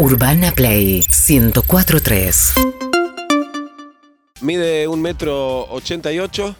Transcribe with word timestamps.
Urbana 0.00 0.52
Play 0.52 1.04
1043. 1.28 2.54
Mide 4.42 4.86
un 4.86 5.02
metro 5.02 5.62
ochenta 5.72 6.12
y 6.12 6.20
ocho. 6.20 6.54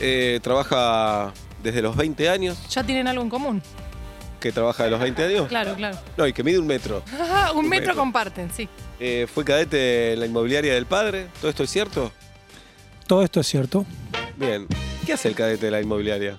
Eh, 0.00 0.40
trabaja 0.42 1.34
desde 1.62 1.82
los 1.82 1.94
20 1.94 2.30
años. 2.30 2.56
Ya 2.70 2.82
tienen 2.84 3.06
algo 3.06 3.22
en 3.22 3.28
común. 3.28 3.62
Que 4.40 4.50
trabaja 4.50 4.84
de 4.84 4.92
los 4.92 5.00
20 5.00 5.24
años. 5.26 5.48
Claro, 5.48 5.74
claro. 5.74 5.98
No, 6.16 6.26
y 6.26 6.32
que 6.32 6.42
mide 6.42 6.58
un 6.58 6.66
metro. 6.66 7.02
un, 7.52 7.58
Un 7.58 7.68
metro, 7.68 7.88
metro. 7.88 7.96
comparten, 7.96 8.50
sí. 8.50 8.66
Eh, 8.98 9.26
fue 9.32 9.44
cadete 9.44 10.14
en 10.14 10.20
la 10.20 10.26
inmobiliaria 10.26 10.72
del 10.72 10.86
padre. 10.86 11.26
¿Todo 11.38 11.50
esto 11.50 11.64
es 11.64 11.70
cierto? 11.70 12.10
Todo 13.06 13.22
esto 13.22 13.40
es 13.40 13.46
cierto. 13.46 13.84
Bien. 14.38 14.66
¿Qué 15.04 15.12
hace 15.12 15.28
el 15.28 15.34
cadete 15.34 15.66
de 15.66 15.70
la 15.70 15.82
inmobiliaria? 15.82 16.38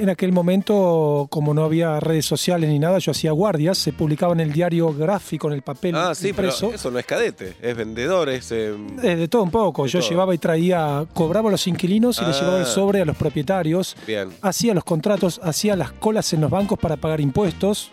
En 0.00 0.08
aquel 0.08 0.32
momento, 0.32 1.26
como 1.30 1.52
no 1.52 1.62
había 1.64 2.00
redes 2.00 2.24
sociales 2.24 2.70
ni 2.70 2.78
nada, 2.78 2.98
yo 2.98 3.12
hacía 3.12 3.32
guardias, 3.32 3.76
se 3.76 3.92
publicaba 3.92 4.32
en 4.32 4.40
el 4.40 4.52
diario 4.52 4.92
gráfico, 4.94 5.48
en 5.48 5.52
el 5.54 5.62
papel 5.62 5.94
Ah, 5.94 6.14
sí, 6.14 6.32
pero 6.32 6.48
impreso. 6.48 6.72
eso 6.74 6.90
no 6.90 6.98
es 6.98 7.04
cadete, 7.04 7.54
es 7.60 7.76
vendedor, 7.76 8.28
es... 8.30 8.50
eh, 8.52 8.72
de 9.02 9.28
todo 9.28 9.42
un 9.42 9.50
poco. 9.50 9.86
Yo 9.86 10.00
todo. 10.00 10.08
llevaba 10.08 10.34
y 10.34 10.38
traía, 10.38 11.04
cobraba 11.12 11.48
a 11.48 11.52
los 11.52 11.66
inquilinos 11.66 12.18
y 12.22 12.24
les 12.24 12.36
Ah. 12.36 12.40
llevaba 12.40 12.58
el 12.60 12.66
sobre 12.66 13.02
a 13.02 13.04
los 13.04 13.16
propietarios. 13.16 13.94
bien. 14.06 14.30
Hacía 14.40 14.72
los 14.72 14.84
contratos, 14.84 15.38
hacía 15.42 15.76
las 15.76 15.92
colas 15.92 16.32
en 16.32 16.40
los 16.40 16.50
bancos 16.50 16.78
para 16.78 16.96
pagar 16.96 17.20
impuestos. 17.20 17.90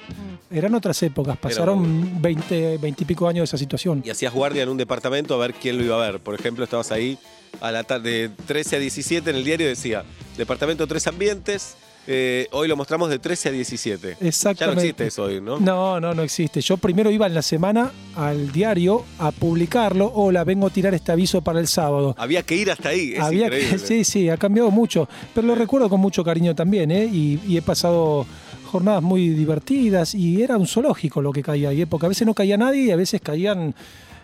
Eran 0.50 0.76
otras 0.76 1.04
épocas, 1.04 1.38
pasaron 1.38 2.22
20, 2.22 2.78
20 2.78 3.04
y 3.04 3.06
pico 3.06 3.28
años 3.28 3.42
de 3.42 3.46
esa 3.46 3.58
situación. 3.58 4.02
Y 4.06 4.10
hacías 4.12 4.34
guardia 4.34 4.64
en 4.64 4.70
un 4.70 4.78
departamento 4.78 5.34
a 5.34 5.38
ver 5.40 5.54
quién 5.54 5.78
lo 5.78 5.84
iba 5.84 5.96
a 6.02 6.10
ver. 6.12 6.22
Por 6.22 6.36
ejemplo, 6.36 6.64
estabas 6.64 6.92
ahí 6.94 7.18
a 7.60 7.70
la 7.74 7.84
tarde 7.84 8.12
de 8.12 8.30
13 8.30 8.78
a 8.78 8.80
17 8.80 9.30
en 9.30 9.36
el 9.36 9.44
diario 9.44 9.68
decía, 9.68 10.06
departamento 10.38 10.88
tres 10.88 11.06
ambientes, 11.08 11.76
eh, 12.08 12.48
hoy 12.52 12.68
lo 12.68 12.76
mostramos 12.76 13.10
de 13.10 13.20
13 13.20 13.50
a 13.50 13.52
17. 13.52 14.08
Ya 14.10 14.18
no 14.20 14.28
Exactamente. 14.28 14.82
existe 14.82 15.08
eso 15.08 15.24
hoy, 15.24 15.42
¿no? 15.42 15.60
No, 15.60 16.00
no, 16.00 16.14
no 16.14 16.24
existe. 16.24 16.62
Yo 16.62 16.78
primero 16.78 17.12
iba 17.12 17.28
en 17.28 17.34
la 17.34 17.42
semana 17.42 17.92
al 18.16 18.52
diario 18.52 19.04
a 19.20 19.32
publicarlo. 19.32 20.12
Hola, 20.16 20.44
vengo 20.44 20.68
a 20.68 20.70
tirar 20.70 20.94
este 20.94 21.12
aviso 21.12 21.42
para 21.42 21.60
el 21.60 21.68
sábado. 21.68 22.16
Había 22.18 22.44
que 22.44 22.56
ir 22.56 22.72
hasta 22.72 22.90
ahí, 22.90 23.14
es 23.14 23.20
Había 23.20 23.50
que, 23.50 23.78
sí, 23.80 24.04
sí, 24.04 24.30
ha 24.30 24.38
cambiado 24.38 24.72
mucho, 24.72 25.08
pero 25.36 25.46
lo 25.48 25.56
recuerdo 25.56 25.90
con 25.90 26.00
mucho 26.00 26.24
cariño 26.24 26.56
también, 26.56 26.92
¿eh? 26.92 27.06
y, 27.06 27.40
y 27.46 27.58
he 27.58 27.62
pasado 27.62 28.26
jornadas 28.68 29.02
muy 29.04 29.30
divertidas 29.30 30.14
y 30.14 30.42
era 30.42 30.58
un 30.58 30.68
zoológico 30.68 31.22
lo 31.22 31.32
que 31.32 31.42
caía 31.42 31.70
ahí, 31.70 31.86
porque 31.86 32.06
a 32.06 32.10
veces 32.10 32.26
no 32.28 32.34
caía 32.34 32.58
nadie 32.58 32.84
y 32.86 32.92
a 32.92 32.96
veces 32.96 33.22
caían 33.22 33.74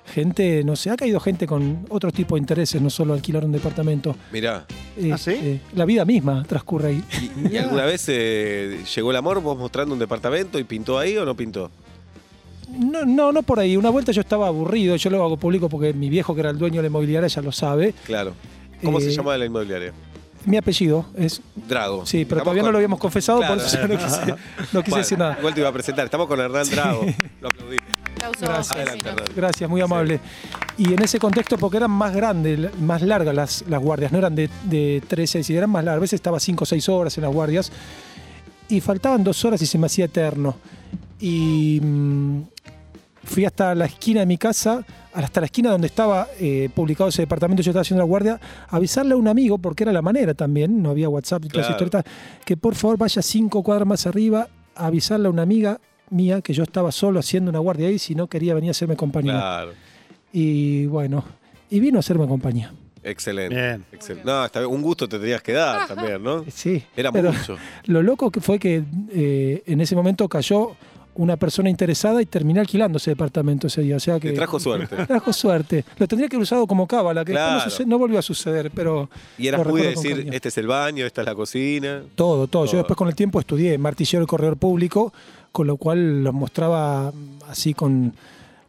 gente, 0.06 0.64
no 0.64 0.76
sé, 0.76 0.90
ha 0.90 0.96
caído 0.98 1.20
gente 1.20 1.48
con 1.48 1.86
otro 1.90 2.12
tipo 2.12 2.36
de 2.36 2.40
intereses, 2.42 2.82
no 2.82 2.90
solo 2.90 3.14
alquilar 3.14 3.46
un 3.46 3.52
departamento. 3.52 4.16
Mirá, 4.32 4.66
Eh, 4.98 5.12
¿Ah, 5.14 5.18
sí? 5.18 5.32
eh, 5.32 5.60
la 5.76 5.86
vida 5.86 6.06
misma 6.06 6.44
transcurre 6.48 6.90
ahí. 6.90 7.04
¿y, 7.50 7.54
y 7.54 7.58
alguna 7.58 7.86
vez 7.86 8.06
eh, 8.10 8.84
llegó 8.96 9.12
el 9.12 9.18
amor 9.18 9.42
vos 9.42 9.58
mostrando 9.58 9.94
un 9.94 10.00
departamento 10.00 10.60
y 10.60 10.64
pintó 10.64 10.98
ahí 11.00 11.18
o 11.18 11.26
no 11.26 11.36
pintó? 11.36 11.72
No, 12.78 13.06
no, 13.06 13.32
no 13.32 13.44
por 13.44 13.60
ahí. 13.60 13.78
Una 13.78 13.90
vuelta 13.92 14.12
yo 14.12 14.22
estaba 14.22 14.48
aburrido, 14.48 14.96
yo 14.96 15.10
lo 15.10 15.24
hago 15.24 15.38
público 15.38 15.70
porque 15.70 15.94
mi 15.94 16.10
viejo, 16.10 16.34
que 16.34 16.42
era 16.42 16.50
el 16.50 16.58
dueño 16.58 16.78
de 16.78 16.84
la 16.84 16.88
inmobiliaria, 16.88 17.28
ya 17.28 17.42
lo 17.42 17.52
sabe. 17.52 17.94
Claro. 18.06 18.34
¿Cómo 18.84 19.00
se 19.00 19.10
Eh, 19.10 19.12
llama 19.12 19.38
la 19.38 19.46
inmobiliaria? 19.46 19.94
Mi 20.46 20.58
apellido 20.58 21.06
es. 21.16 21.42
Drago. 21.68 22.06
Sí, 22.06 22.26
pero 22.26 22.40
Estamos 22.40 22.44
todavía 22.44 22.64
no 22.64 22.72
lo 22.72 22.78
habíamos 22.78 23.00
confesado, 23.00 23.40
Claro. 23.40 23.56
por 23.56 23.66
eso 23.66 23.78
yo 23.82 23.88
no 23.88 23.98
quise, 23.98 24.26
no 24.28 24.36
quise 24.82 24.90
Bueno, 24.90 24.98
decir 24.98 25.18
nada. 25.18 25.36
Igual 25.40 25.54
te 25.54 25.60
iba 25.62 25.70
a 25.70 25.74
presentar. 25.74 26.06
Estamos 26.06 26.28
con 26.28 26.40
Hernán 26.40 26.70
Drago. 26.70 27.06
Lo 27.42 27.48
aplaudí. 27.50 27.78
Aplausos, 28.16 28.42
Gracias. 28.42 28.72
Adelante. 28.76 29.10
Gracias, 29.36 29.70
muy 29.70 29.82
amable. 29.82 30.20
Y 30.78 30.94
en 30.94 31.02
ese 31.02 31.20
contexto, 31.20 31.58
porque 31.58 31.78
eran 31.78 31.92
más 31.92 32.14
grandes, 32.14 32.78
más 32.80 33.02
largas 33.02 33.34
las, 33.36 33.64
las 33.68 33.82
guardias, 33.82 34.12
no 34.12 34.18
eran 34.18 34.36
de, 34.36 34.50
de 34.64 35.02
13, 35.08 35.44
si 35.44 35.56
eran 35.56 35.70
más 35.70 35.84
largas, 35.84 35.98
a 36.00 36.02
veces 36.02 36.18
estaba 36.18 36.40
5 36.40 36.64
o 36.64 36.66
6 36.66 36.90
horas 36.90 37.18
en 37.18 37.24
las 37.24 37.34
guardias, 37.34 37.72
y 38.70 38.82
faltaban 38.82 39.24
dos 39.24 39.44
horas 39.46 39.62
y 39.62 39.66
se 39.66 39.78
me 39.78 39.86
hacía 39.88 40.06
eterno. 40.06 40.56
Y 41.20 41.80
mm, 41.82 42.42
fui 43.24 43.46
hasta 43.46 43.74
la 43.76 43.86
esquina 43.86 44.22
de 44.22 44.26
mi 44.26 44.38
casa, 44.38 44.86
hasta 45.14 45.42
la 45.42 45.46
esquina 45.46 45.70
donde 45.72 45.88
estaba 45.88 46.28
eh, 46.40 46.70
publicado 46.74 47.10
ese 47.10 47.22
departamento, 47.24 47.62
yo 47.62 47.72
estaba 47.72 47.82
haciendo 47.82 48.02
la 48.02 48.08
guardia, 48.08 48.40
avisarle 48.70 49.14
a 49.14 49.18
un 49.18 49.28
amigo, 49.28 49.58
porque 49.58 49.84
era 49.84 49.92
la 49.94 50.02
manera 50.02 50.34
también, 50.34 50.82
no 50.82 50.90
había 50.90 51.10
WhatsApp 51.10 51.46
y 51.46 51.48
toda 51.50 51.62
esa 51.62 51.76
Claro. 51.78 51.86
historieta, 51.88 52.12
que 52.46 52.58
por 52.58 52.76
favor 52.76 52.98
vaya 52.98 53.22
cinco 53.22 53.62
cuadras 53.64 53.88
más 53.88 54.06
arriba, 54.08 54.48
a 54.76 54.88
avisarle 54.88 55.28
a 55.28 55.32
una 55.32 55.44
amiga 55.44 55.80
mía 56.10 56.42
que 56.42 56.54
yo 56.54 56.64
estaba 56.64 56.92
solo 56.92 57.20
haciendo 57.20 57.50
una 57.50 57.60
guardia 57.60 57.88
ahí, 57.88 58.00
si 58.00 58.16
no 58.16 58.28
quería 58.28 58.54
venir 58.56 58.70
a 58.70 58.72
hacerme 58.72 58.96
compañía. 58.96 59.34
Claro. 59.34 59.72
Y 60.32 60.86
bueno, 60.88 61.24
y 61.70 61.80
vino 61.80 61.98
a 61.98 62.00
hacerme 62.00 62.28
compañía. 62.28 62.74
Excelente. 63.04 63.54
Bien. 63.56 63.86
Excelente. 63.92 64.26
No, 64.30 64.46
está 64.46 64.60
bien. 64.62 64.72
un 64.72 64.82
gusto 64.82 65.08
te 65.10 65.20
tenías 65.20 65.42
que 65.44 65.52
dar 65.52 65.88
también, 65.88 66.24
¿no? 66.24 66.46
Sí. 66.50 66.84
Era 66.96 67.12
mucho. 67.12 67.58
Lo 67.86 68.02
loco 68.02 68.32
que 68.32 68.40
fue 68.40 68.58
que 68.60 68.84
eh, 69.12 69.62
en 69.66 69.82
ese 69.82 69.96
momento 69.96 70.28
cayó 70.30 70.76
una 71.16 71.38
persona 71.38 71.70
interesada 71.70 72.22
y 72.22 72.26
terminé 72.26 72.60
alquilando 72.60 72.98
ese 72.98 73.12
departamento 73.12 73.68
ese 73.68 73.82
día. 73.82 73.98
O 73.98 74.00
sea 74.00 74.20
que. 74.20 74.30
Te 74.30 74.36
trajo 74.36 74.60
suerte. 74.60 74.96
Trajo 75.08 75.32
suerte. 75.34 75.86
Lo 75.98 76.08
tendría 76.08 76.28
que 76.30 76.36
haber 76.36 76.44
usado 76.44 76.66
como 76.68 76.88
cábala, 76.88 77.24
que 77.24 77.32
Claro. 77.34 77.70
no, 77.86 77.98
volvió 77.98 78.20
a 78.20 78.22
suceder, 78.22 78.72
pero 78.74 79.10
Y 79.38 79.48
eras 79.48 79.66
Lo 79.66 79.72
muy 79.72 79.82
de 79.82 79.88
recuerdo 79.90 79.96
con 79.96 80.04
decir, 80.04 80.18
cariño. 80.18 80.36
este 80.36 80.50
es 80.50 80.58
el 80.58 80.68
baño, 80.68 81.06
esta 81.06 81.22
es 81.22 81.28
la 81.28 81.36
cocina. 81.36 82.02
todo, 82.16 82.48
todo. 82.48 82.48
Todo. 82.48 82.66
Yo 82.66 82.78
después 82.78 82.98
con 82.98 83.08
el 83.08 83.16
tiempo 83.16 83.40
estudié 83.40 83.78
martillero 83.78 84.24
y 84.24 84.28
corredor 84.28 84.58
público, 84.58 85.14
con 85.52 85.68
lo 85.68 85.78
cual 85.78 86.24
los 86.24 86.34
mostraba 86.34 87.12
así 87.48 87.74
con, 87.74 88.14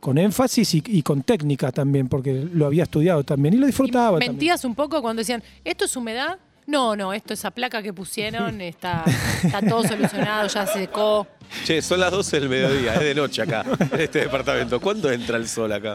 con 0.00 0.18
énfasis 0.18 0.74
y, 0.74 0.82
y 0.86 1.02
con 1.02 1.22
técnica 1.22 1.72
también, 1.72 2.08
porque 2.08 2.46
lo 2.52 2.66
había 2.66 2.82
estudiado 2.82 3.24
también 3.24 3.54
y 3.54 3.56
lo 3.58 3.66
disfrutaba. 3.66 4.18
Y 4.18 4.20
también. 4.20 4.32
mentías 4.32 4.64
un 4.64 4.74
poco 4.74 5.00
cuando 5.00 5.20
decían, 5.20 5.42
¿esto 5.64 5.84
es 5.86 5.96
humedad? 5.96 6.36
No, 6.66 6.96
no, 6.96 7.12
esto 7.12 7.34
esa 7.34 7.50
placa 7.50 7.82
que 7.82 7.92
pusieron 7.92 8.60
está, 8.60 9.04
está 9.42 9.60
todo 9.60 9.86
solucionado, 9.86 10.48
ya 10.48 10.66
se 10.66 10.80
secó. 10.80 11.26
Che, 11.64 11.82
son 11.82 12.00
las 12.00 12.10
12 12.10 12.40
del 12.40 12.48
mediodía, 12.48 12.94
es 12.94 13.00
de 13.00 13.14
noche 13.14 13.42
acá, 13.42 13.64
en 13.92 14.00
este 14.00 14.20
departamento. 14.20 14.80
¿Cuándo 14.80 15.10
entra 15.10 15.36
el 15.36 15.46
sol 15.46 15.72
acá? 15.72 15.94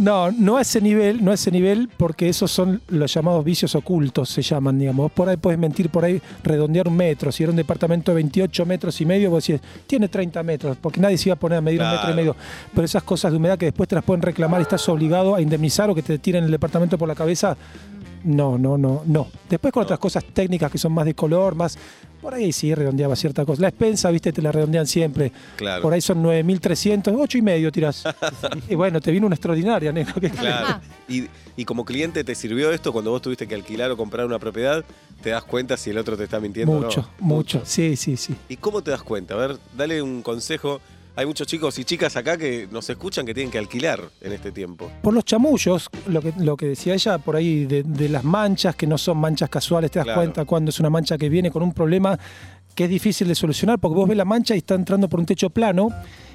No, 0.00 0.32
no 0.32 0.56
a 0.56 0.62
ese 0.62 0.80
nivel, 0.80 1.22
no 1.22 1.30
a 1.30 1.34
ese 1.34 1.50
nivel, 1.50 1.90
porque 1.94 2.30
esos 2.30 2.50
son 2.50 2.80
los 2.88 3.12
llamados 3.12 3.44
vicios 3.44 3.74
ocultos, 3.74 4.30
se 4.30 4.40
llaman, 4.40 4.78
digamos. 4.78 5.04
Vos 5.04 5.12
Por 5.12 5.28
ahí 5.28 5.36
puedes 5.36 5.58
mentir, 5.58 5.90
por 5.90 6.06
ahí 6.06 6.22
redondear 6.42 6.88
un 6.88 6.96
metro. 6.96 7.30
Si 7.30 7.42
era 7.42 7.50
un 7.50 7.56
departamento 7.56 8.10
de 8.10 8.14
28 8.14 8.64
metros 8.64 8.98
y 9.02 9.04
medio, 9.04 9.28
vos 9.28 9.46
decís, 9.46 9.60
tiene 9.86 10.08
30 10.08 10.42
metros, 10.42 10.78
porque 10.80 11.00
nadie 11.00 11.18
se 11.18 11.28
iba 11.28 11.34
a 11.34 11.38
poner 11.38 11.58
a 11.58 11.60
medir 11.60 11.82
un 11.82 11.90
metro 11.90 12.12
y 12.12 12.14
medio. 12.14 12.34
Pero 12.74 12.82
esas 12.86 13.02
cosas 13.02 13.30
de 13.30 13.36
humedad 13.36 13.58
que 13.58 13.66
después 13.66 13.90
te 13.90 13.94
las 13.94 14.02
pueden 14.02 14.22
reclamar 14.22 14.60
y 14.60 14.62
estás 14.62 14.88
obligado 14.88 15.34
a 15.34 15.42
indemnizar 15.42 15.90
o 15.90 15.94
que 15.94 16.02
te 16.02 16.18
tiren 16.18 16.44
el 16.44 16.50
departamento 16.50 16.96
por 16.96 17.06
la 17.06 17.14
cabeza, 17.14 17.58
no, 18.24 18.58
no, 18.58 18.76
no, 18.78 19.02
no. 19.06 19.28
Después 19.48 19.72
con 19.72 19.80
No. 19.82 19.84
otras 19.84 19.98
cosas 19.98 20.24
técnicas 20.32 20.70
que 20.70 20.78
son 20.78 20.92
más 20.92 21.04
de 21.04 21.14
color, 21.14 21.54
más. 21.54 21.76
Por 22.20 22.34
ahí 22.34 22.52
sí 22.52 22.74
redondeaba 22.74 23.16
cierta 23.16 23.46
cosa. 23.46 23.62
La 23.62 23.68
expensa, 23.68 24.10
viste, 24.10 24.30
te 24.30 24.42
la 24.42 24.52
redondean 24.52 24.86
siempre. 24.86 25.32
Claro. 25.56 25.80
Por 25.80 25.94
ahí 25.94 26.02
son 26.02 26.22
9.300, 26.22 27.16
8 27.18 27.38
y 27.38 27.42
medio 27.42 27.72
tirás. 27.72 28.04
y 28.68 28.74
bueno, 28.74 29.00
te 29.00 29.10
vino 29.10 29.26
una 29.26 29.36
extraordinaria, 29.36 29.90
negro. 29.90 30.14
Claro. 30.38 30.80
Y, 31.08 31.28
y 31.56 31.64
como 31.64 31.84
cliente, 31.86 32.22
¿te 32.22 32.34
sirvió 32.34 32.72
esto 32.72 32.92
cuando 32.92 33.10
vos 33.10 33.22
tuviste 33.22 33.48
que 33.48 33.54
alquilar 33.54 33.90
o 33.90 33.96
comprar 33.96 34.26
una 34.26 34.38
propiedad? 34.38 34.84
¿Te 35.22 35.30
das 35.30 35.44
cuenta 35.44 35.78
si 35.78 35.88
el 35.90 35.96
otro 35.98 36.14
te 36.16 36.24
está 36.24 36.40
mintiendo 36.40 36.72
o 36.72 36.80
no? 36.80 36.86
Mucho, 36.88 37.08
mucho. 37.20 37.62
Sí, 37.64 37.96
sí, 37.96 38.18
sí. 38.18 38.34
¿Y 38.50 38.56
cómo 38.58 38.82
te 38.82 38.90
das 38.90 39.02
cuenta? 39.02 39.32
A 39.34 39.38
ver, 39.38 39.56
dale 39.74 40.02
un 40.02 40.20
consejo. 40.22 40.80
Hay 41.16 41.26
muchos 41.26 41.46
chicos 41.46 41.78
y 41.78 41.84
chicas 41.84 42.16
acá 42.16 42.36
que 42.38 42.68
nos 42.70 42.88
escuchan 42.88 43.26
que 43.26 43.34
tienen 43.34 43.50
que 43.50 43.58
alquilar 43.58 44.00
en 44.20 44.32
este 44.32 44.52
tiempo. 44.52 44.90
Por 45.02 45.12
los 45.12 45.24
chamullos, 45.24 45.88
lo 46.08 46.22
que, 46.22 46.32
lo 46.38 46.56
que 46.56 46.66
decía 46.66 46.94
ella, 46.94 47.18
por 47.18 47.36
ahí 47.36 47.66
de, 47.66 47.82
de 47.82 48.08
las 48.08 48.24
manchas, 48.24 48.74
que 48.76 48.86
no 48.86 48.96
son 48.96 49.18
manchas 49.18 49.48
casuales, 49.50 49.90
te 49.90 49.98
das 49.98 50.04
Claro. 50.06 50.20
cuenta 50.20 50.44
cuando 50.44 50.70
es 50.70 50.80
una 50.80 50.88
mancha 50.90 51.18
que 51.18 51.28
viene 51.28 51.50
con 51.50 51.62
un 51.62 51.72
problema 51.72 52.18
que 52.74 52.84
es 52.84 52.90
difícil 52.90 53.28
de 53.28 53.34
solucionar, 53.34 53.78
porque 53.78 53.96
vos 53.96 54.08
ves 54.08 54.16
la 54.16 54.24
mancha 54.24 54.54
y 54.54 54.58
está 54.58 54.74
entrando 54.76 55.08
por 55.08 55.20
un 55.20 55.26
techo 55.26 55.50
plano, 55.50 55.88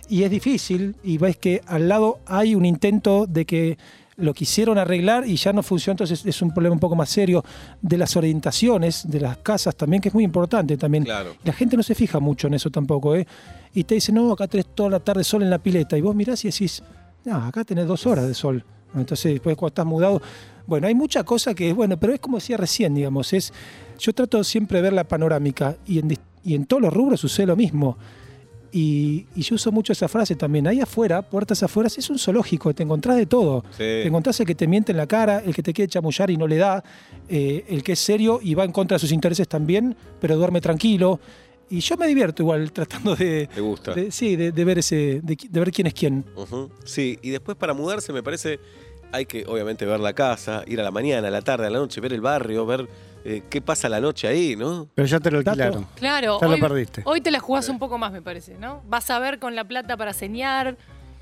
y 0.10 0.24
es 0.24 0.30
difícil, 0.30 0.96
y 1.04 1.18
ves 1.18 1.38
que 1.38 1.62
al 1.66 1.88
lado 1.88 2.20
hay 2.26 2.54
un 2.54 2.66
intento 2.66 3.26
de 3.28 3.46
que 3.46 3.78
lo 4.18 4.34
quisieron 4.34 4.78
arreglar 4.78 5.28
y 5.28 5.36
ya 5.36 5.52
no 5.52 5.64
funciona, 5.64 5.94
entonces 5.94 6.26
es 6.26 6.42
un 6.42 6.54
problema 6.54 6.74
un 6.74 6.80
poco 6.80 6.96
más 6.96 7.10
serio 7.10 7.44
de 7.82 7.98
las 7.98 8.16
orientaciones 8.16 9.10
de 9.10 9.20
las 9.20 9.38
casas 9.38 9.76
también, 9.76 10.02
que 10.02 10.10
es 10.10 10.14
muy 10.14 10.24
importante 10.24 10.78
también. 10.78 11.04
Claro. 11.06 11.36
La 11.44 11.54
gente 11.54 11.76
no 11.76 11.84
se 11.84 11.96
fija 11.96 12.20
mucho 12.20 12.48
en 12.48 12.54
eso 12.54 12.70
tampoco, 12.70 13.16
¿eh? 13.16 13.26
Y 13.76 13.84
te 13.84 13.96
dicen, 13.96 14.16
no, 14.16 14.32
acá 14.32 14.48
tenés 14.48 14.68
toda 14.74 14.90
la 14.90 15.00
tarde 15.00 15.24
sol 15.24 15.44
en 15.44 15.50
la 15.50 15.60
pileta. 15.60 15.98
Y 15.98 16.02
vos 16.02 16.16
mirás 16.16 16.44
y 16.46 16.50
decís, 16.50 16.82
no, 17.26 17.36
acá 17.36 17.64
tenés 17.64 17.86
dos 17.86 18.08
horas 18.08 18.26
de 18.28 18.34
sol. 18.34 18.64
Entonces, 18.96 19.34
después 19.34 19.56
cuando 19.58 19.68
estás 19.68 19.86
mudado, 19.86 20.22
bueno, 20.66 20.88
hay 20.88 20.96
mucha 20.96 21.24
cosa 21.24 21.54
que 21.54 21.70
es 21.70 21.76
bueno, 21.76 22.00
pero 22.00 22.14
es 22.14 22.20
como 22.20 22.38
decía 22.38 22.56
recién, 22.58 22.96
digamos, 22.96 23.34
es, 23.34 23.54
yo 24.00 24.14
trato 24.14 24.44
siempre 24.44 24.78
de 24.78 24.84
ver 24.84 24.94
la 24.94 25.04
panorámica 25.04 25.76
y 25.86 26.00
en, 26.00 26.18
y 26.44 26.56
en 26.56 26.66
todos 26.66 26.82
los 26.82 26.94
rubros 26.94 27.20
sucede 27.20 27.48
lo 27.48 27.56
mismo. 27.58 27.98
Y, 28.72 29.26
y 29.36 29.42
yo 29.42 29.56
uso 29.56 29.72
mucho 29.72 29.94
esa 29.94 30.08
frase 30.08 30.36
también. 30.36 30.68
Ahí 30.68 30.82
afuera, 30.82 31.22
puertas 31.22 31.64
afuera, 31.64 31.88
es 31.88 32.10
un 32.10 32.20
zoológico, 32.20 32.74
te 32.74 32.84
encontrás 32.84 33.16
de 33.16 33.26
todo. 33.26 33.64
Sí. 33.72 33.78
Te 33.78 34.08
encontrás 34.08 34.38
el 34.42 34.46
que 34.46 34.56
te 34.56 34.68
miente 34.68 34.92
en 34.92 34.98
la 34.98 35.08
cara, 35.08 35.40
el 35.46 35.56
que 35.56 35.64
te 35.64 35.72
quiere 35.72 35.90
chamullar 35.90 36.30
y 36.30 36.36
no 36.36 36.46
le 36.46 36.58
da, 36.58 36.84
eh, 37.30 37.64
el 37.70 37.84
que 37.84 37.94
es 37.94 38.00
serio 38.00 38.40
y 38.42 38.54
va 38.54 38.66
en 38.66 38.74
contra 38.74 38.96
de 38.96 39.00
sus 39.00 39.14
intereses 39.14 39.48
también, 39.48 39.96
pero 40.20 40.36
duerme 40.36 40.60
tranquilo. 40.60 41.20
Y 41.70 41.80
yo 41.80 41.98
me 41.98 42.08
divierto 42.08 42.44
igual 42.44 42.72
tratando 42.74 43.16
de, 43.16 43.48
¿Te 43.54 43.62
gusta? 43.62 43.94
de- 43.94 44.12
sí, 44.12 44.36
de, 44.36 44.52
de 44.52 44.66
ver 44.66 44.80
ese, 44.80 45.22
de, 45.24 45.38
ver 45.60 45.72
quién 45.72 45.88
es 45.88 45.94
quién. 45.94 46.24
Sí, 46.84 47.18
y 47.22 47.30
después 47.32 47.58
para 47.58 47.74
mudarse 47.74 48.14
me 48.14 48.22
parece 48.24 48.60
hay 49.12 49.26
que 49.26 49.46
obviamente 49.48 49.86
ver 49.86 50.00
la 50.00 50.14
casa, 50.14 50.64
ir 50.68 50.80
a 50.80 50.84
la 50.84 50.92
mañana, 50.92 51.28
a 51.28 51.32
la 51.32 51.42
tarde, 51.42 51.68
a 51.68 51.70
la 51.70 51.80
noche, 51.80 52.02
ver 52.02 52.12
el 52.14 52.22
barrio, 52.22 52.66
ver 52.66 52.88
eh, 53.24 53.44
qué 53.50 53.62
pasa 53.62 53.88
la 53.88 54.02
noche 54.02 54.28
ahí, 54.28 54.56
¿no? 54.56 54.90
Pero 54.94 55.08
ya 55.08 55.20
te 55.20 55.32
lo 55.32 55.38
alquilaron. 55.40 55.88
Claro, 55.96 56.38
Ya 56.42 56.48
lo 56.48 56.54
hoy, 56.54 56.60
perdiste. 56.62 57.02
hoy 57.06 57.22
te 57.22 57.32
la 57.32 57.40
jugás 57.40 57.70
un 57.70 57.80
poco 57.80 57.98
más, 57.98 58.12
me 58.12 58.22
parece, 58.22 58.56
¿no? 58.60 58.82
Vas 58.88 59.10
a 59.10 59.18
ver 59.20 59.40
con 59.40 59.56
la 59.56 59.64
plata 59.64 59.96
para 59.96 60.12
señar. 60.14 60.78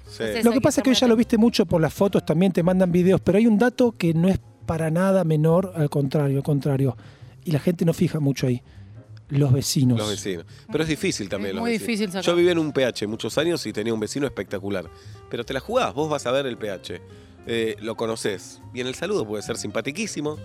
Sí. 0.07 0.23
Entonces- 0.23 0.43
Lo 0.43 0.51
que 0.51 0.57
que 0.57 0.61
pasa 0.61 0.81
es 0.81 0.85
que 0.85 0.93
ya 0.93 1.07
lo 1.07 1.15
viste 1.15 1.37
mucho 1.37 1.65
por 1.65 1.79
las 1.81 1.93
fotos, 1.93 2.25
también 2.25 2.51
te 2.51 2.63
mandan 2.63 2.91
videos, 2.91 3.21
pero 3.21 3.37
hay 3.37 3.47
un 3.47 3.57
dato 3.57 3.91
que 3.91 4.13
no 4.13 4.27
es 4.27 4.39
para 4.65 4.89
nada 4.89 5.23
menor, 5.23 5.71
al 5.75 5.89
contrario, 5.89 6.37
al 6.37 6.43
contrario. 6.43 6.97
Y 7.45 7.51
la 7.51 7.59
gente 7.59 7.85
no 7.85 7.93
fija 7.93 8.19
mucho 8.19 8.47
ahí. 8.47 8.61
Los 9.29 9.51
vecinos. 9.51 9.97
Los 9.97 10.09
vecinos. 10.09 10.45
Pero 10.71 10.83
es 10.83 10.89
difícil 10.89 11.27
también. 11.29 11.49
Es 11.51 11.55
los 11.55 11.61
muy 11.61 11.71
vecinos. 11.71 11.87
difícil 11.87 12.07
sacar. 12.09 12.23
Yo 12.23 12.35
viví 12.35 12.49
en 12.49 12.59
un 12.59 12.71
PH 12.71 13.07
muchos 13.07 13.37
años 13.37 13.65
y 13.65 13.73
tenía 13.73 13.93
un 13.93 13.99
vecino 13.99 14.25
espectacular. 14.27 14.89
Pero 15.29 15.43
te 15.43 15.53
la 15.53 15.59
jugás, 15.59 15.93
vos 15.93 16.09
vas 16.09 16.25
a 16.27 16.31
ver 16.31 16.45
el 16.45 16.57
PH. 16.57 17.01
Eh, 17.47 17.75
lo 17.81 17.95
conoces. 17.95 18.61
Y 18.73 18.81
en 18.81 18.87
el 18.87 18.95
saludo 18.95 19.27
puede 19.27 19.41
ser 19.43 19.57
simpatiquísimo. 19.57 20.37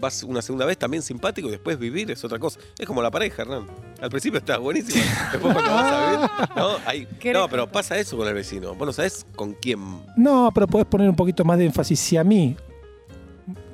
Vas 0.00 0.24
una 0.24 0.42
segunda 0.42 0.66
vez 0.66 0.76
también 0.76 1.00
simpático 1.02 1.46
y 1.46 1.52
después 1.52 1.78
vivir 1.78 2.10
es 2.10 2.24
otra 2.24 2.38
cosa. 2.40 2.58
Es 2.76 2.86
como 2.86 3.00
la 3.02 3.10
pareja, 3.12 3.42
Hernán. 3.42 3.66
Al 4.00 4.10
principio 4.10 4.38
estás 4.40 4.58
buenísimo. 4.58 5.04
Después 5.32 5.52
cuando 5.54 5.70
vas 5.70 5.92
a 5.92 6.10
vivir. 6.10 6.56
No, 6.56 6.70
Hay- 6.84 7.06
¿Qué 7.20 7.32
no 7.32 7.42
le 7.42 7.48
pero 7.48 7.66
pasa? 7.66 7.90
pasa 7.90 7.98
eso 7.98 8.16
con 8.16 8.26
el 8.26 8.34
vecino. 8.34 8.74
Vos 8.74 8.84
no 8.86 8.92
sabés 8.92 9.24
con 9.36 9.52
quién. 9.54 9.78
No, 10.16 10.50
pero 10.52 10.66
podés 10.66 10.86
poner 10.88 11.08
un 11.08 11.14
poquito 11.14 11.44
más 11.44 11.56
de 11.56 11.66
énfasis. 11.66 12.00
Si 12.00 12.16
a 12.16 12.24
mí, 12.24 12.56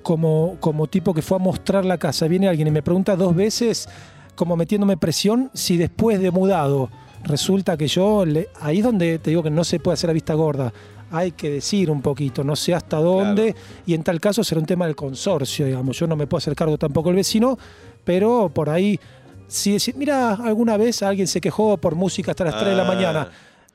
como, 0.03 0.57
como 0.61 0.87
tipo 0.87 1.15
que 1.15 1.23
fue 1.23 1.37
a 1.37 1.41
mostrar 1.41 1.85
la 1.85 1.99
casa, 1.99 2.29
viene 2.29 2.49
alguien 2.49 2.69
y 2.69 2.71
me 2.71 2.83
pregunta 2.83 3.17
dos 3.17 3.35
veces, 3.35 3.89
como 4.38 4.56
metiéndome 4.56 4.96
presión, 4.96 5.50
si 5.52 5.76
después 5.76 6.20
de 6.20 6.31
mudado 6.31 6.88
resulta 7.25 7.76
que 7.76 7.88
yo, 7.88 8.25
le- 8.25 8.49
ahí 8.61 8.79
es 8.79 8.85
donde 8.85 9.19
te 9.19 9.31
digo 9.31 9.43
que 9.43 9.50
no 9.50 9.64
se 9.64 9.81
puede 9.81 9.94
hacer 9.94 10.08
a 10.08 10.12
vista 10.12 10.35
gorda. 10.35 10.73
Hay 11.11 11.32
que 11.32 11.50
decir 11.50 11.90
un 11.90 12.00
poquito, 12.02 12.44
no 12.44 12.55
sé 12.55 12.73
hasta 12.75 12.99
dónde, 12.99 13.56
y 13.85 13.94
en 13.94 14.05
tal 14.05 14.20
caso 14.20 14.44
será 14.44 14.61
un 14.61 14.67
tema 14.67 14.87
del 14.87 14.94
consorcio, 14.94 15.67
digamos. 15.67 15.99
Yo 15.99 16.06
no 16.06 16.14
me 16.14 16.26
puedo 16.29 16.38
hacer 16.38 16.55
cargo 16.55 16.79
tampoco 16.79 17.11
el 17.11 17.17
vecino, 17.17 17.58
pero 18.05 18.49
por 18.55 18.70
ahí, 18.70 19.00
si 19.49 19.73
decir, 19.73 19.96
mira, 19.96 20.35
alguna 20.35 20.76
vez 20.76 21.02
alguien 21.02 21.26
se 21.26 21.40
quejó 21.40 21.76
por 21.79 21.96
música 21.96 22.31
hasta 22.31 22.44
las 22.44 22.56
3 22.58 22.69
de 22.70 22.76
la 22.76 22.85
Ah. 22.85 22.94
mañana, 22.94 23.31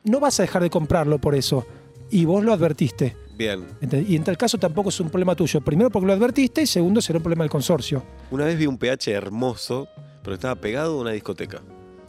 no 0.05 0.19
vas 0.21 0.39
a 0.39 0.43
dejar 0.43 0.61
de 0.63 0.69
comprarlo 0.69 1.19
por 1.19 1.35
eso. 1.35 1.65
Y 2.09 2.23
vos 2.25 2.43
lo 2.43 2.53
advertiste. 2.53 3.17
Bien. 3.35 3.65
Y 4.07 4.15
en 4.15 4.23
tal 4.23 4.37
caso 4.37 4.59
tampoco 4.59 4.89
es 4.89 4.99
un 4.99 5.09
problema 5.09 5.35
tuyo. 5.35 5.59
Primero 5.61 5.89
porque 5.89 6.05
lo 6.05 6.13
advertiste 6.13 6.61
y 6.61 6.67
segundo 6.67 7.01
será 7.01 7.17
un 7.17 7.23
problema 7.23 7.43
del 7.43 7.49
consorcio. 7.51 8.03
Una 8.29 8.45
vez 8.45 8.57
vi 8.59 8.67
un 8.67 8.77
PH 8.77 9.11
hermoso, 9.11 9.87
pero 10.23 10.35
estaba 10.35 10.55
pegado 10.55 10.97
a 10.97 11.01
una 11.01 11.11
discoteca. 11.11 11.61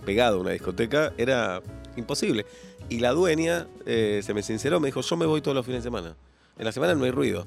Pegado 0.04 0.38
a 0.38 0.40
una 0.40 0.50
discoteca, 0.50 1.12
era 1.16 1.62
imposible. 1.96 2.46
Y 2.88 3.00
la 3.00 3.12
dueña 3.12 3.66
eh, 3.86 4.20
se 4.22 4.34
me 4.34 4.42
sinceró, 4.42 4.80
me 4.80 4.88
dijo, 4.88 5.00
yo 5.00 5.16
me 5.16 5.26
voy 5.26 5.40
todos 5.40 5.54
los 5.54 5.66
fines 5.66 5.82
de 5.82 5.88
semana. 5.88 6.16
En 6.58 6.64
la 6.64 6.72
semana 6.72 6.94
no 6.94 7.04
hay 7.04 7.10
ruido, 7.10 7.46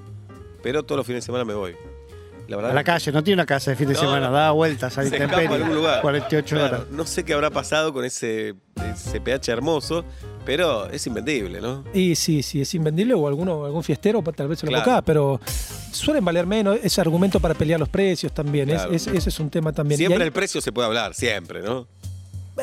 pero 0.62 0.84
todos 0.84 0.98
los 0.98 1.06
fines 1.06 1.24
de 1.24 1.26
semana 1.26 1.46
me 1.46 1.54
voy. 1.54 1.76
La 2.48 2.56
verdad, 2.56 2.72
A 2.72 2.74
la 2.76 2.84
calle, 2.84 3.12
no 3.12 3.24
tiene 3.24 3.36
una 3.42 3.46
casa 3.46 3.72
de 3.72 3.78
fin 3.78 3.88
de 3.88 3.94
No, 3.96 4.00
semana, 4.00 4.30
da 4.30 4.52
vueltas 4.52 4.98
ahí 4.98 5.10
se 5.10 5.18
escapa 5.18 5.38
a 5.42 5.56
algún 5.56 5.76
lugar. 5.76 6.02
48 6.02 6.56
Claro, 6.56 6.76
horas. 6.78 6.88
no 6.92 7.06
sé 7.06 7.24
qué 7.26 7.34
habrá 7.34 7.50
pasado 7.50 7.92
con 7.94 8.06
ese, 8.06 8.56
ese 8.94 9.20
PH 9.20 9.52
hermoso, 9.52 10.06
pero 10.46 10.90
es 10.90 11.06
invendible, 11.08 11.60
¿no? 11.60 11.84
Y 11.94 12.16
sí, 12.16 12.42
sí, 12.44 12.62
es 12.62 12.74
invendible 12.74 13.14
o 13.16 13.28
alguno, 13.28 13.66
algún 13.66 13.84
fiestero 13.84 14.22
tal 14.36 14.48
vez 14.48 14.60
se 14.60 14.66
lo 14.66 14.72
Claro. 14.72 14.86
boca, 14.86 15.02
pero 15.02 15.42
suelen 15.92 16.24
valer 16.24 16.46
menos 16.46 16.78
ese 16.82 17.02
argumento 17.02 17.40
para 17.42 17.54
pelear 17.54 17.80
los 17.82 17.90
precios 17.90 18.32
también. 18.34 18.70
es- 18.70 18.76
Claro. 18.78 18.94
es- 18.94 19.08
ese 19.08 19.30
es 19.30 19.40
un 19.42 19.50
tema 19.50 19.74
también. 19.74 19.98
Siempre 19.98 20.24
ahí, 20.24 20.28
el 20.28 20.32
precio 20.34 20.62
se 20.62 20.72
puede 20.72 20.88
hablar, 20.88 21.14
siempre, 21.14 21.62
¿no? 21.62 21.86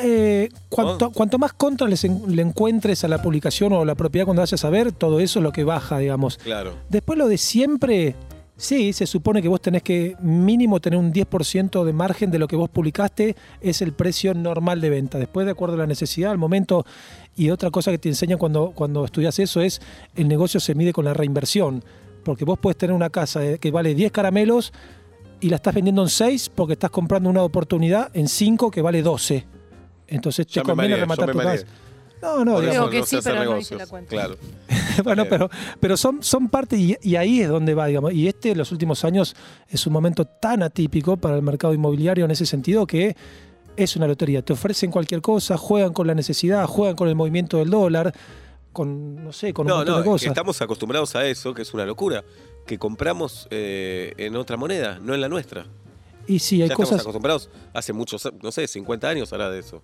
eh, 0.03 0.49
cuanto, 0.69 1.11
cuanto 1.13 1.39
más 1.39 1.53
contra 1.53 1.87
les 1.87 2.03
en- 2.03 2.35
le 2.35 2.43
encuentres 2.43 3.05
a 3.05 3.09
la 3.09 3.23
publicación 3.23 3.73
o 3.75 3.83
a 3.83 3.85
la 3.85 3.95
propiedad 3.95 4.25
cuando 4.25 4.41
vayas 4.43 4.65
a 4.65 4.71
ver, 4.71 4.91
todo 4.91 5.21
eso 5.21 5.39
es 5.39 5.43
lo 5.45 5.53
que 5.53 5.63
baja, 5.63 5.99
digamos. 5.99 6.37
Claro. 6.39 6.75
Después 6.89 7.17
lo 7.17 7.29
de 7.29 7.39
siempre, 7.39 8.17
sí, 8.65 8.93
se 8.93 9.07
supone 9.07 9.41
que 9.43 9.49
vos 9.49 9.61
tenés 9.61 9.83
que 9.83 10.17
mínimo 10.21 10.81
tener 10.81 10.99
un 10.99 11.13
10% 11.13 11.85
de 11.85 11.93
margen 11.93 12.31
de 12.31 12.39
lo 12.39 12.49
que 12.49 12.57
vos 12.57 12.69
publicaste, 12.71 13.37
es 13.61 13.83
el 13.83 13.93
precio 13.93 14.35
normal 14.35 14.81
de 14.81 14.91
venta. 14.91 15.19
Después, 15.19 15.45
de 15.47 15.53
acuerdo 15.53 15.75
a 15.75 15.79
la 15.79 15.87
necesidad, 15.87 16.31
al 16.31 16.39
momento, 16.39 16.85
y 17.37 17.51
otra 17.51 17.71
cosa 17.71 17.91
que 17.91 17.99
te 17.99 18.09
enseñan 18.09 18.39
cuando, 18.39 18.73
cuando 18.75 19.05
estudias 19.05 19.39
eso 19.39 19.61
es, 19.61 19.81
el 20.17 20.29
negocio 20.29 20.61
se 20.61 20.75
mide 20.75 20.93
con 20.93 21.05
la 21.05 21.15
reinversión. 21.15 21.85
Porque 22.25 22.45
vos 22.45 22.59
puedes 22.59 22.77
tener 22.79 22.95
una 22.97 23.11
casa 23.11 23.41
de- 23.41 23.59
que 23.59 23.71
vale 23.71 23.95
10 23.95 24.11
caramelos 24.11 24.73
y 25.41 25.51
la 25.51 25.57
estás 25.57 25.75
vendiendo 25.75 26.03
en 26.03 26.09
6 26.09 26.51
porque 26.55 26.73
estás 26.73 26.91
comprando 26.91 27.29
una 27.29 27.43
oportunidad 27.43 28.11
en 28.15 28.29
5 28.29 28.71
que 28.71 28.81
vale 28.81 29.03
12. 29.03 29.45
Entonces 30.09 30.47
te 30.47 30.53
conviene 30.63 30.95
mareé, 30.95 31.01
rematar 31.03 31.27
tu 31.33 31.39
casa. 31.39 31.67
No, 32.25 32.45
no, 32.45 32.61
eso 32.63 32.91
que 32.91 32.99
no 33.01 33.07
sí, 33.07 33.17
hacer 33.17 33.33
pero 33.35 33.45
no 33.53 33.59
hice 33.59 33.75
negocios. 33.75 33.81
la 33.81 33.87
cuenta. 33.87 34.11
Claro. 34.11 34.37
bueno, 35.05 35.23
Bien. 35.23 35.31
pero, 35.31 35.51
pero 35.81 35.97
son, 35.97 36.23
son 36.23 36.49
parte 36.49 36.77
y, 36.77 36.97
y 37.03 37.17
ahí 37.17 37.41
es 37.43 37.49
donde 37.49 37.75
va, 37.75 37.87
digamos. 37.87 38.13
Y 38.13 38.27
este, 38.29 38.51
en 38.53 38.59
los 38.59 38.73
últimos 38.73 39.05
años, 39.05 39.35
es 39.69 39.87
un 39.87 39.93
momento 39.93 40.25
tan 40.25 40.63
atípico 40.63 41.17
para 41.17 41.37
el 41.37 41.43
mercado 41.43 41.75
inmobiliario 41.75 42.25
en 42.25 42.31
ese 42.31 42.47
sentido 42.47 42.87
que 42.87 43.17
es 43.77 43.97
una 43.97 44.07
lotería. 44.07 44.43
Te 44.43 44.53
ofrecen 44.53 44.91
cualquier 44.91 45.21
cosa, 45.21 45.57
juegan 45.57 45.93
con 45.93 46.07
la 46.07 46.15
necesidad, 46.15 46.67
juegan 46.67 46.97
con 46.97 47.09
el 47.09 47.15
movimiento 47.17 47.59
del 47.59 47.71
dólar, 47.71 48.15
con, 48.73 49.23
no 49.25 49.33
sé, 49.33 49.53
con 49.53 49.67
un 49.67 49.71
No, 49.71 49.77
montón 49.79 49.93
no, 49.93 49.97
de 49.97 50.01
es 50.01 50.05
que 50.05 50.11
cosas. 50.11 50.29
estamos 50.29 50.63
acostumbrados 50.63 51.15
a 51.17 51.27
eso, 51.27 51.53
que 51.55 51.63
es 51.63 51.75
una 51.75 51.85
locura. 51.85 52.25
Que 52.67 52.79
compramos 52.79 53.47
eh, 53.51 54.15
en 54.17 54.37
otra 54.37 54.57
moneda, 54.57 54.99
no 55.03 55.13
en 55.15 55.21
la 55.21 55.29
nuestra. 55.29 55.67
Y 56.27 56.39
sí, 56.39 56.63
hay 56.63 56.69
ya 56.71 56.75
cosas. 56.75 56.93
estamos 56.93 57.03
acostumbrados 57.03 57.51
hace 57.75 57.93
muchos, 57.93 58.27
no 58.43 58.51
sé, 58.51 58.67
50 58.67 59.09
años 59.09 59.33
ahora 59.33 59.51
de 59.51 59.59
eso. 59.61 59.83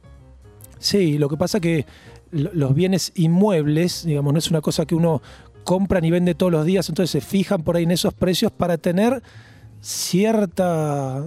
Sí, 0.78 1.18
lo 1.18 1.28
que 1.28 1.36
pasa 1.36 1.60
que 1.60 1.84
los 2.32 2.74
bienes 2.74 3.12
inmuebles, 3.14 4.04
digamos, 4.04 4.32
no 4.32 4.38
es 4.38 4.50
una 4.50 4.60
cosa 4.60 4.86
que 4.86 4.94
uno 4.94 5.20
compra 5.64 6.00
ni 6.00 6.10
vende 6.10 6.34
todos 6.34 6.50
los 6.52 6.64
días, 6.64 6.88
entonces 6.88 7.10
se 7.10 7.20
fijan 7.20 7.62
por 7.62 7.76
ahí 7.76 7.84
en 7.84 7.90
esos 7.90 8.14
precios 8.14 8.50
para 8.52 8.78
tener 8.78 9.22
cierta, 9.80 11.24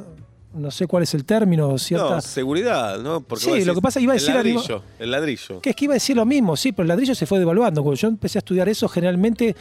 no 0.53 0.71
sé 0.71 0.87
cuál 0.87 1.03
es 1.03 1.13
el 1.13 1.25
término, 1.25 1.77
cierta... 1.77 2.15
No, 2.15 2.21
seguridad, 2.21 2.99
¿no? 2.99 3.21
Porque 3.21 3.45
Sí, 3.45 3.65
lo 3.65 3.75
que 3.75 3.81
pasa, 3.81 3.99
iba 3.99 4.13
a 4.13 4.15
el 4.15 4.21
decir 4.21 4.35
arriba- 4.37 4.59
ladrillo, 4.61 4.83
el 4.99 5.11
ladrillo. 5.11 5.61
Que 5.61 5.69
es 5.71 5.75
que 5.75 5.85
iba 5.85 5.93
a 5.93 5.95
decir 5.95 6.15
lo 6.15 6.25
mismo, 6.25 6.55
sí, 6.55 6.71
pero 6.71 6.83
el 6.83 6.89
ladrillo 6.89 7.15
se 7.15 7.25
fue 7.25 7.39
devaluando. 7.39 7.83
Cuando 7.83 7.99
yo 7.99 8.07
empecé 8.07 8.37
a 8.37 8.41
estudiar 8.41 8.67
eso, 8.69 8.87
generalmente 8.87 9.55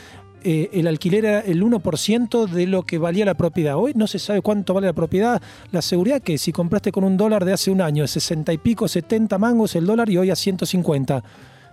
eh, 0.44 0.71
el 0.73 0.87
alquiler 0.87 1.25
era 1.25 1.41
el 1.41 1.62
1% 1.62 2.47
de 2.49 2.67
lo 2.67 2.83
que 2.85 2.99
valía 2.99 3.25
la 3.25 3.35
propiedad. 3.35 3.77
Hoy 3.77 3.93
no 3.94 4.06
se 4.06 4.19
sabe 4.19 4.43
cuánto 4.43 4.75
vale 4.75 4.87
la 4.87 4.93
propiedad. 4.93 5.41
La 5.71 5.83
seguridad 5.83 6.21
que 6.23 6.39
si 6.39 6.53
compraste 6.53 6.93
con 6.93 7.05
un 7.05 7.17
dólar 7.17 7.44
de 7.44 7.53
hace 7.53 7.71
un 7.71 7.81
año, 7.81 8.06
60 8.06 8.53
y 8.53 8.59
pico, 8.59 8.89
70 8.89 9.39
mangos 9.39 9.75
el 9.77 9.87
dólar 9.87 10.09
y 10.11 10.17
hoy 10.19 10.31
a 10.31 10.37
150. 10.37 11.23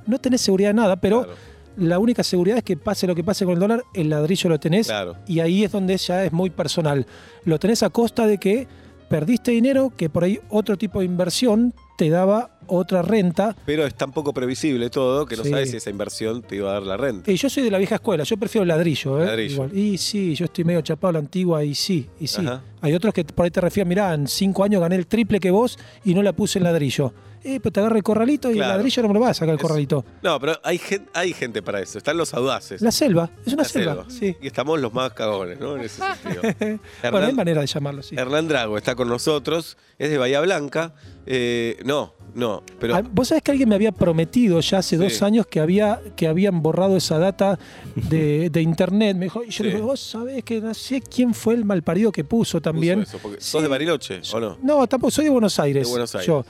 No 0.07 0.19
tenés 0.19 0.41
seguridad 0.41 0.69
de 0.69 0.73
nada, 0.75 0.95
pero 0.97 1.23
Claro. 1.23 1.37
la 1.77 1.99
única 1.99 2.23
seguridad 2.23 2.57
es 2.57 2.63
que 2.63 2.77
pase 2.77 3.05
lo 3.07 3.15
que 3.15 3.23
pase 3.23 3.45
con 3.45 3.53
el 3.55 3.59
dólar, 3.59 3.83
el 3.93 4.09
ladrillo 4.09 4.49
lo 4.49 4.59
tenés 4.59 4.87
Claro. 4.87 5.15
y 5.27 5.39
ahí 5.39 5.63
es 5.63 5.71
donde 5.71 5.95
ya 5.97 6.25
es 6.25 6.31
muy 6.31 6.49
personal. 6.49 7.05
Lo 7.45 7.59
tenés 7.59 7.83
a 7.83 7.89
costa 7.89 8.25
de 8.27 8.37
que 8.37 8.67
perdiste 9.09 9.51
dinero, 9.51 9.91
que 9.95 10.09
por 10.09 10.23
ahí 10.23 10.39
otro 10.49 10.77
tipo 10.77 10.99
de 10.99 11.05
inversión 11.05 11.73
te 11.97 12.09
daba 12.09 12.51
otra 12.67 13.01
renta. 13.01 13.55
Pero 13.65 13.85
es 13.85 13.93
tan 13.95 14.11
poco 14.11 14.31
previsible 14.33 14.89
todo 14.89 15.25
que 15.25 15.35
no 15.35 15.43
Sí. 15.43 15.49
sabes 15.49 15.71
si 15.71 15.77
esa 15.77 15.89
inversión 15.89 16.41
te 16.43 16.55
iba 16.57 16.69
a 16.69 16.73
dar 16.73 16.83
la 16.83 16.95
renta. 16.95 17.29
Y 17.31 17.35
yo 17.35 17.49
soy 17.49 17.63
de 17.63 17.71
la 17.71 17.77
vieja 17.79 17.95
escuela, 17.95 18.23
yo 18.23 18.37
prefiero 18.37 18.61
el 18.63 18.69
ladrillo. 18.69 19.21
¿eh? 19.21 19.25
Ladrillo. 19.25 19.53
Igual. 19.65 19.77
Y 19.77 19.97
sí, 19.97 20.35
yo 20.35 20.45
estoy 20.45 20.63
medio 20.63 20.81
chapado 20.81 21.09
a 21.09 21.13
la 21.13 21.19
antigua 21.19 21.63
y 21.63 21.75
sí, 21.75 22.07
y 22.19 22.27
sí. 22.27 22.41
Ajá. 22.41 22.61
Hay 22.81 22.93
otros 22.93 23.13
que 23.13 23.25
por 23.25 23.43
ahí 23.45 23.51
te 23.51 23.59
refieren, 23.59 23.89
mirá, 23.89 24.13
en 24.13 24.27
cinco 24.27 24.63
años 24.63 24.79
gané 24.79 24.95
el 24.95 25.07
triple 25.07 25.39
que 25.41 25.51
vos 25.51 25.77
y 26.05 26.13
no 26.13 26.23
la 26.23 26.31
puse 26.33 26.59
en 26.59 26.63
ladrillo. 26.65 27.11
Eh, 27.43 27.59
pero 27.61 27.71
te 27.71 27.79
agarra 27.79 27.97
el 27.97 28.03
corralito 28.03 28.49
y 28.51 28.55
Claro. 28.55 28.71
el 28.71 28.77
ladrillo 28.77 29.01
no 29.03 29.07
me 29.09 29.13
lo 29.13 29.19
vas 29.21 29.31
a 29.31 29.33
sacar 29.35 29.49
el 29.53 29.55
Es- 29.55 29.61
corralito. 29.61 30.03
No, 30.21 30.39
pero 30.39 30.59
hay, 30.63 30.77
gen- 30.77 31.07
hay 31.13 31.33
gente 31.33 31.61
para 31.61 31.79
eso. 31.81 31.97
Están 31.97 32.17
los 32.17 32.33
audaces. 32.33 32.81
La 32.81 32.91
selva, 32.91 33.29
es 33.45 33.53
una 33.53 33.63
selva. 33.63 33.93
selva. 33.93 34.05
Sí. 34.09 34.35
Y 34.41 34.47
estamos 34.47 34.79
los 34.79 34.93
más 34.93 35.13
cagones, 35.13 35.59
¿no? 35.59 35.75
En 35.75 35.81
ese 35.83 36.01
sentido. 36.01 36.41
Bueno, 37.11 37.27
hay 37.27 37.33
manera 37.33 37.61
de 37.61 37.67
llamarlo, 37.67 38.01
sí. 38.03 38.15
Hernán 38.17 38.47
Drago 38.47 38.77
está 38.77 38.95
con 38.95 39.07
nosotros, 39.07 39.77
es 39.97 40.09
de 40.09 40.17
Bahía 40.17 40.41
Blanca. 40.41 40.93
Eh, 41.25 41.77
no, 41.85 42.13
no, 42.33 42.63
pero 42.79 42.95
Ah, 42.95 43.03
Vos 43.09 43.27
sabés 43.29 43.43
que 43.43 43.51
alguien 43.51 43.69
me 43.69 43.75
había 43.75 43.91
prometido 43.91 44.59
ya 44.61 44.79
hace 44.79 44.97
Sí. 44.97 45.01
dos 45.03 45.21
años 45.21 45.45
que, 45.47 45.59
había, 45.59 46.01
que 46.15 46.27
habían 46.27 46.61
borrado 46.61 46.97
esa 46.97 47.19
data 47.19 47.59
de, 47.95 48.49
de 48.51 48.61
internet. 48.61 49.15
Me 49.15 49.25
dijo, 49.25 49.43
y 49.43 49.49
yo 49.49 49.63
le 49.63 49.69
dije, 49.71 49.81
vos 49.81 49.99
sabés 49.99 50.43
que 50.43 50.59
no 50.59 50.73
sé 50.73 51.01
quién 51.01 51.33
fue 51.33 51.53
el 51.53 51.65
malparido 51.65 52.11
que 52.11 52.23
puso 52.23 52.61
también. 52.61 52.99
puso 53.01 53.17
eso, 53.17 53.19
porque 53.21 53.41
Sí. 53.41 53.49
¿Sos 53.51 53.61
de 53.61 53.67
Bariloche 53.67 54.21
o 54.33 54.39
no? 54.39 54.57
No, 54.61 54.87
tampoco, 54.87 55.11
soy 55.11 55.25
de 55.25 55.31
Buenos 55.31 55.59
Aires. 55.59 55.85
De 55.85 55.89
Buenos 55.91 56.13
Aires. 56.15 56.27
Yo. 56.27 56.45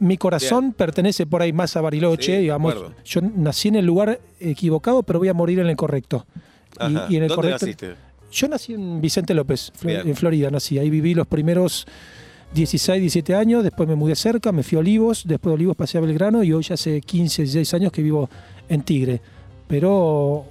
Mi 0.00 0.16
corazón 0.16 0.72
pertenece 0.72 1.26
por 1.26 1.42
ahí 1.42 1.52
más 1.52 1.76
a 1.76 1.80
Bariloche, 1.80 2.36
Sí, 2.36 2.42
digamos. 2.42 2.74
Yo 3.04 3.20
nací 3.20 3.68
en 3.68 3.76
el 3.76 3.86
lugar 3.86 4.20
equivocado, 4.40 5.02
pero 5.02 5.18
voy 5.18 5.28
a 5.28 5.34
morir 5.34 5.58
en 5.58 5.66
el 5.68 5.76
correcto. 5.76 6.24
Y- 6.80 6.96
Ajá. 6.96 7.06
y 7.08 7.16
en 7.16 7.22
el 7.24 7.28
¿Dónde 7.28 7.34
correcto- 7.34 7.66
naciste? 7.66 7.94
Yo 8.30 8.46
nací 8.48 8.74
en 8.74 9.00
Vicente 9.00 9.32
López, 9.34 9.72
Bien. 9.82 10.06
en 10.06 10.14
Florida, 10.14 10.50
nací. 10.50 10.78
Ahí 10.78 10.90
viví 10.90 11.14
los 11.14 11.26
primeros 11.26 11.86
16, 12.54 13.00
17 13.00 13.34
años, 13.34 13.64
después 13.64 13.88
me 13.88 13.94
mudé 13.94 14.14
cerca, 14.16 14.52
me 14.52 14.62
fui 14.62 14.76
a 14.76 14.80
Olivos, 14.80 15.24
después 15.26 15.50
de 15.50 15.54
Olivos 15.54 15.76
pasé 15.76 15.98
a 15.98 16.00
Belgrano 16.02 16.42
y 16.44 16.52
hoy 16.52 16.62
ya 16.62 16.74
hace 16.74 17.00
15, 17.00 17.42
16 17.42 17.74
años 17.74 17.90
que 17.92 18.02
vivo 18.02 18.28
en 18.68 18.82
Tigre. 18.82 19.20
Pero 19.66 20.44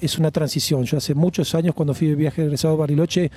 es 0.00 0.18
una 0.18 0.30
transición. 0.30 0.84
Yo 0.84 0.98
hace 0.98 1.14
muchos 1.14 1.54
años, 1.54 1.74
cuando 1.74 1.94
fui 1.94 2.08
de 2.08 2.14
viaje 2.16 2.42
egresado 2.42 2.74
a 2.74 2.76
Bariloche, 2.78 3.30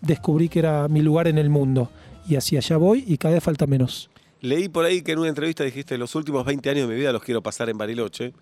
descubrí 0.00 0.48
que 0.48 0.60
era 0.60 0.88
mi 0.88 1.00
lugar 1.02 1.26
en 1.28 1.38
el 1.38 1.50
mundo. 1.50 1.90
Y 2.28 2.36
hacia 2.36 2.58
allá 2.60 2.76
voy 2.76 3.04
y 3.06 3.18
cada 3.18 3.34
vez 3.34 3.42
falta 3.42 3.66
menos. 3.66 4.10
Leí 4.44 4.68
por 4.68 4.84
ahí 4.84 5.00
que 5.00 5.12
en 5.12 5.20
una 5.20 5.30
entrevista 5.30 5.64
dijiste, 5.64 5.96
los 5.96 6.14
últimos 6.14 6.44
20 6.44 6.68
años 6.68 6.86
de 6.86 6.94
mi 6.94 7.00
vida 7.00 7.12
los 7.12 7.22
quiero 7.22 7.42
pasar 7.42 7.70
en 7.70 7.78
Bariloche. 7.78 8.34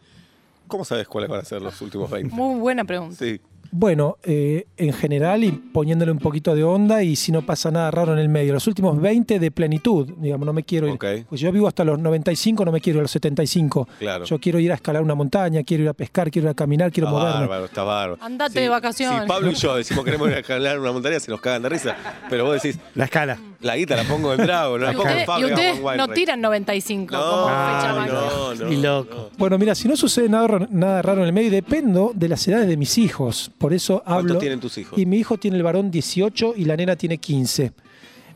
¿Cómo 0.67 0.85
sabes 0.85 1.07
cuáles 1.07 1.31
van 1.31 1.39
a 1.39 1.45
ser 1.45 1.63
los 1.63 1.81
últimos 1.81 2.11
20? 2.11 2.35
Muy 2.35 2.59
buena 2.59 2.85
pregunta. 2.85 3.15
Sí. 3.17 3.41
Bueno, 3.71 4.19
eh, 4.25 4.67
en 4.77 4.93
general 4.93 5.45
y 5.45 5.53
poniéndole 5.53 6.13
un 6.13 6.19
poquito 6.19 6.55
de 6.55 6.63
onda 6.65 7.03
y 7.03 7.17
si 7.17 7.33
no 7.33 7.43
pasa 7.43 7.71
nada 7.71 7.91
raro 7.91 8.13
en 8.13 8.19
el 8.19 8.29
medio. 8.29 8.53
Los 8.53 8.67
últimos 8.67 9.01
20 9.01 9.39
de 9.39 9.51
plenitud, 9.51 10.11
digamos, 10.19 10.45
no 10.47 10.53
me 10.53 10.63
quiero 10.63 10.89
ir. 10.89 10.95
Ok. 10.95 11.05
Pues 11.29 11.41
yo 11.41 11.51
vivo 11.53 11.69
hasta 11.69 11.85
los 11.85 11.99
95, 11.99 12.65
no 12.65 12.73
me 12.73 12.81
quiero 12.81 12.99
ir 12.99 13.01
a 13.01 13.03
los 13.03 13.11
75. 13.13 13.89
Claro. 13.99 14.25
Yo 14.25 14.39
quiero 14.39 14.59
ir 14.59 14.73
a 14.73 14.75
escalar 14.75 15.03
una 15.03 15.15
montaña, 15.15 15.63
quiero 15.63 15.85
ir 15.85 15.89
a 15.89 15.95
pescar, 15.95 16.31
quiero 16.31 16.49
ir 16.49 16.51
a 16.51 16.55
caminar, 16.55 16.91
quiero 16.93 17.09
Está 17.09 17.19
moverme. 17.19 17.41
bárbaro, 17.41 17.65
está 17.67 17.83
bárbaro. 17.85 18.19
Andate 18.21 18.61
de 18.61 18.69
vacaciones. 18.69 19.23
Si 19.23 19.29
Pablo 19.29 19.51
y 19.51 19.55
yo 19.55 19.77
decimos 19.77 20.05
queremos 20.05 20.29
ir 20.29 20.35
a 20.35 20.39
escalar 20.41 20.79
una 20.79 20.93
montaña, 20.93 21.21
se 21.21 21.31
nos 21.31 21.41
cagan 21.41 21.63
de 21.63 21.69
risa. 21.71 21.97
Pero 22.29 22.45
vos 22.45 22.61
decís, 22.63 22.79
La 22.95 23.05
escala. 23.05 23.39
la 23.61 23.77
guita 23.77 23.97
la 23.97 24.05
pongo 24.05 24.35
en 24.35 24.43
Drago, 24.45 24.79
no 24.79 24.87
la 24.87 24.93
pongo 24.93 25.09
en 25.09 25.19
ustedes, 25.21 25.41
y 25.41 25.45
ustedes 25.45 25.97
no 25.97 26.09
tiran 26.09 26.41
95 26.41 27.15
No, 27.15 27.23
como 27.23 27.47
fecha 27.47 27.89
no, 27.89 27.97
máxima. 27.97 28.21
no, 28.59 28.69
Ni 28.69 28.77
no, 28.77 28.83
loco. 28.99 29.15
no. 29.15 29.31
Bueno, 29.39 29.59
mira, 29.59 29.75
si 29.75 29.89
no 29.89 29.97
sucede 29.97 30.29
nada, 30.29 30.67
nada 30.71 31.01
raro 31.01 31.21
en 31.23 31.29
el 31.29 31.33
medio, 31.33 31.51
dependo 31.51 32.11
de 32.15 32.29
las 32.29 32.47
edades 32.49 32.67
de 32.69 32.77
mis 32.77 32.99
hijos. 32.99 33.52
Por 33.59 33.73
eso 33.73 34.03
¿Cuántos 34.05 34.31
hablo. 34.31 34.39
tienen 34.39 34.61
tus 34.61 34.77
hijos? 34.79 34.99
Y 34.99 35.07
mi 35.07 35.19
hijo 35.19 35.39
tiene 35.39 35.57
el 35.57 35.63
varón 35.63 35.91
18 35.91 36.55
y 36.57 36.65
la 36.65 36.77
nena 36.77 36.97
tiene 36.97 37.19
15. 37.19 37.73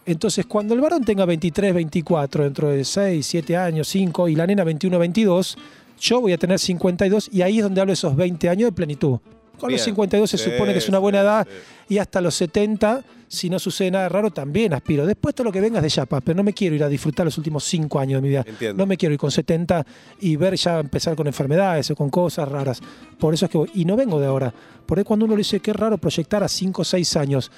Entonces, 0.07 0.47
cuando 0.47 0.75
el 0.75 0.81
varón 0.81 1.05
tenga 1.05 1.25
23, 1.25 1.75
24, 1.75 2.45
dentro 2.45 2.69
de 2.69 2.85
6, 2.85 3.27
7 3.27 3.57
años, 3.57 3.89
5, 3.89 4.29
y 4.29 4.37
la 4.37 4.47
nena 4.47 4.63
21, 4.63 4.99
22, 4.99 5.59
yo 6.01 6.21
voy 6.21 6.33
a 6.33 6.39
tener 6.39 6.59
52 6.59 7.31
y 7.33 7.43
ahí 7.43 7.59
es 7.59 7.65
donde 7.65 7.81
hablo 7.81 7.91
de 7.91 7.95
esos 7.95 8.15
20 8.15 8.49
años 8.49 8.69
de 8.69 8.73
plenitud. 8.73 9.19
Con 9.59 9.69
Bien. 9.69 9.79
los 9.79 9.85
52 9.85 10.31
se 10.31 10.39
Sí, 10.39 10.51
supone 10.51 10.73
que 10.73 10.79
es 10.79 10.89
una 10.89 10.99
buena 10.99 11.19
sí, 11.21 11.25
edad 11.25 11.47
sí. 11.49 11.95
y 11.95 11.99
hasta 11.99 12.21
los 12.21 12.35
70, 12.35 13.03
si 13.29 13.49
no 13.51 13.59
sucede 13.59 13.91
nada 13.91 14.09
raro, 14.09 14.31
también 14.31 14.73
aspiro. 14.75 15.07
Después 15.07 15.35
todo 15.35 15.45
lo 15.47 15.53
que 15.53 15.61
venga 15.61 15.79
es 15.79 15.83
de 15.83 15.91
chapa, 15.91 16.21
pero 16.21 16.37
no 16.37 16.43
me 16.43 16.53
quiero 16.53 16.77
ir 16.77 16.85
a 16.85 16.89
disfrutar 16.89 17.25
los 17.27 17.37
últimos 17.39 17.65
5 17.65 17.99
años 17.99 18.19
de 18.19 18.23
mi 18.23 18.29
vida. 18.29 18.45
Entiendo. 18.47 18.83
No 18.83 18.87
me 18.87 18.97
quiero 18.97 19.13
ir 19.15 19.19
con 19.19 19.31
70 19.31 19.85
y 20.21 20.37
ver 20.37 20.57
ya 20.57 20.79
empezar 20.81 21.17
con 21.17 21.27
enfermedades 21.27 21.91
o 21.91 21.97
con 21.97 22.11
cosas 22.11 22.49
raras. 22.49 22.81
Por 23.19 23.33
eso 23.35 23.47
es 23.47 23.51
que 23.51 23.59
voy. 23.59 23.71
Y 23.75 23.85
no 23.85 23.97
vengo 23.97 24.21
de 24.21 24.27
ahora. 24.27 24.53
Por 24.87 24.99
ahí 24.99 25.05
cuando 25.05 25.25
uno 25.25 25.35
le 25.35 25.39
dice 25.39 25.61
qué 25.61 25.73
raro 25.73 25.99
proyectar 25.99 26.43
a 26.45 26.49
5 26.49 26.83
o 26.83 26.85
6 26.85 27.17
años. 27.17 27.51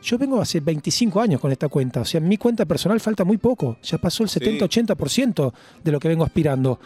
Yo 0.00 0.16
vengo 0.16 0.40
hace 0.40 0.60
25 0.60 1.20
años 1.20 1.40
con 1.40 1.50
esta 1.50 1.68
cuenta. 1.68 2.02
O 2.02 2.04
sea, 2.04 2.18
en 2.18 2.28
mi 2.28 2.36
cuenta 2.36 2.64
personal 2.66 3.00
falta 3.00 3.24
muy 3.24 3.36
poco. 3.38 3.78
Ya 3.82 3.98
pasó 3.98 4.22
el 4.22 4.28
70-80% 4.28 5.52
de 5.82 5.92
lo 5.92 5.98
que 5.98 6.06
vengo 6.08 6.24
aspirando. 6.24 6.78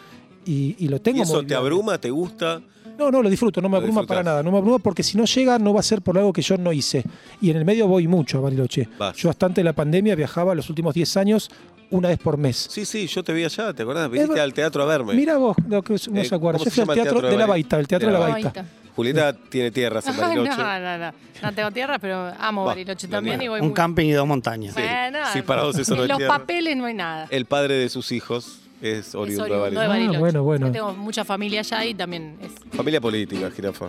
Y, 0.45 0.75
y 0.79 0.87
lo 0.87 0.99
tengo 0.99 1.19
¿Y 1.19 1.21
eso 1.21 1.33
muy 1.35 1.41
te 1.43 1.47
bien. 1.49 1.59
abruma? 1.59 1.97
¿Te 1.99 2.09
gusta? 2.09 2.61
No, 2.97 3.09
no, 3.11 3.21
lo 3.23 3.29
disfruto, 3.29 3.61
no 3.61 3.69
me 3.69 3.73
Lo 3.73 3.77
abruma 3.77 4.01
disfrutás. 4.01 4.07
para 4.17 4.23
nada, 4.31 4.43
no 4.43 4.51
me 4.51 4.57
abruma 4.59 4.79
porque 4.79 5.03
si 5.03 5.17
no 5.17 5.25
llega 5.25 5.57
no 5.59 5.73
va 5.73 5.79
a 5.79 5.83
ser 5.83 6.01
por 6.01 6.17
algo 6.17 6.31
que 6.33 6.41
yo 6.41 6.57
no 6.57 6.71
hice. 6.71 7.03
Y 7.41 7.49
en 7.49 7.57
el 7.57 7.65
medio 7.65 7.87
voy 7.87 8.07
mucho 8.07 8.37
a 8.37 8.41
Bariloche. 8.41 8.87
Vas. 8.97 9.15
Yo 9.17 9.29
hasta 9.29 9.45
antes 9.47 9.57
de 9.57 9.63
la 9.63 9.73
pandemia 9.73 10.15
viajaba 10.15 10.53
los 10.55 10.69
últimos 10.69 10.93
10 10.93 11.17
años 11.17 11.49
una 11.89 12.07
vez 12.09 12.17
por 12.19 12.37
mes. 12.37 12.67
Sí, 12.69 12.85
sí, 12.85 13.07
yo 13.07 13.23
te 13.23 13.33
vi 13.33 13.43
allá, 13.43 13.73
¿te 13.73 13.83
acordás? 13.83 14.09
Viniste 14.09 14.39
al 14.39 14.53
teatro 14.53 14.83
a 14.83 14.85
verme. 14.85 15.13
Mira 15.13 15.37
vos, 15.37 15.55
lo 15.67 15.81
que 15.81 15.93
no 16.11 16.21
Eh, 16.21 16.25
se 16.25 16.35
acuerda. 16.35 16.57
¿cómo 16.59 16.65
Yo 16.65 16.71
fui 16.71 16.81
al 16.81 16.87
teatro, 16.87 17.03
teatro 17.03 17.21
de 17.27 17.31
de 17.33 17.37
la? 17.37 17.45
Baita, 17.45 17.79
el 17.79 17.87
teatro 17.87 18.07
De 18.07 18.13
de 18.13 18.19
la 18.19 18.25
la 18.27 18.33
Baita. 18.33 18.65
Julieta 18.95 19.33
tiene 19.33 19.71
tierras 19.71 20.05
en 20.07 20.15
Bariloche. 20.17 20.49
no, 20.57 20.79
no, 20.79 20.97
no. 20.99 21.13
No 21.41 21.51
tengo 21.53 21.71
tierra, 21.71 21.97
pero 21.99 22.31
amo 22.39 22.61
Va, 22.61 22.67
Bariloche 22.67 23.07
también 23.07 23.41
y 23.41 23.47
voy 23.47 23.59
Un 23.59 23.67
muy- 23.67 23.73
camping 23.75 24.05
y 24.05 24.11
dos 24.11 24.27
montañas. 24.27 24.75
Sí. 24.75 24.81
Bueno, 24.81 25.19
Sí, 25.33 25.41
para 25.41 25.63
vos 25.63 25.75
eso 25.77 25.91
no 25.95 26.01
en 26.01 26.03
es 26.03 26.09
los 26.09 26.17
tierra. 26.19 26.37
papeles 26.39 26.77
no 26.77 26.85
hay 26.85 26.93
nada. 26.93 27.27
El 27.31 27.45
padre 27.45 27.73
de 27.75 27.89
sus 27.89 28.11
hijos 28.11 28.59
es 28.83 29.15
oriundo, 29.15 29.45
es 29.45 29.49
de 29.49 29.55
oriundo 29.57 29.81
de 29.81 29.87
Bariloche. 29.87 29.87
Bariloche. 29.87 30.17
Ah, 30.17 30.19
bueno, 30.19 30.43
bueno. 30.43 30.67
Yo 30.67 30.71
tengo 30.73 30.93
mucha 30.93 31.23
familia 31.23 31.61
allá 31.61 31.85
y 31.85 31.93
también 31.93 32.37
es. 32.41 32.51
Familia 32.75 32.99
política, 32.99 33.49
jirafa. 33.49 33.87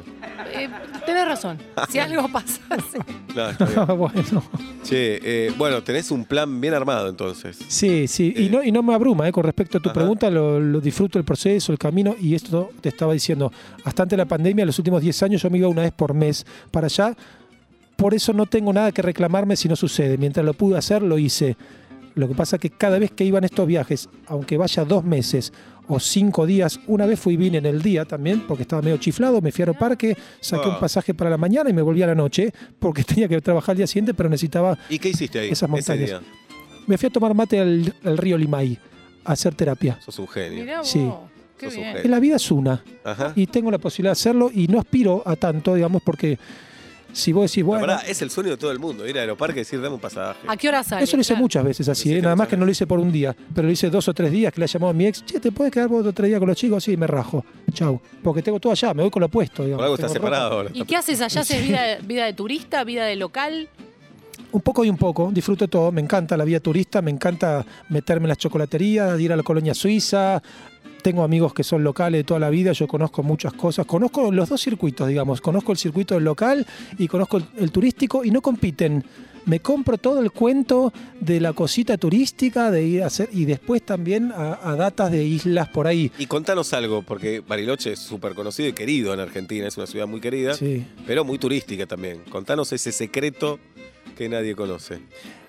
Eh, 0.52 0.68
tenés 1.04 1.26
razón. 1.26 1.58
Si 1.90 1.98
algo 1.98 2.28
pasa, 2.32 2.60
sí. 2.92 2.98
No, 3.34 3.50
está 3.50 3.64
bien. 3.66 3.78
Ah, 3.86 3.92
bueno. 3.92 4.42
Che, 4.84 5.20
eh, 5.22 5.52
bueno, 5.58 5.82
tenés 5.82 6.10
un 6.10 6.24
plan 6.24 6.60
bien 6.60 6.74
armado 6.74 7.08
entonces. 7.08 7.58
Sí, 7.68 8.06
sí, 8.06 8.32
y 8.36 8.48
no, 8.48 8.62
y 8.62 8.70
no 8.70 8.82
me 8.82 8.94
abruma, 8.94 9.26
eh, 9.28 9.32
con 9.32 9.42
respecto 9.44 9.78
a 9.78 9.80
tu 9.80 9.88
Ajá. 9.88 9.94
pregunta, 9.98 10.30
lo, 10.30 10.60
lo 10.60 10.80
disfruto 10.80 11.18
el 11.18 11.24
proceso, 11.24 11.72
el 11.72 11.78
camino, 11.78 12.14
y 12.20 12.34
esto 12.34 12.70
te 12.80 12.88
estaba 12.90 13.12
diciendo, 13.12 13.52
hasta 13.84 14.04
antes 14.04 14.16
de 14.16 14.22
la 14.22 14.28
pandemia, 14.28 14.64
los 14.64 14.78
últimos 14.78 15.02
10 15.02 15.22
años 15.24 15.42
yo 15.42 15.50
me 15.50 15.58
iba 15.58 15.68
una 15.68 15.82
vez 15.82 15.92
por 15.92 16.14
mes 16.14 16.46
para 16.70 16.86
allá, 16.86 17.14
por 17.96 18.14
eso 18.14 18.32
no 18.32 18.46
tengo 18.46 18.72
nada 18.72 18.92
que 18.92 19.02
reclamarme 19.02 19.56
si 19.56 19.68
no 19.68 19.76
sucede, 19.76 20.18
mientras 20.18 20.44
lo 20.44 20.54
pude 20.54 20.76
hacer, 20.76 21.02
lo 21.02 21.18
hice. 21.18 21.56
Lo 22.14 22.28
que 22.28 22.34
pasa 22.34 22.58
que 22.58 22.70
cada 22.70 22.98
vez 22.98 23.10
que 23.10 23.24
iban 23.24 23.44
estos 23.44 23.66
viajes, 23.66 24.08
aunque 24.26 24.56
vaya 24.56 24.84
dos 24.84 25.04
meses 25.04 25.52
o 25.88 25.98
cinco 26.00 26.46
días, 26.46 26.80
una 26.86 27.06
vez 27.06 27.18
fui 27.20 27.34
y 27.34 27.36
vine 27.36 27.58
en 27.58 27.66
el 27.66 27.82
día 27.82 28.04
también, 28.04 28.46
porque 28.46 28.62
estaba 28.62 28.80
medio 28.82 28.96
chiflado, 28.98 29.40
me 29.42 29.50
fui 29.52 29.62
a 29.62 29.66
Aeroparque, 29.66 30.16
saqué 30.40 30.62
Ah. 30.66 30.74
un 30.74 30.80
pasaje 30.80 31.12
para 31.12 31.28
la 31.28 31.36
mañana 31.36 31.68
y 31.68 31.72
me 31.72 31.82
volví 31.82 32.02
a 32.02 32.06
la 32.06 32.14
noche, 32.14 32.52
porque 32.78 33.02
tenía 33.04 33.28
que 33.28 33.40
trabajar 33.40 33.74
el 33.74 33.78
día 33.78 33.86
siguiente, 33.86 34.14
pero 34.14 34.28
necesitaba 34.28 34.78
¿Y 34.88 34.98
qué 34.98 35.10
hiciste 35.10 35.40
ahí 35.40 35.46
Esas 35.48 35.68
ese 35.68 35.68
montañas. 35.68 36.08
día? 36.08 36.20
me 36.86 36.96
fui 36.98 37.06
a 37.08 37.10
tomar 37.10 37.34
mate 37.34 37.58
al, 37.60 37.94
al 38.04 38.16
río 38.18 38.36
Limay 38.38 38.78
a 39.24 39.32
hacer 39.32 39.54
terapia. 39.54 39.98
Sos 40.04 40.18
un 40.18 40.28
genio. 40.28 40.64
Mirá 40.64 40.78
vos. 40.80 40.88
Sí. 40.88 41.10
Qué 41.58 41.66
Sos 41.66 41.76
un 41.78 41.82
bien. 41.94 42.10
la 42.10 42.20
vida 42.20 42.36
es 42.36 42.50
una 42.50 42.82
Ajá. 43.04 43.32
y 43.36 43.46
tengo 43.46 43.70
la 43.70 43.78
posibilidad 43.78 44.10
de 44.10 44.20
hacerlo 44.20 44.50
y 44.54 44.66
no 44.68 44.78
aspiro 44.78 45.22
a 45.26 45.34
tanto, 45.36 45.74
digamos, 45.74 46.02
porque 46.04 46.38
si 47.14 47.32
vos 47.32 47.50
decís, 47.50 47.62
La 47.62 47.66
bueno, 47.68 47.86
verdad, 47.86 48.02
es 48.08 48.20
el 48.20 48.30
sueño 48.30 48.50
de 48.50 48.56
todo 48.58 48.70
el 48.70 48.78
mundo, 48.78 49.08
ir 49.08 49.16
a 49.16 49.22
Aeroparque 49.22 49.60
y 49.60 49.62
decir, 49.62 49.80
dame 49.80 49.94
un 49.94 50.00
pasaje. 50.00 50.40
¿A 50.46 50.56
qué 50.56 50.68
hora 50.68 50.82
sale? 50.84 51.04
eso 51.04 51.16
lo 51.16 51.20
hice 51.22 51.32
Claro. 51.32 51.42
muchas 51.42 51.64
veces 51.64 51.88
así, 51.88 52.14
¿eh? 52.14 52.20
nada 52.20 52.36
más 52.36 52.48
que 52.48 52.56
no 52.56 52.64
lo 52.66 52.70
hice 52.70 52.86
por 52.86 52.98
un 52.98 53.10
día, 53.10 53.34
pero 53.54 53.66
lo 53.66 53.72
hice 53.72 53.88
dos 53.88 54.06
o 54.08 54.12
tres 54.14 54.30
días 54.30 54.52
que 54.52 54.60
le 54.60 54.64
ha 54.64 54.68
llamado 54.68 54.90
a 54.90 54.94
mi 54.94 55.06
ex, 55.06 55.24
che, 55.24 55.40
¿te 55.40 55.50
puedes 55.52 55.72
quedar 55.72 55.88
vos 55.88 56.04
otro 56.06 56.26
día 56.26 56.38
con 56.38 56.48
los 56.48 56.56
chicos? 56.56 56.84
Sí, 56.84 56.96
me 56.96 57.06
rajo, 57.06 57.44
chau, 57.72 58.00
porque 58.22 58.42
tengo 58.42 58.60
todo 58.60 58.72
allá, 58.72 58.92
me 58.92 59.02
voy 59.02 59.10
con 59.10 59.20
lo 59.20 59.28
puesto, 59.28 59.64
digamos. 59.64 59.78
Por 59.78 59.84
algo 59.84 59.94
estás 59.94 60.12
tengo 60.12 60.26
ropa. 60.26 60.36
separado 60.36 60.56
ahora. 60.58 60.70
¿Y 60.74 60.84
qué 60.84 60.96
haces 60.96 61.20
allá? 61.20 61.40
¿Haces 61.40 61.62
vida 61.66 61.82
de, 61.82 61.98
vida 62.02 62.24
de 62.26 62.32
turista, 62.34 62.84
vida 62.84 63.04
de 63.06 63.16
local? 63.16 63.68
Un 64.52 64.60
poco 64.60 64.84
y 64.84 64.88
un 64.90 64.96
poco, 64.96 65.30
disfruto 65.32 65.66
todo, 65.66 65.90
me 65.90 66.00
encanta 66.00 66.36
la 66.36 66.44
vida 66.44 66.60
turista, 66.60 67.02
me 67.02 67.10
encanta 67.10 67.64
meterme 67.88 68.26
en 68.26 68.28
las 68.28 68.38
chocolaterías, 68.38 69.18
ir 69.20 69.32
a 69.32 69.36
la 69.36 69.42
colonia 69.42 69.74
suiza, 69.74 70.40
tengo 71.04 71.22
amigos 71.22 71.52
que 71.52 71.62
son 71.62 71.84
locales 71.84 72.20
de 72.20 72.24
toda 72.24 72.40
la 72.40 72.48
vida, 72.48 72.72
yo 72.72 72.88
conozco 72.88 73.22
muchas 73.22 73.52
cosas, 73.52 73.84
conozco 73.84 74.32
los 74.32 74.48
dos 74.48 74.60
circuitos, 74.62 75.06
digamos, 75.06 75.42
conozco 75.42 75.70
el 75.70 75.76
circuito 75.78 76.14
del 76.14 76.24
local 76.24 76.66
y 76.96 77.06
conozco 77.08 77.36
el, 77.36 77.44
el 77.58 77.70
turístico 77.70 78.24
y 78.24 78.30
no 78.30 78.40
compiten. 78.40 79.04
Me 79.44 79.60
compro 79.60 79.98
todo 79.98 80.20
el 80.20 80.30
cuento 80.30 80.90
de 81.20 81.38
la 81.38 81.52
cosita 81.52 81.98
turística, 81.98 82.70
de 82.70 82.86
ir 82.86 83.02
a 83.02 83.08
hacer, 83.08 83.28
y 83.30 83.44
después 83.44 83.82
también 83.84 84.32
a, 84.32 84.58
a 84.70 84.74
datas 84.76 85.10
de 85.12 85.22
islas 85.22 85.68
por 85.68 85.86
ahí. 85.86 86.10
Y 86.18 86.24
contanos 86.24 86.72
algo, 86.72 87.02
porque 87.02 87.40
Bariloche 87.46 87.92
es 87.92 87.98
súper 87.98 88.34
conocido 88.34 88.70
y 88.70 88.72
querido 88.72 89.12
en 89.12 89.20
Argentina, 89.20 89.68
es 89.68 89.76
una 89.76 89.86
ciudad 89.86 90.06
muy 90.06 90.20
querida, 90.22 90.54
Sí. 90.54 90.86
pero 91.06 91.26
muy 91.26 91.36
turística 91.38 91.84
también. 91.86 92.20
Contanos 92.30 92.72
ese 92.72 92.90
secreto 92.90 93.58
que 94.16 94.30
nadie 94.30 94.56
conoce. 94.56 95.00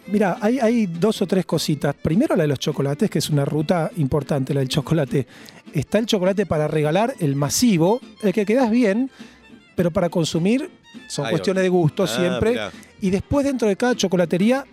Mira, 0.07 0.37
hay, 0.39 0.59
hay 0.59 0.85
dos 0.85 1.21
o 1.21 1.27
tres 1.27 1.45
cositas. 1.45 1.95
Primero 1.95 2.35
la 2.35 2.43
de 2.43 2.47
los 2.49 2.59
chocolates, 2.59 3.09
que 3.09 3.19
es 3.19 3.29
una 3.29 3.43
ruta 3.43 3.89
importante, 3.97 4.53
la 4.53 4.59
del 4.59 4.69
chocolate. 4.69 5.25
Está 5.73 5.97
el 5.97 6.05
chocolate 6.05 6.45
para 6.45 6.67
regalar, 6.67 7.15
el 7.19 7.35
masivo, 7.35 7.99
el 8.21 8.31
que 8.31 8.45
quedas 8.45 8.69
bien, 8.69 9.09
pero 9.75 9.91
para 9.91 10.09
consumir 10.09 10.69
son 11.09 11.29
cuestiones 11.29 11.63
de 11.63 11.69
gusto 11.69 12.03
Ah, 12.03 12.07
siempre. 12.07 12.51
mirá. 12.51 12.71
Y 13.01 13.09
después 13.09 13.45
dentro 13.45 13.67
de 13.67 13.75
cada 13.75 13.95
chocolatería 13.95 14.63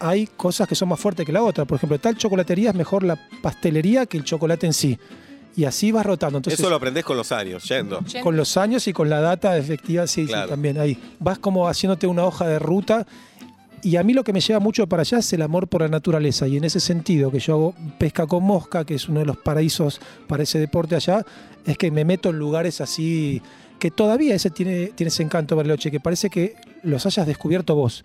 hay 0.00 0.28
cosas 0.28 0.68
que 0.68 0.76
son 0.76 0.88
más 0.88 1.00
fuertes 1.00 1.26
que 1.26 1.32
la 1.32 1.42
otra. 1.42 1.64
Por 1.64 1.76
ejemplo, 1.76 1.98
tal 1.98 2.16
chocolatería 2.16 2.70
es 2.70 2.76
mejor 2.76 3.02
la 3.02 3.18
pastelería 3.42 4.06
que 4.06 4.16
el 4.16 4.24
chocolate 4.24 4.66
en 4.66 4.72
sí. 4.72 4.96
Y 5.56 5.64
así 5.64 5.90
vas 5.90 6.06
rotando. 6.06 6.38
Entonces, 6.38 6.60
Eso 6.60 6.70
lo 6.70 6.76
aprendés 6.76 7.04
con 7.04 7.16
los 7.16 7.32
años, 7.32 7.64
yendo. 7.68 7.98
con 8.22 8.36
los 8.36 8.56
años 8.56 8.86
y 8.86 8.92
con 8.92 9.10
la 9.10 9.20
data 9.20 9.58
efectiva, 9.58 10.06
sí, 10.06 10.28
sí, 10.28 10.32
también 10.48 10.78
ahí. 10.78 10.96
Vas 11.18 11.40
como 11.40 11.66
haciéndote 11.68 12.06
una 12.06 12.24
hoja 12.24 12.46
de 12.46 12.60
ruta. 12.60 13.04
Y 13.82 13.96
a 13.96 14.02
mí 14.02 14.12
lo 14.12 14.24
que 14.24 14.32
me 14.32 14.40
lleva 14.40 14.60
mucho 14.60 14.86
para 14.86 15.02
allá 15.02 15.18
es 15.18 15.32
el 15.32 15.42
amor 15.42 15.68
por 15.68 15.82
la 15.82 15.88
naturaleza. 15.88 16.46
Y 16.46 16.56
en 16.56 16.64
ese 16.64 16.80
sentido, 16.80 17.30
que 17.30 17.38
yo 17.38 17.54
hago 17.54 17.74
pesca 17.98 18.26
con 18.26 18.42
mosca, 18.42 18.84
que 18.84 18.94
es 18.94 19.08
uno 19.08 19.20
de 19.20 19.26
los 19.26 19.36
paraísos 19.36 20.00
para 20.26 20.42
ese 20.42 20.58
deporte 20.58 20.96
allá, 20.96 21.24
es 21.64 21.78
que 21.78 21.90
me 21.90 22.04
meto 22.04 22.30
en 22.30 22.38
lugares 22.38 22.80
así 22.80 23.42
que 23.78 23.90
todavía 23.90 24.34
ese 24.34 24.50
tiene, 24.50 24.88
tiene 24.88 25.08
ese 25.08 25.22
encanto 25.22 25.54
Bariloche, 25.56 25.90
que 25.90 26.00
parece 26.00 26.30
que 26.30 26.56
los 26.82 27.06
hayas 27.06 27.26
descubierto 27.26 27.74
vos. 27.74 28.04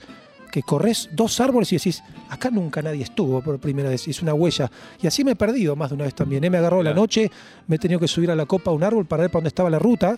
Que 0.52 0.62
corres 0.62 1.10
dos 1.12 1.40
árboles 1.40 1.72
y 1.74 1.78
decís, 1.78 2.04
acá 2.30 2.52
nunca 2.52 2.84
nadie 2.84 3.02
estuvo 3.02 3.42
por 3.42 3.60
primera 3.60 3.90
vez, 3.90 4.08
es 4.08 4.22
una 4.22 4.36
huella. 4.36 4.70
Y 5.02 5.08
así 5.08 5.24
me 5.24 5.32
he 5.32 5.36
perdido 5.36 5.76
más 5.76 5.90
de 5.90 5.96
una 5.96 6.04
vez 6.04 6.14
también. 6.14 6.44
¿eh? 6.44 6.50
Me 6.52 6.60
agarró 6.60 6.84
la 6.84 6.94
noche, 6.94 7.32
me 7.68 7.78
he 7.78 7.80
tenido 7.80 8.00
que 8.00 8.08
subir 8.08 8.30
a 8.30 8.36
la 8.36 8.46
copa 8.46 8.70
a 8.70 8.74
un 8.76 8.84
árbol 8.84 9.08
para 9.08 9.22
ver 9.22 9.32
para 9.32 9.40
dónde 9.40 9.48
estaba 9.48 9.72
la 9.72 9.80
ruta. 9.80 10.16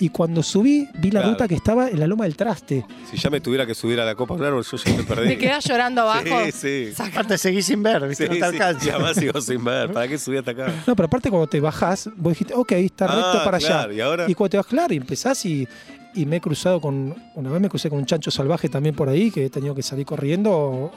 Y 0.00 0.08
cuando 0.08 0.42
subí, 0.42 0.88
vi 0.94 1.10
la 1.10 1.20
Claro. 1.20 1.32
ruta 1.34 1.46
que 1.46 1.54
estaba 1.54 1.88
en 1.90 2.00
la 2.00 2.06
loma 2.06 2.24
del 2.24 2.34
traste. 2.34 2.84
Si 3.10 3.18
ya 3.18 3.28
me 3.30 3.40
tuviera 3.40 3.66
que 3.66 3.74
subir 3.74 4.00
a 4.00 4.04
la 4.06 4.14
copa 4.14 4.34
árbol, 4.34 4.64
yo 4.64 4.76
ya 4.78 4.96
me 4.96 5.02
perdí. 5.04 5.28
¿Te 5.28 5.38
quedás 5.38 5.62
llorando 5.64 6.00
abajo? 6.02 6.24
Sí, 6.46 6.52
sí. 6.52 6.92
Saca- 6.94 7.10
Aparte 7.20 7.36
seguís 7.36 7.66
sin 7.66 7.82
ver, 7.82 8.08
¿viste? 8.08 8.24
Sí, 8.26 8.30
no 8.30 8.34
te 8.34 8.40
sí. 8.40 8.44
alcanza. 8.62 8.86
Y 8.86 8.88
además 8.90 9.16
sigo 9.16 9.40
sin 9.42 9.62
ver. 9.62 9.92
¿Para 9.92 10.08
qué 10.08 10.16
subí 10.18 10.38
hasta 10.38 10.52
acá? 10.52 10.72
No, 10.86 10.96
pero 10.96 11.06
aparte 11.06 11.28
cuando 11.28 11.46
te 11.48 11.60
bajás, 11.60 12.08
vos 12.16 12.32
dijiste, 12.32 12.54
ok, 12.54 12.72
está 12.72 13.04
Ah, 13.04 13.14
recto 13.14 13.44
para 13.44 13.58
claro, 13.58 13.90
allá. 13.90 13.92
¿y 13.94 14.00
ahora? 14.00 14.26
cuando 14.34 14.48
te 14.50 14.56
vas, 14.56 14.66
claro, 14.66 14.94
y 14.94 14.96
empezás 14.96 15.44
y, 15.44 15.68
y 16.14 16.24
me 16.24 16.36
he 16.36 16.40
cruzado 16.40 16.80
con, 16.80 17.14
una 17.34 17.50
vez 17.50 17.60
me 17.60 17.68
crucé 17.68 17.90
con 17.90 17.98
un 17.98 18.06
chancho 18.06 18.30
salvaje 18.30 18.70
también 18.70 18.94
por 18.94 19.08
ahí, 19.10 19.30
que 19.30 19.44
he 19.44 19.50
tenido 19.50 19.74
que 19.74 19.82
salir 19.82 20.06
corriendo. 20.06 20.90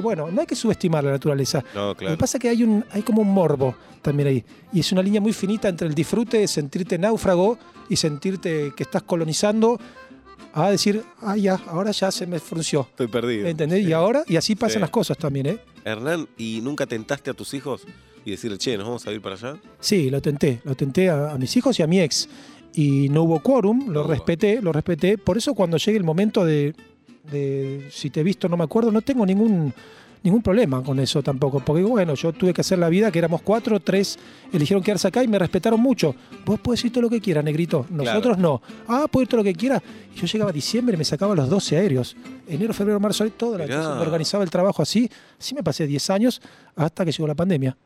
Bueno, 0.00 0.30
no 0.30 0.40
hay 0.40 0.46
que 0.46 0.56
subestimar 0.56 1.02
la 1.04 1.10
naturaleza. 1.12 1.64
No, 1.74 1.88
Lo 1.88 1.94
que 1.94 2.04
claro. 2.06 2.18
pasa 2.18 2.38
es 2.38 2.42
que 2.42 2.48
hay, 2.48 2.62
un, 2.62 2.84
hay 2.90 3.02
como 3.02 3.22
un 3.22 3.28
morbo 3.32 3.74
también 4.02 4.28
ahí. 4.28 4.44
Y 4.72 4.80
es 4.80 4.92
una 4.92 5.02
línea 5.02 5.20
muy 5.20 5.32
finita 5.32 5.68
entre 5.68 5.88
el 5.88 5.94
disfrute 5.94 6.38
de 6.38 6.48
sentirte 6.48 6.98
náufrago 6.98 7.58
y 7.88 7.96
sentirte 7.96 8.72
que 8.76 8.82
estás 8.82 9.02
colonizando 9.02 9.78
a 10.52 10.70
decir, 10.70 11.02
ah, 11.20 11.36
ya, 11.36 11.60
ahora 11.68 11.90
ya 11.90 12.10
se 12.10 12.26
me 12.26 12.38
frunció. 12.38 12.82
Estoy 12.90 13.08
perdido. 13.08 13.46
¿Entendés? 13.46 13.82
Sí. 13.84 13.90
Y 13.90 13.92
ahora, 13.92 14.22
y 14.26 14.36
así 14.36 14.54
pasan 14.54 14.74
Sí. 14.74 14.78
las 14.80 14.90
cosas 14.90 15.18
también, 15.18 15.46
¿eh? 15.46 15.58
Hernán, 15.84 16.26
¿y 16.38 16.60
nunca 16.62 16.86
tentaste 16.86 17.30
a 17.30 17.34
tus 17.34 17.52
hijos 17.54 17.82
y 18.24 18.30
decirle, 18.30 18.56
che, 18.58 18.76
nos 18.76 18.86
vamos 18.86 19.06
a 19.06 19.12
ir 19.12 19.20
para 19.20 19.34
allá? 19.34 19.56
Sí, 19.80 20.08
lo 20.10 20.20
tenté, 20.22 20.60
lo 20.64 20.74
tenté 20.74 21.10
a, 21.10 21.32
a 21.32 21.38
mis 21.38 21.54
hijos 21.56 21.78
y 21.78 21.82
a 21.82 21.86
mi 21.86 22.00
ex. 22.00 22.28
y 22.74 23.08
no 23.08 23.22
hubo 23.22 23.40
quórum, 23.40 23.88
lo 23.90 24.02
respeté, 24.06 24.60
lo 24.60 24.72
respeté. 24.72 25.16
Por 25.18 25.36
eso 25.38 25.54
cuando 25.54 25.76
llegue 25.78 25.96
el 25.98 26.04
momento 26.04 26.44
de, 26.44 26.74
de 27.30 27.88
si 27.90 28.10
te 28.10 28.20
he 28.20 28.22
visto 28.22 28.48
no 28.48 28.56
me 28.56 28.64
acuerdo, 28.64 28.90
no 28.90 29.02
tengo 29.02 29.24
ningún 29.26 29.72
ningún 30.26 30.42
problema 30.42 30.82
con 30.82 30.98
eso 30.98 31.22
tampoco, 31.22 31.60
porque 31.60 31.84
bueno, 31.84 32.14
yo 32.14 32.32
tuve 32.32 32.52
que 32.52 32.60
hacer 32.60 32.80
la 32.80 32.88
vida, 32.88 33.12
que 33.12 33.18
éramos 33.20 33.42
cuatro, 33.42 33.78
tres 33.78 34.18
eligieron 34.52 34.82
quedarse 34.82 35.06
acá 35.06 35.22
y 35.22 35.28
me 35.28 35.38
respetaron 35.38 35.78
mucho. 35.78 36.16
Vos 36.44 36.58
podés 36.58 36.84
ir 36.84 36.92
todo 36.92 37.02
lo 37.02 37.10
que 37.10 37.20
quieras, 37.20 37.44
negrito, 37.44 37.86
nosotros 37.90 38.36
no. 38.36 38.60
Ah, 38.88 39.06
puedo 39.08 39.22
ir 39.22 39.28
todo 39.28 39.38
lo 39.38 39.44
que 39.44 39.54
quiera. 39.54 39.80
Y 40.14 40.18
yo 40.18 40.26
llegaba 40.26 40.50
a 40.50 40.52
diciembre 40.52 40.94
y 40.94 40.98
me 40.98 41.04
sacaba 41.04 41.34
los 41.36 41.48
12 41.48 41.76
aéreos. 41.76 42.16
Enero, 42.48 42.74
febrero, 42.74 42.98
marzo, 42.98 43.24
todo 43.30 43.56
la 43.56 43.66
me 43.66 44.02
organizaba 44.02 44.42
el 44.42 44.50
trabajo 44.50 44.82
así, 44.82 45.08
así 45.38 45.54
me 45.54 45.62
pasé 45.62 45.86
10 45.86 46.10
años 46.10 46.42
hasta 46.74 47.04
que 47.04 47.12
llegó 47.12 47.28
la 47.28 47.36
pandemia. 47.36 47.76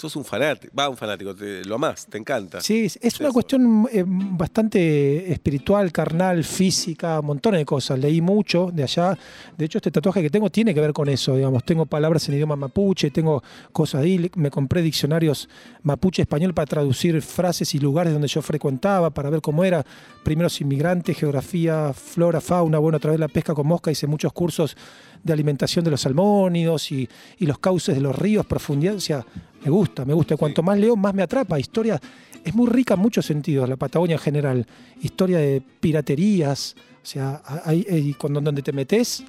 Sos 0.00 0.16
un 0.16 0.24
fanático, 0.24 0.72
va, 0.74 0.88
un 0.88 0.96
fanático, 0.96 1.34
te- 1.34 1.62
lo 1.66 1.74
amás, 1.74 2.06
te 2.06 2.16
encanta. 2.16 2.62
Sí, 2.62 2.86
es- 2.86 2.98
es 3.02 3.20
una 3.20 3.28
Eso. 3.28 3.34
cuestión 3.34 3.86
eh, 3.92 4.02
bastante 4.06 5.30
espiritual, 5.30 5.92
carnal, 5.92 6.42
física, 6.42 7.20
montones 7.20 7.60
de 7.60 7.64
cosas. 7.66 7.98
Leí 7.98 8.22
mucho 8.22 8.70
de 8.72 8.82
allá. 8.82 9.18
De 9.58 9.66
hecho, 9.66 9.76
este 9.76 9.90
tatuaje 9.90 10.22
que 10.22 10.30
tengo 10.30 10.48
tiene 10.48 10.72
que 10.72 10.80
ver 10.80 10.94
con 10.94 11.08
eso, 11.10 11.36
digamos. 11.36 11.64
Tengo 11.64 11.84
palabras 11.84 12.26
en 12.28 12.34
idioma 12.36 12.56
mapuche, 12.56 13.10
tengo 13.10 13.42
cosas 13.72 14.00
ahí. 14.02 14.30
Me 14.36 14.50
compré 14.50 14.80
diccionarios 14.80 15.48
mapuche-español 15.82 16.54
para 16.54 16.66
traducir 16.66 17.20
frases 17.20 17.74
y 17.74 17.78
lugares 17.78 18.12
donde 18.12 18.28
yo 18.28 18.40
frecuentaba, 18.42 19.10
para 19.10 19.28
ver 19.30 19.42
cómo 19.42 19.64
era. 19.64 19.84
Primeros 20.24 20.60
inmigrantes, 20.62 21.16
geografía, 21.18 21.92
flora, 21.92 22.40
fauna. 22.40 22.78
Bueno, 22.78 22.96
a 22.96 23.00
través 23.00 23.18
de 23.18 23.26
la 23.26 23.28
pesca 23.28 23.54
con 23.54 23.66
mosca 23.66 23.90
hice 23.90 24.06
muchos 24.06 24.32
cursos 24.32 24.76
de 25.22 25.32
alimentación 25.32 25.84
de 25.84 25.90
los 25.90 26.00
salmónidos 26.00 26.90
y, 26.92 27.08
y 27.38 27.46
los 27.46 27.58
cauces 27.58 27.94
de 27.94 28.00
los 28.00 28.16
ríos, 28.18 28.46
profundidad. 28.46 28.94
O 28.94 29.00
sea, 29.00 29.24
me 29.64 29.70
gusta, 29.70 30.04
me 30.04 30.14
gusta. 30.14 30.36
Cuanto 30.36 30.62
más 30.62 30.78
leo, 30.78 30.96
más 30.96 31.14
me 31.14 31.22
atrapa. 31.22 31.58
Historia 31.60 32.00
es 32.44 32.54
muy 32.54 32.66
rica 32.68 32.94
en 32.94 33.00
muchos 33.00 33.26
sentidos, 33.26 33.68
la 33.68 33.76
Patagonia 33.76 34.14
en 34.14 34.20
general. 34.20 34.66
Historia 35.02 35.38
de 35.38 35.62
piraterías. 35.80 36.74
O 37.02 37.06
sea, 37.06 37.42
hay, 37.64 37.86
hay- 37.90 38.14
cuando 38.14 38.40
donde 38.40 38.62
te 38.62 38.72
metes 38.72 39.24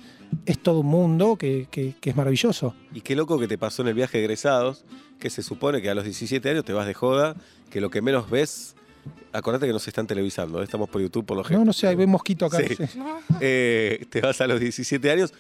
es 0.46 0.60
todo 0.60 0.80
un 0.80 0.88
mundo 0.88 1.36
que, 1.36 1.68
que- 1.70 1.96
que 2.00 2.10
es 2.12 2.16
maravilloso. 2.16 2.74
Y 2.94 3.02
qué 3.02 3.16
loco 3.16 3.38
que 3.40 3.48
te 3.48 3.58
pasó 3.58 3.82
en 3.82 3.90
el 3.90 3.94
viaje 3.94 4.18
de 4.18 4.24
egresados, 4.24 4.86
que 5.20 5.30
se 5.30 5.44
supone 5.44 5.82
que 5.82 5.90
a 5.90 5.96
los 5.96 6.04
17 6.06 6.50
años 6.50 6.64
te 6.66 6.74
vas 6.74 6.88
de 6.88 6.94
joda, 6.94 7.36
que 7.70 7.82
lo 7.82 7.90
que 7.90 8.02
menos 8.02 8.30
ves, 8.30 8.76
acordate 9.34 9.66
que 9.68 9.74
nos 9.74 9.88
están 9.88 10.08
televisando, 10.08 10.62
¿eh? 10.62 10.64
estamos 10.64 10.90
por 10.90 11.02
YouTube 11.02 11.26
por 11.26 11.36
lo 11.38 11.44
No, 11.44 11.48
general. 11.48 11.66
no 11.68 11.74
sé, 11.74 11.88
hay 11.88 11.96
un 11.96 12.10
mosquito 12.12 12.46
acá. 12.46 12.60
Sí. 12.60 12.76
no 12.80 12.88
sé. 12.88 12.90
Eh, 13.42 14.06
te 14.10 14.22
vas 14.22 14.40
a 14.42 14.48
los 14.48 14.60
17 14.60 15.12
años, 15.12 15.34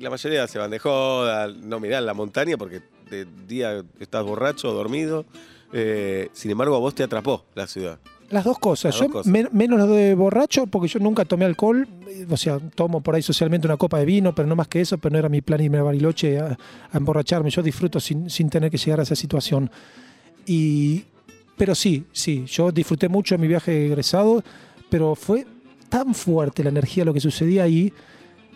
la 0.00 0.10
mayoría 0.10 0.46
se 0.46 0.58
van 0.58 0.70
de 0.70 0.78
joda, 0.78 1.48
no 1.48 1.80
mirán 1.80 2.06
la 2.06 2.14
montaña 2.14 2.56
porque 2.56 2.80
de 3.10 3.26
día 3.46 3.82
estás 4.00 4.24
borracho, 4.24 4.72
dormido. 4.72 5.24
Eh, 5.72 6.28
sin 6.32 6.50
embargo, 6.50 6.76
a 6.76 6.78
vos 6.78 6.94
te 6.94 7.02
atrapó 7.02 7.44
la 7.54 7.66
ciudad. 7.66 7.98
Las 8.30 8.44
dos 8.44 8.58
cosas. 8.58 8.92
Las 8.92 9.00
yo 9.00 9.04
dos 9.06 9.12
cosas. 9.12 9.32
men- 9.32 9.48
menos 9.52 9.78
lo 9.78 9.86
de 9.86 10.14
borracho, 10.14 10.66
porque 10.66 10.88
yo 10.88 10.98
nunca 11.00 11.24
tomé 11.24 11.44
alcohol. 11.46 11.86
eh, 12.08 12.26
O 12.30 12.36
sea, 12.36 12.58
tomo 12.74 13.00
por 13.02 13.14
ahí 13.14 13.22
socialmente 13.22 13.66
una 13.66 13.76
copa 13.78 13.98
de 13.98 14.04
vino, 14.04 14.34
pero 14.34 14.46
no 14.48 14.54
más 14.56 14.68
que 14.68 14.80
eso, 14.82 14.98
pero 14.98 15.12
no 15.14 15.18
era 15.18 15.28
mi 15.28 15.40
plan 15.40 15.60
irme 15.62 15.78
a 15.78 15.82
Bariloche 15.82 16.38
a, 16.38 16.56
a 16.92 16.96
emborracharme. 16.98 17.50
Yo 17.50 17.62
disfruto 17.62 18.00
sin, 18.00 18.28
sin 18.28 18.50
tener 18.50 18.70
que 18.70 18.76
llegar 18.78 19.00
a 19.00 19.02
esa 19.04 19.14
situación. 19.16 19.70
Y, 20.46 21.04
pero 21.56 21.74
sí, 21.74 22.04
sí, 22.12 22.44
yo 22.46 22.70
disfruté 22.72 23.08
mucho 23.08 23.34
de 23.34 23.38
mi 23.40 23.48
viaje 23.48 23.86
egresado, 23.86 24.42
pero 24.90 25.14
fue 25.14 25.46
tan 25.88 26.14
fuerte 26.14 26.62
la 26.62 26.68
energía, 26.70 27.04
lo 27.04 27.14
que 27.14 27.20
sucedía 27.20 27.64
ahí, 27.64 27.92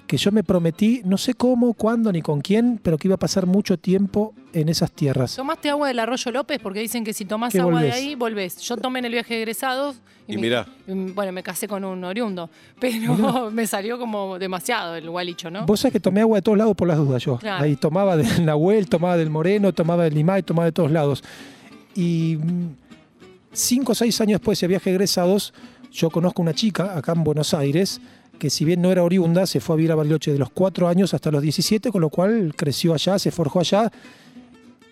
que 0.06 0.16
yo 0.16 0.30
me 0.30 0.42
prometí, 0.44 1.00
no 1.04 1.16
sé 1.16 1.34
cómo, 1.34 1.72
cuándo 1.74 2.12
ni 2.12 2.20
con 2.20 2.40
quién, 2.40 2.78
pero 2.82 2.98
que 2.98 3.08
iba 3.08 3.14
a 3.14 3.18
pasar 3.18 3.46
mucho 3.46 3.78
tiempo 3.78 4.34
en 4.52 4.68
esas 4.68 4.92
tierras. 4.92 5.36
¿Tomaste 5.36 5.70
agua 5.70 5.88
del 5.88 5.98
Arroyo 5.98 6.30
López? 6.32 6.58
Porque 6.62 6.80
dicen 6.80 7.02
que 7.04 7.14
si 7.14 7.24
tomás 7.24 7.54
agua 7.54 7.80
de 7.82 7.92
ahí, 7.92 8.14
volvés. 8.14 8.58
Yo 8.58 8.76
tomé 8.76 8.98
en 8.98 9.06
el 9.06 9.12
viaje 9.12 9.34
de 9.34 9.40
egresados. 9.42 9.96
Y 10.28 10.36
me- 10.36 10.42
mirá. 10.42 10.66
y, 10.86 10.92
Bueno, 10.92 11.32
me 11.32 11.42
casé 11.42 11.66
con 11.66 11.84
un 11.84 12.04
oriundo. 12.04 12.50
Pero 12.80 13.50
me 13.50 13.66
salió 13.66 13.98
como 13.98 14.38
demasiado 14.38 14.96
el 14.96 15.08
gualicho, 15.08 15.50
¿no? 15.50 15.64
Vos 15.64 15.80
sabés 15.80 15.92
que 15.94 16.00
tomé 16.00 16.20
agua 16.20 16.38
de 16.38 16.42
todos 16.42 16.58
lados 16.58 16.76
por 16.76 16.88
las 16.88 16.98
dudas 16.98 17.22
yo. 17.24 17.38
Claro. 17.38 17.64
Ahí 17.64 17.76
tomaba 17.76 18.16
del 18.16 18.44
Nahuel, 18.44 18.88
tomaba 18.88 19.16
del 19.16 19.30
Moreno, 19.30 19.72
tomaba 19.72 20.04
del 20.04 20.14
Limay, 20.14 20.42
tomaba 20.42 20.66
de 20.66 20.72
todos 20.72 20.90
lados. 20.90 21.24
Y 21.94 22.36
mm, 22.38 22.66
cinco 23.52 23.92
o 23.92 23.94
seis 23.94 24.20
años 24.20 24.40
después 24.40 24.58
de 24.58 24.66
ese 24.66 24.68
viaje 24.68 24.90
de 24.90 24.96
egresados, 24.96 25.54
yo 25.90 26.10
conozco 26.10 26.42
una 26.42 26.54
chica 26.54 26.96
acá 26.96 27.12
en 27.12 27.24
Buenos 27.24 27.54
Aires 27.54 28.00
que 28.42 28.50
si 28.50 28.64
bien 28.64 28.82
no 28.82 28.90
era 28.90 29.04
oriunda, 29.04 29.46
se 29.46 29.60
fue 29.60 29.74
a 29.74 29.76
vivir 29.76 29.92
a 29.92 29.94
Bariloche 29.94 30.32
de 30.32 30.38
los 30.40 30.50
cuatro 30.50 30.88
años 30.88 31.14
hasta 31.14 31.30
los 31.30 31.40
17, 31.40 31.92
con 31.92 32.00
lo 32.00 32.08
cual 32.08 32.52
creció 32.56 32.92
allá, 32.92 33.16
se 33.16 33.30
forjó 33.30 33.60
allá, 33.60 33.88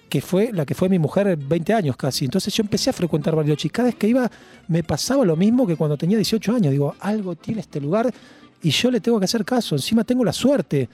que 0.09 0.21
fue 0.21 0.53
la 0.53 0.65
que 0.65 0.77
fue 0.77 0.89
mi 0.89 1.01
mujer 1.01 1.37
20 1.37 1.75
años 1.75 1.97
casi. 1.97 2.27
Entonces 2.27 2.55
yo 2.55 2.63
empecé 2.63 2.91
a 2.91 2.93
frecuentar 2.93 3.35
Bariloche 3.35 3.67
y 3.67 3.71
cada 3.73 3.87
vez 3.87 3.97
que 3.97 4.07
iba 4.07 4.31
me 4.69 4.85
pasaba 4.85 5.25
lo 5.25 5.35
mismo 5.35 5.67
que 5.67 5.75
cuando 5.75 5.97
tenía 5.97 6.17
18 6.17 6.55
años. 6.55 6.71
Digo, 6.71 6.95
algo 7.01 7.35
tiene 7.35 7.61
este 7.61 7.81
lugar 7.81 8.15
y 8.63 8.71
yo 8.71 8.89
le 8.89 9.01
tengo 9.01 9.19
que 9.19 9.25
hacer 9.25 9.45
caso. 9.45 9.75
Encima 9.75 10.05
tengo 10.05 10.25
la 10.25 10.33
suerte 10.33 10.89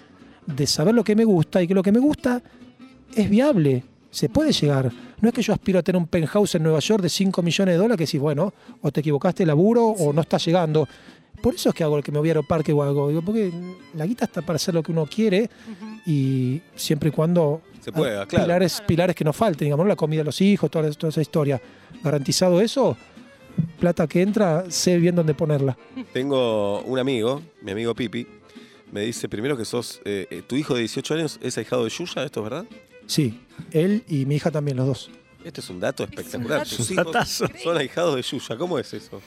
de 0.46 0.66
saber 0.66 0.94
lo 0.94 1.04
que 1.04 1.14
me 1.14 1.26
gusta 1.26 1.62
y 1.62 1.68
que 1.68 1.74
lo 1.74 1.82
que 1.82 1.92
me 1.92 1.98
gusta 1.98 2.42
es 3.14 3.28
viable. 3.28 3.84
Se 4.10 4.30
puede 4.30 4.52
llegar. 4.52 4.90
No 5.20 5.28
es 5.28 5.34
que 5.34 5.42
yo 5.42 5.52
aspiro 5.52 5.78
a 5.78 5.82
tener 5.82 6.00
un 6.00 6.06
penthouse 6.06 6.54
en 6.54 6.62
Nueva 6.62 6.78
York 6.78 7.02
de 7.02 7.10
5 7.10 7.42
millones 7.42 7.74
de 7.74 7.76
dólares 7.76 7.98
que 7.98 8.06
si, 8.06 8.16
bueno, 8.16 8.54
o 8.80 8.90
te 8.90 9.00
equivocaste 9.00 9.42
de 9.42 9.46
laburo 9.46 9.88
o 9.88 10.14
no 10.14 10.22
está 10.22 10.38
llegando. 10.38 10.88
Por 11.40 11.54
eso 11.54 11.68
es 11.68 11.74
que 11.74 11.84
hago 11.84 11.96
el 11.96 12.02
que 12.04 12.12
me 12.12 12.18
voy 12.18 12.28
a 12.28 12.32
Aeroparque 12.32 12.72
o 12.72 12.82
algo. 12.82 13.08
Digo, 13.08 13.22
porque 13.22 13.52
la 13.94 14.06
guita 14.06 14.24
está 14.24 14.42
para 14.42 14.56
hacer 14.56 14.74
lo 14.74 14.82
que 14.82 14.92
uno 14.92 15.06
quiere 15.06 15.48
y 16.06 16.60
siempre 16.74 17.10
y 17.10 17.12
cuando 17.12 17.62
Se 17.80 17.92
pueda, 17.92 18.26
claro. 18.26 18.44
pilares, 18.44 18.82
pilares 18.86 19.16
que 19.16 19.24
nos 19.24 19.36
falten, 19.36 19.66
digamos, 19.66 19.84
¿no? 19.84 19.88
la 19.88 19.96
comida 19.96 20.20
de 20.20 20.24
los 20.24 20.40
hijos, 20.40 20.70
toda, 20.70 20.90
toda 20.92 21.10
esa 21.10 21.20
historia. 21.20 21.60
Garantizado 22.02 22.60
eso, 22.60 22.96
plata 23.78 24.06
que 24.06 24.22
entra, 24.22 24.70
sé 24.70 24.98
bien 24.98 25.14
dónde 25.14 25.34
ponerla. 25.34 25.76
Tengo 26.12 26.80
un 26.82 26.98
amigo, 26.98 27.42
mi 27.62 27.72
amigo 27.72 27.94
Pipi, 27.94 28.26
me 28.92 29.02
dice 29.02 29.28
primero 29.28 29.56
que 29.56 29.64
sos, 29.64 30.00
eh, 30.04 30.26
eh, 30.30 30.42
tu 30.46 30.56
hijo 30.56 30.74
de 30.74 30.80
18 30.80 31.14
años 31.14 31.38
es 31.42 31.58
ahijado 31.58 31.84
de 31.84 31.90
Yuya, 31.90 32.24
¿esto 32.24 32.40
es 32.40 32.44
verdad? 32.44 32.66
Sí, 33.06 33.40
él 33.72 34.04
y 34.08 34.26
mi 34.26 34.36
hija 34.36 34.50
también, 34.50 34.76
los 34.76 34.86
dos. 34.86 35.10
Este 35.44 35.60
es 35.60 35.70
un 35.70 35.78
dato 35.78 36.02
espectacular. 36.04 36.66
dato. 36.66 36.76
Un 36.82 36.92
hijos 36.92 37.28
son 37.62 37.76
ahijados 37.76 38.16
de 38.16 38.22
Yuya, 38.22 38.56
¿cómo 38.56 38.78
es 38.78 38.92
eso? 38.94 39.20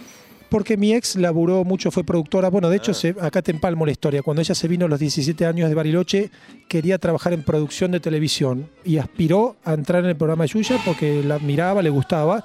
Porque 0.49 0.77
mi 0.77 0.93
ex 0.93 1.15
laburó 1.15 1.63
mucho, 1.63 1.91
fue 1.91 2.03
productora. 2.03 2.49
Bueno, 2.49 2.69
de 2.69 2.77
hecho, 2.77 2.91
Ah. 2.91 2.95
se- 2.95 3.15
acá 3.21 3.41
te 3.41 3.51
empalmo 3.51 3.85
la 3.85 3.91
historia. 3.91 4.23
Cuando 4.23 4.41
ella 4.41 4.55
se 4.55 4.67
vino 4.67 4.85
a 4.85 4.89
los 4.89 4.99
17 4.99 5.45
años 5.45 5.69
de 5.69 5.75
Bariloche, 5.75 6.31
quería 6.67 6.97
trabajar 6.97 7.33
en 7.33 7.43
producción 7.43 7.91
de 7.91 7.99
televisión 7.99 8.67
y 8.83 8.97
aspiró 8.97 9.57
a 9.63 9.73
entrar 9.73 10.03
en 10.03 10.09
el 10.09 10.15
programa 10.15 10.45
de 10.45 10.49
Yuya 10.49 10.77
porque 10.83 11.23
la 11.23 11.35
admiraba, 11.35 11.81
le 11.83 11.89
gustaba. 11.91 12.43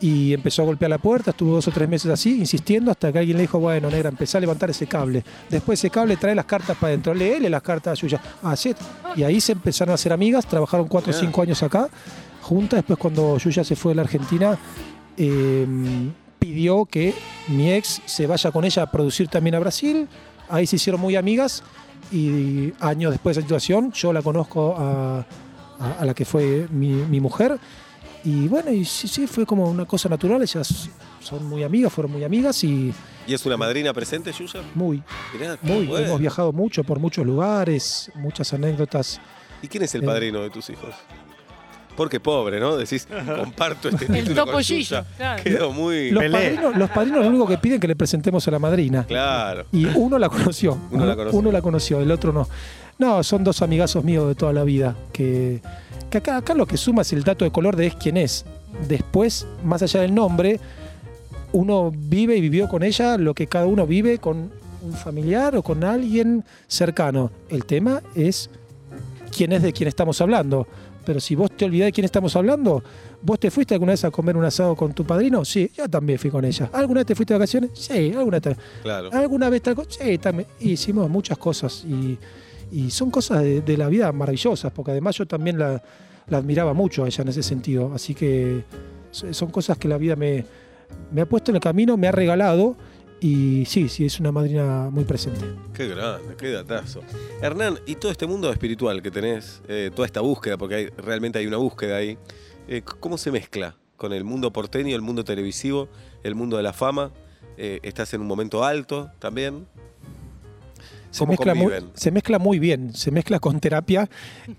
Y 0.00 0.34
empezó 0.34 0.60
a 0.60 0.64
golpear 0.66 0.90
la 0.90 0.98
puerta, 0.98 1.30
estuvo 1.30 1.54
dos 1.54 1.66
o 1.66 1.70
tres 1.70 1.88
meses 1.88 2.10
así, 2.10 2.38
insistiendo, 2.38 2.90
hasta 2.90 3.10
que 3.10 3.20
alguien 3.20 3.38
le 3.38 3.42
dijo, 3.44 3.58
bueno, 3.58 3.88
negra, 3.88 4.10
empezá 4.10 4.36
a 4.36 4.40
levantar 4.42 4.68
ese 4.68 4.86
cable. 4.86 5.24
Después 5.48 5.78
ese 5.80 5.88
cable 5.88 6.18
trae 6.18 6.34
las 6.34 6.44
cartas 6.44 6.76
para 6.76 6.88
adentro, 6.88 7.14
léele 7.14 7.48
las 7.48 7.62
cartas 7.62 7.92
a 7.98 8.02
Yuya. 8.02 8.20
Así 8.42 8.70
es. 8.70 8.76
Y 9.16 9.22
ahí 9.22 9.40
se 9.40 9.52
empezaron 9.52 9.92
a 9.92 9.94
hacer 9.94 10.12
amigas, 10.12 10.46
trabajaron 10.46 10.88
cuatro 10.88 11.10
o 11.10 11.14
cinco 11.14 11.40
años 11.40 11.62
acá, 11.62 11.88
juntas. 12.42 12.78
Después 12.80 12.98
cuando 12.98 13.38
Yuya 13.38 13.64
se 13.64 13.76
fue 13.76 13.92
de 13.92 13.96
la 13.96 14.02
Argentina, 14.02 14.58
eh, 15.16 15.66
pidió 16.44 16.84
que 16.84 17.14
mi 17.48 17.72
ex 17.72 18.02
se 18.04 18.26
vaya 18.26 18.50
con 18.52 18.64
ella 18.66 18.82
a 18.82 18.90
producir 18.90 19.28
también 19.28 19.54
a 19.54 19.58
Brasil. 19.60 20.06
Ahí 20.50 20.66
se 20.66 20.76
hicieron 20.76 21.00
muy 21.00 21.16
amigas 21.16 21.62
y 22.12 22.70
años 22.80 23.12
después 23.12 23.34
de 23.34 23.40
esa 23.40 23.46
situación 23.46 23.92
yo 23.92 24.12
la 24.12 24.20
conozco 24.20 24.76
a, 24.76 25.20
a- 25.80 25.92
a 26.00 26.04
la 26.04 26.12
que 26.12 26.26
fue 26.26 26.68
mi, 26.70 26.88
mi 26.88 27.18
mujer. 27.20 27.58
Y 28.24 28.46
bueno, 28.48 28.70
y 28.70 28.84
sí, 28.84 29.08
sí, 29.08 29.26
fue 29.26 29.46
como 29.46 29.64
una 29.70 29.86
cosa 29.86 30.08
natural. 30.10 30.42
Ellas 30.42 30.90
son 31.20 31.46
muy 31.46 31.62
amigas, 31.62 31.90
fueron 31.92 32.12
muy 32.12 32.24
amigas 32.24 32.62
y 32.64 32.92
¿Y 33.26 33.32
es 33.32 33.46
una 33.46 33.56
madrina 33.56 33.94
presente, 33.94 34.30
Yuya? 34.32 34.60
muy, 34.74 35.02
Mirá, 35.32 35.56
muy. 35.62 35.90
Hemos 35.96 36.20
viajado 36.20 36.52
mucho 36.52 36.84
por 36.84 36.98
muchos 36.98 37.24
lugares, 37.24 38.12
muchas 38.16 38.52
anécdotas. 38.52 39.18
¿Y 39.62 39.68
quién 39.68 39.82
es 39.84 39.94
el 39.94 40.02
Eh. 40.02 40.06
padrino 40.06 40.42
de 40.42 40.50
tus 40.50 40.68
hijos? 40.68 40.94
Porque 41.96 42.18
pobre, 42.20 42.58
¿no? 42.60 42.76
Decís, 42.76 43.06
comparto 43.36 43.88
este 43.88 44.06
El 44.06 44.24
título 44.24 44.46
topollillo, 44.46 44.82
Yuya. 45.00 45.06
claro. 45.16 45.42
Quedó 45.42 45.72
muy... 45.72 46.10
Los 46.10 46.22
Pelé. 46.22 46.38
padrinos, 46.38 46.76
los 46.76 46.90
padrinos 46.90 47.22
lo 47.22 47.28
único 47.28 47.46
que 47.46 47.58
piden 47.58 47.76
es 47.76 47.80
que 47.80 47.88
le 47.88 47.96
presentemos 47.96 48.46
a 48.48 48.50
la 48.50 48.58
madrina. 48.58 49.04
Claro. 49.06 49.66
Y 49.72 49.84
uno 49.86 50.18
la 50.18 50.28
conoció. 50.28 50.78
Uno 50.90 51.06
la 51.06 51.14
conoció. 51.14 51.38
Uno 51.38 51.52
la 51.52 51.62
conoció, 51.62 52.00
el 52.00 52.10
otro 52.10 52.32
no. 52.32 52.48
No, 52.98 53.22
son 53.22 53.44
dos 53.44 53.62
amigazos 53.62 54.04
míos 54.04 54.28
de 54.28 54.34
toda 54.34 54.52
la 54.52 54.64
vida. 54.64 54.96
Que, 55.12 55.60
que 56.10 56.18
acá, 56.18 56.36
acá 56.36 56.54
lo 56.54 56.66
que 56.66 56.76
suma 56.76 57.02
es 57.02 57.12
el 57.12 57.22
dato 57.24 57.44
de 57.44 57.50
color 57.50 57.76
de 57.76 57.86
es 57.86 57.94
quién 57.96 58.16
es. 58.16 58.44
Después, 58.88 59.46
más 59.64 59.82
allá 59.82 60.00
del 60.00 60.14
nombre, 60.14 60.60
uno 61.52 61.92
vive 61.94 62.36
y 62.36 62.40
vivió 62.40 62.68
con 62.68 62.82
ella 62.82 63.16
lo 63.16 63.34
que 63.34 63.46
cada 63.46 63.66
uno 63.66 63.86
vive 63.86 64.18
con 64.18 64.50
un 64.82 64.92
familiar 64.92 65.56
o 65.56 65.62
con 65.62 65.84
alguien 65.84 66.44
cercano. 66.66 67.30
El 67.48 67.64
tema 67.64 68.02
es 68.14 68.50
quién 69.34 69.52
es 69.52 69.62
de 69.62 69.72
quién 69.72 69.88
estamos 69.88 70.20
hablando. 70.20 70.66
Pero 71.04 71.20
si 71.20 71.34
vos 71.34 71.50
te 71.56 71.64
olvidás 71.64 71.86
de 71.86 71.92
quién 71.92 72.04
estamos 72.04 72.34
hablando, 72.36 72.82
¿vos 73.22 73.38
te 73.38 73.50
fuiste 73.50 73.74
alguna 73.74 73.92
vez 73.92 74.04
a 74.04 74.10
comer 74.10 74.36
un 74.36 74.44
asado 74.44 74.74
con 74.74 74.92
tu 74.92 75.04
padrino? 75.04 75.44
Sí, 75.44 75.70
yo 75.76 75.88
también 75.88 76.18
fui 76.18 76.30
con 76.30 76.44
ella. 76.44 76.70
¿Alguna 76.72 77.00
vez 77.00 77.06
te 77.06 77.14
fuiste 77.14 77.34
de 77.34 77.38
vacaciones? 77.38 77.70
Sí, 77.74 78.12
alguna 78.16 78.40
vez. 78.40 78.56
Claro. 78.82 79.10
¿Alguna 79.12 79.50
vez 79.50 79.62
tal 79.62 79.74
cosa? 79.74 79.90
Sí, 80.02 80.18
también. 80.18 80.48
Hicimos 80.60 81.08
muchas 81.10 81.36
cosas 81.38 81.84
y, 81.84 82.18
y 82.72 82.90
son 82.90 83.10
cosas 83.10 83.42
de, 83.42 83.60
de 83.60 83.76
la 83.76 83.88
vida 83.88 84.10
maravillosas, 84.12 84.72
porque 84.72 84.92
además 84.92 85.16
yo 85.16 85.26
también 85.26 85.58
la, 85.58 85.82
la 86.28 86.38
admiraba 86.38 86.72
mucho 86.74 87.04
a 87.04 87.06
ella 87.06 87.22
en 87.22 87.28
ese 87.28 87.42
sentido. 87.42 87.92
Así 87.94 88.14
que 88.14 88.64
so- 89.10 89.32
son 89.34 89.50
cosas 89.50 89.76
que 89.78 89.88
la 89.88 89.98
vida 89.98 90.16
me, 90.16 90.44
me 91.12 91.20
ha 91.20 91.26
puesto 91.26 91.50
en 91.50 91.56
el 91.56 91.60
camino, 91.62 91.96
me 91.96 92.08
ha 92.08 92.12
regalado 92.12 92.76
y 93.24 93.64
sí, 93.64 93.88
sí, 93.88 94.04
es 94.04 94.20
una 94.20 94.30
madrina 94.32 94.90
muy 94.90 95.04
presente. 95.04 95.46
Qué 95.72 95.88
grande, 95.88 96.36
qué 96.36 96.50
datazo. 96.50 97.00
Hernán, 97.40 97.78
y 97.86 97.94
todo 97.94 98.12
este 98.12 98.26
mundo 98.26 98.52
espiritual 98.52 99.00
que 99.00 99.10
tenés, 99.10 99.62
eh, 99.66 99.90
toda 99.94 100.04
esta 100.04 100.20
búsqueda, 100.20 100.58
porque 100.58 100.74
hay, 100.74 100.86
realmente 100.88 101.38
hay 101.38 101.46
una 101.46 101.56
búsqueda 101.56 101.96
ahí, 101.96 102.18
eh, 102.68 102.82
¿cómo 102.82 103.16
se 103.16 103.32
mezcla 103.32 103.76
con 103.96 104.12
el 104.12 104.24
mundo 104.24 104.52
porteño, 104.52 104.94
el 104.94 105.00
mundo 105.00 105.24
televisivo, 105.24 105.88
el 106.22 106.34
mundo 106.34 106.58
de 106.58 106.64
la 106.64 106.74
fama? 106.74 107.12
Eh, 107.56 107.80
¿Estás 107.82 108.12
en 108.12 108.20
un 108.20 108.26
momento 108.26 108.62
alto 108.62 109.10
también? 109.20 109.66
Se 111.10 111.20
¿Cómo 111.20 111.30
mezcla, 111.30 111.54
muy, 111.54 111.72
se 111.94 112.10
mezcla 112.10 112.38
muy 112.38 112.58
bien, 112.58 112.94
se 112.94 113.10
mezcla 113.10 113.40
con 113.40 113.58
terapia 113.58 114.06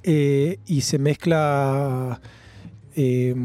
eh, 0.01 0.57
y 0.65 0.81
se 0.81 0.97
mezcla 0.97 2.19
eh, 2.95 3.35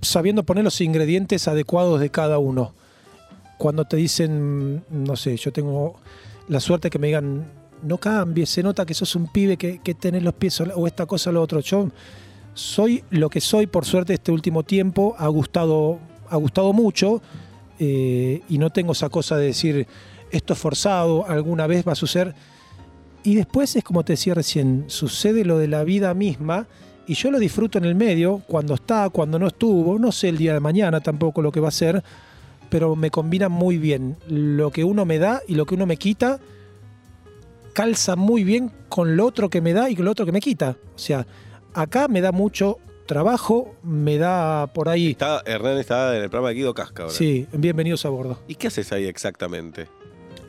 sabiendo 0.00 0.44
poner 0.44 0.62
los 0.62 0.80
ingredientes 0.80 1.48
adecuados 1.48 1.98
de 1.98 2.08
cada 2.10 2.38
uno. 2.38 2.72
Cuando 3.58 3.84
te 3.84 3.96
dicen, 3.96 4.84
no 4.90 5.16
sé, 5.16 5.36
yo 5.36 5.52
tengo 5.52 5.96
la 6.48 6.60
suerte 6.60 6.90
que 6.90 6.98
me 6.98 7.08
digan, 7.08 7.50
no 7.82 7.98
cambies, 7.98 8.50
se 8.50 8.62
nota 8.62 8.84
que 8.86 8.94
sos 8.94 9.14
un 9.16 9.28
pibe 9.28 9.56
que, 9.56 9.78
que 9.78 9.94
tenés 9.94 10.22
los 10.22 10.34
pies 10.34 10.60
o 10.60 10.86
esta 10.86 11.06
cosa 11.06 11.30
o 11.30 11.32
lo 11.32 11.42
otro. 11.42 11.60
Yo 11.60 11.88
soy 12.54 13.04
lo 13.10 13.28
que 13.28 13.40
soy, 13.40 13.66
por 13.66 13.84
suerte, 13.84 14.14
este 14.14 14.32
último 14.32 14.62
tiempo, 14.62 15.14
ha 15.18 15.28
gustado, 15.28 15.98
ha 16.28 16.36
gustado 16.36 16.72
mucho 16.72 17.20
eh, 17.78 18.40
y 18.48 18.58
no 18.58 18.70
tengo 18.70 18.92
esa 18.92 19.08
cosa 19.08 19.36
de 19.36 19.46
decir, 19.46 19.86
esto 20.30 20.54
es 20.54 20.58
forzado, 20.58 21.26
alguna 21.28 21.66
vez 21.66 21.86
va 21.86 21.92
a 21.92 21.96
suceder. 21.96 22.34
Y 23.22 23.34
después 23.34 23.76
es 23.76 23.84
como 23.84 24.04
te 24.04 24.14
decía 24.14 24.34
recién, 24.34 24.84
sucede 24.86 25.44
lo 25.44 25.58
de 25.58 25.68
la 25.68 25.84
vida 25.84 26.14
misma 26.14 26.66
y 27.06 27.14
yo 27.14 27.30
lo 27.30 27.38
disfruto 27.38 27.78
en 27.78 27.84
el 27.84 27.94
medio, 27.94 28.42
cuando 28.46 28.74
está, 28.74 29.10
cuando 29.10 29.38
no 29.38 29.48
estuvo, 29.48 29.98
no 29.98 30.10
sé 30.10 30.28
el 30.28 30.38
día 30.38 30.54
de 30.54 30.60
mañana 30.60 31.00
tampoco 31.00 31.42
lo 31.42 31.52
que 31.52 31.60
va 31.60 31.68
a 31.68 31.72
ser, 31.72 32.02
pero 32.68 32.96
me 32.96 33.10
combina 33.10 33.48
muy 33.48 33.78
bien. 33.78 34.16
Lo 34.28 34.70
que 34.70 34.84
uno 34.84 35.04
me 35.04 35.18
da 35.18 35.40
y 35.46 35.54
lo 35.54 35.66
que 35.66 35.74
uno 35.74 35.86
me 35.86 35.96
quita 35.96 36.38
calza 37.72 38.16
muy 38.16 38.42
bien 38.42 38.70
con 38.88 39.16
lo 39.16 39.26
otro 39.26 39.50
que 39.50 39.60
me 39.60 39.72
da 39.74 39.90
y 39.90 39.96
con 39.96 40.04
lo 40.06 40.10
otro 40.10 40.24
que 40.24 40.32
me 40.32 40.40
quita. 40.40 40.76
O 40.94 40.98
sea, 40.98 41.26
acá 41.74 42.08
me 42.08 42.20
da 42.22 42.32
mucho 42.32 42.78
trabajo, 43.06 43.74
me 43.82 44.16
da 44.18 44.66
por 44.68 44.88
ahí... 44.88 45.10
Está, 45.10 45.42
Hernán 45.44 45.76
está 45.78 46.16
en 46.16 46.22
el 46.22 46.30
programa 46.30 46.48
de 46.48 46.54
Guido 46.54 46.72
Casca 46.74 47.02
ahora. 47.04 47.14
Sí, 47.14 47.46
bienvenidos 47.52 48.04
a 48.06 48.08
bordo. 48.08 48.38
¿Y 48.48 48.54
qué 48.54 48.68
haces 48.68 48.92
ahí 48.92 49.04
exactamente? 49.04 49.88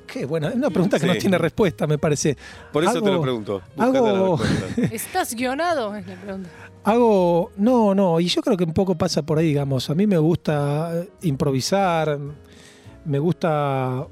Qué 0.07 0.25
buena, 0.25 0.47
es 0.49 0.55
una 0.55 0.69
pregunta 0.69 0.99
que 0.99 1.05
no 1.05 1.15
tiene 1.15 1.37
respuesta, 1.37 1.85
me 1.85 1.97
parece. 1.97 2.37
Por 2.71 2.83
eso 2.85 3.01
te 3.01 3.11
lo 3.11 3.21
pregunto. 3.21 3.61
Hago- 3.77 4.37
la 4.39 4.47
respuesta. 4.47 4.81
¿Estás 4.95 5.35
guionado? 5.35 5.93
Es 5.97 6.07
la 6.07 6.15
pregunta. 6.15 6.49
Hago, 6.91 7.51
no, 7.57 7.93
no, 7.93 8.19
y 8.19 8.27
yo 8.27 8.41
creo 8.41 8.55
que 8.55 8.63
un 8.63 8.73
poco 8.73 8.95
pasa 8.97 9.21
por 9.21 9.37
ahí, 9.37 9.47
digamos. 9.47 9.89
A 9.89 9.95
mí 9.95 10.07
me 10.07 10.17
gusta 10.17 10.91
eh, 10.95 11.09
improvisar, 11.23 12.17
me 13.05 13.19
gusta 13.19 14.07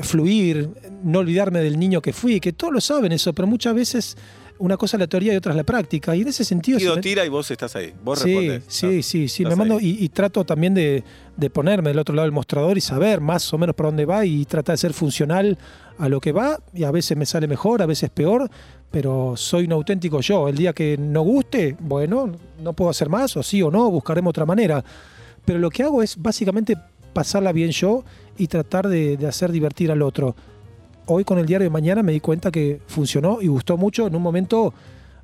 fluir, 0.00 0.68
no 1.04 1.20
olvidarme 1.20 1.60
del 1.60 1.78
niño 1.78 2.02
que 2.02 2.12
fui, 2.12 2.40
que 2.40 2.52
todos 2.52 2.72
lo 2.72 2.80
saben 2.80 3.12
eso, 3.12 3.32
pero 3.32 3.46
muchas 3.46 3.74
veces 3.74 4.16
una 4.58 4.76
cosa 4.76 4.96
es 4.96 5.00
la 5.00 5.06
teoría 5.06 5.34
y 5.34 5.36
otra 5.36 5.52
es 5.52 5.56
la 5.56 5.64
práctica. 5.64 6.16
Y 6.16 6.22
en 6.22 6.28
ese 6.28 6.44
sentido... 6.44 6.78
Guido 6.78 6.96
me- 6.96 7.02
tira 7.02 7.24
y 7.24 7.28
vos 7.28 7.50
estás 7.50 7.76
ahí. 7.76 7.92
Vos 8.02 8.18
sí, 8.20 8.34
respondés. 8.34 8.64
sí, 8.66 9.02
sí, 9.02 9.28
sí, 9.28 9.44
me 9.44 9.54
mando 9.54 9.78
y, 9.78 10.02
y 10.02 10.08
trato 10.08 10.44
también 10.44 10.74
de, 10.74 11.04
de 11.36 11.50
ponerme 11.50 11.90
del 11.90 11.98
otro 11.98 12.14
lado 12.14 12.24
del 12.24 12.32
mostrador 12.32 12.76
y 12.76 12.80
saber 12.80 13.20
más 13.20 13.52
o 13.52 13.58
menos 13.58 13.76
por 13.76 13.86
dónde 13.86 14.04
va 14.04 14.24
y 14.26 14.44
tratar 14.46 14.72
de 14.74 14.78
ser 14.78 14.92
funcional 14.94 15.58
a 15.98 16.08
lo 16.08 16.20
que 16.20 16.32
va 16.32 16.58
y 16.74 16.84
a 16.84 16.90
veces 16.90 17.16
me 17.16 17.24
sale 17.26 17.46
mejor, 17.48 17.80
a 17.82 17.86
veces 17.86 18.10
peor, 18.10 18.50
pero 18.96 19.34
soy 19.36 19.66
un 19.66 19.72
auténtico 19.72 20.22
yo. 20.22 20.48
El 20.48 20.56
día 20.56 20.72
que 20.72 20.96
no 20.96 21.20
guste, 21.20 21.76
bueno, 21.80 22.32
no 22.62 22.72
puedo 22.72 22.90
hacer 22.90 23.10
más 23.10 23.36
o 23.36 23.42
sí 23.42 23.60
o 23.60 23.70
no, 23.70 23.90
buscaremos 23.90 24.30
otra 24.30 24.46
manera. 24.46 24.82
Pero 25.44 25.58
lo 25.58 25.68
que 25.68 25.82
hago 25.82 26.02
es 26.02 26.16
básicamente 26.16 26.78
pasarla 27.12 27.52
bien 27.52 27.72
yo 27.72 28.04
y 28.38 28.46
tratar 28.46 28.88
de, 28.88 29.18
de 29.18 29.26
hacer 29.26 29.52
divertir 29.52 29.92
al 29.92 30.00
otro. 30.00 30.34
Hoy 31.04 31.24
con 31.24 31.38
el 31.38 31.44
diario 31.44 31.66
de 31.66 31.70
mañana 31.70 32.02
me 32.02 32.12
di 32.12 32.20
cuenta 32.20 32.50
que 32.50 32.80
funcionó 32.86 33.42
y 33.42 33.48
gustó 33.48 33.76
mucho 33.76 34.06
en 34.06 34.16
un 34.16 34.22
momento 34.22 34.72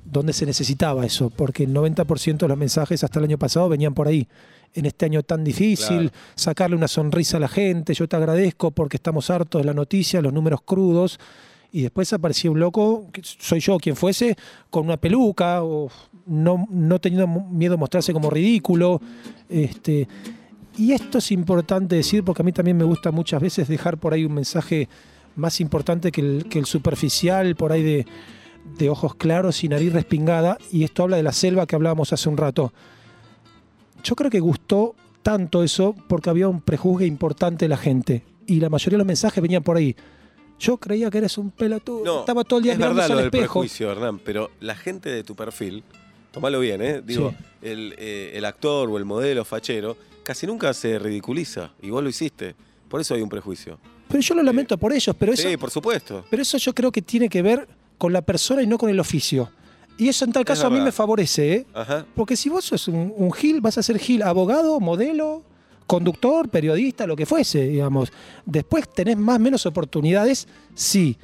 donde 0.05 0.33
se 0.33 0.45
necesitaba 0.45 1.03
eso, 1.03 1.31
porque 1.31 1.63
el 1.63 1.73
90% 1.73 2.37
de 2.37 2.47
los 2.47 2.57
mensajes 2.59 3.03
hasta 3.03 3.17
el 3.17 3.25
año 3.25 3.39
pasado 3.39 3.69
venían 3.69 3.95
por 3.95 4.07
ahí. 4.07 4.27
En 4.75 4.85
este 4.85 5.05
año 5.07 5.23
tan 5.23 5.43
difícil, 5.43 6.11
Claro. 6.11 6.11
sacarle 6.35 6.75
una 6.75 6.87
sonrisa 6.87 7.37
a 7.37 7.39
la 7.39 7.47
gente, 7.47 7.95
yo 7.95 8.07
te 8.07 8.17
agradezco 8.17 8.69
porque 8.69 8.97
estamos 8.97 9.31
hartos 9.31 9.61
de 9.61 9.65
la 9.65 9.73
noticia, 9.73 10.21
los 10.21 10.31
números 10.31 10.61
crudos, 10.63 11.19
y 11.73 11.81
después 11.81 12.13
aparecía 12.13 12.51
un 12.51 12.59
loco, 12.59 13.07
soy 13.23 13.59
yo 13.59 13.79
quien 13.79 13.95
fuese, 13.95 14.37
con 14.69 14.85
una 14.85 14.97
peluca, 14.97 15.63
o 15.63 15.89
no, 16.27 16.67
no 16.69 16.99
teniendo 16.99 17.27
miedo 17.27 17.73
a 17.73 17.77
mostrarse 17.77 18.13
como 18.13 18.29
ridículo. 18.29 19.01
Este, 19.49 20.07
y 20.77 20.91
esto 20.91 21.17
es 21.17 21.31
importante 21.31 21.95
decir 21.95 22.23
porque 22.23 22.43
a 22.43 22.45
mí 22.45 22.51
también 22.51 22.77
me 22.77 22.83
gusta 22.83 23.09
muchas 23.09 23.41
veces 23.41 23.67
dejar 23.67 23.97
por 23.97 24.13
ahí 24.13 24.23
un 24.23 24.35
mensaje 24.35 24.87
más 25.35 25.59
importante 25.59 26.11
que 26.11 26.21
el, 26.21 26.45
que 26.47 26.59
el 26.59 26.67
superficial, 26.67 27.55
por 27.55 27.71
ahí 27.71 27.81
de, 27.81 28.05
de 28.77 28.89
ojos 28.91 29.15
claros 29.15 29.63
y 29.63 29.67
nariz 29.67 29.93
respingada. 29.93 30.59
Y 30.71 30.83
esto 30.83 31.01
habla 31.01 31.17
de 31.17 31.23
la 31.23 31.33
selva 31.33 31.65
que 31.65 31.75
hablábamos 31.75 32.13
hace 32.13 32.29
un 32.29 32.37
rato. 32.37 32.71
Yo 34.03 34.15
creo 34.15 34.29
que 34.29 34.39
gustó 34.39 34.93
tanto 35.23 35.63
eso 35.63 35.95
porque 36.07 36.29
había 36.29 36.49
un 36.49 36.61
prejuzgue 36.61 37.07
importante 37.07 37.65
de 37.65 37.69
la 37.69 37.77
gente. 37.77 38.21
Y 38.45 38.59
la 38.59 38.69
mayoría 38.69 38.97
de 38.97 38.99
los 38.99 39.07
mensajes 39.07 39.41
venían 39.41 39.63
por 39.63 39.77
ahí. 39.77 39.95
Yo 40.59 40.77
creía 40.77 41.09
que 41.09 41.17
eres 41.17 41.37
un 41.37 41.51
pelotudo. 41.51 42.03
No, 42.05 42.19
Estaba 42.21 42.43
todo 42.43 42.59
el 42.59 42.63
día 42.63 42.73
es 42.73 42.79
verdad 42.79 42.95
lo 42.95 43.01
al 43.03 43.09
del 43.17 43.25
espejo. 43.25 43.41
prejuicio, 43.61 43.91
Hernán, 43.91 44.19
pero 44.19 44.51
la 44.61 44.75
gente 44.75 45.09
de 45.09 45.23
tu 45.23 45.35
perfil, 45.35 45.83
tomalo 46.31 46.59
bien, 46.59 46.81
¿eh? 46.81 47.01
Digo, 47.05 47.31
Sí. 47.31 47.45
el, 47.69 47.95
eh, 47.97 48.31
el 48.35 48.45
actor 48.45 48.89
o 48.89 48.97
el 48.97 49.05
modelo 49.05 49.43
fachero 49.45 49.97
casi 50.23 50.47
nunca 50.47 50.73
se 50.73 50.99
ridiculiza, 50.99 51.71
y 51.81 51.89
vos 51.89 52.01
lo 52.01 52.09
hiciste. 52.09 52.55
Por 52.87 53.01
eso 53.01 53.13
hay 53.15 53.21
un 53.21 53.29
prejuicio. 53.29 53.77
Pero 54.07 54.21
yo 54.21 54.35
lo 54.35 54.43
lamento 54.43 54.77
por 54.77 54.93
ellos. 54.93 55.15
Pero 55.19 55.33
eso, 55.33 55.49
Sí, 55.49 55.57
por 55.57 55.71
supuesto. 55.71 56.23
Pero 56.29 56.41
eso 56.43 56.57
yo 56.59 56.73
creo 56.73 56.91
que 56.91 57.01
tiene 57.01 57.27
que 57.27 57.41
ver 57.41 57.67
con 57.97 58.13
la 58.13 58.21
persona 58.21 58.61
y 58.61 58.67
no 58.67 58.77
con 58.77 58.89
el 58.89 58.99
oficio. 58.99 59.49
Y 59.97 60.07
eso 60.09 60.23
en 60.25 60.31
tal 60.31 60.45
caso 60.45 60.67
a 60.67 60.69
mí 60.69 60.79
me 60.79 60.91
favorece, 60.91 61.53
¿eh? 61.53 61.65
Ajá. 61.73 62.05
Porque 62.15 62.35
si 62.35 62.49
vos 62.49 62.63
sos 62.65 62.87
un, 62.87 63.13
un 63.15 63.31
Gil, 63.33 63.59
vas 63.61 63.77
a 63.77 63.83
ser 63.83 63.97
Gil 63.99 64.21
abogado, 64.23 64.79
modelo, 64.79 65.43
conductor, 65.87 66.49
periodista, 66.49 67.05
lo 67.07 67.15
que 67.15 67.25
fuese, 67.25 67.67
digamos. 67.67 68.11
Después 68.45 68.89
tenés 68.93 69.17
más 69.17 69.37
o 69.37 69.39
menos 69.39 69.65
oportunidades, 69.65 70.47
sí. 70.73 71.17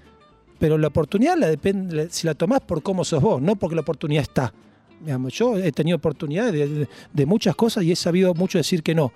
Pero 0.59 0.77
la 0.77 0.87
oportunidad 0.87 1.37
la 1.37 1.47
depende, 1.47 2.09
si 2.09 2.27
la 2.27 2.33
tomás 2.33 2.59
por 2.61 2.83
cómo 2.83 3.05
sos 3.05 3.21
vos, 3.21 3.41
no 3.41 3.55
porque 3.55 3.75
la 3.75 3.81
oportunidad 3.81 4.23
está. 4.23 4.53
Digamos, 4.99 5.33
yo 5.33 5.57
he 5.57 5.71
tenido 5.71 5.95
oportunidades 5.97 6.51
de, 6.53 6.87
de- 7.13 7.25
muchas 7.25 7.55
cosas 7.55 7.85
y 7.85 7.91
he 7.93 7.95
sabido 7.95 8.33
mucho 8.33 8.57
decir 8.57 8.83
que 8.83 8.93
no. 8.93 9.13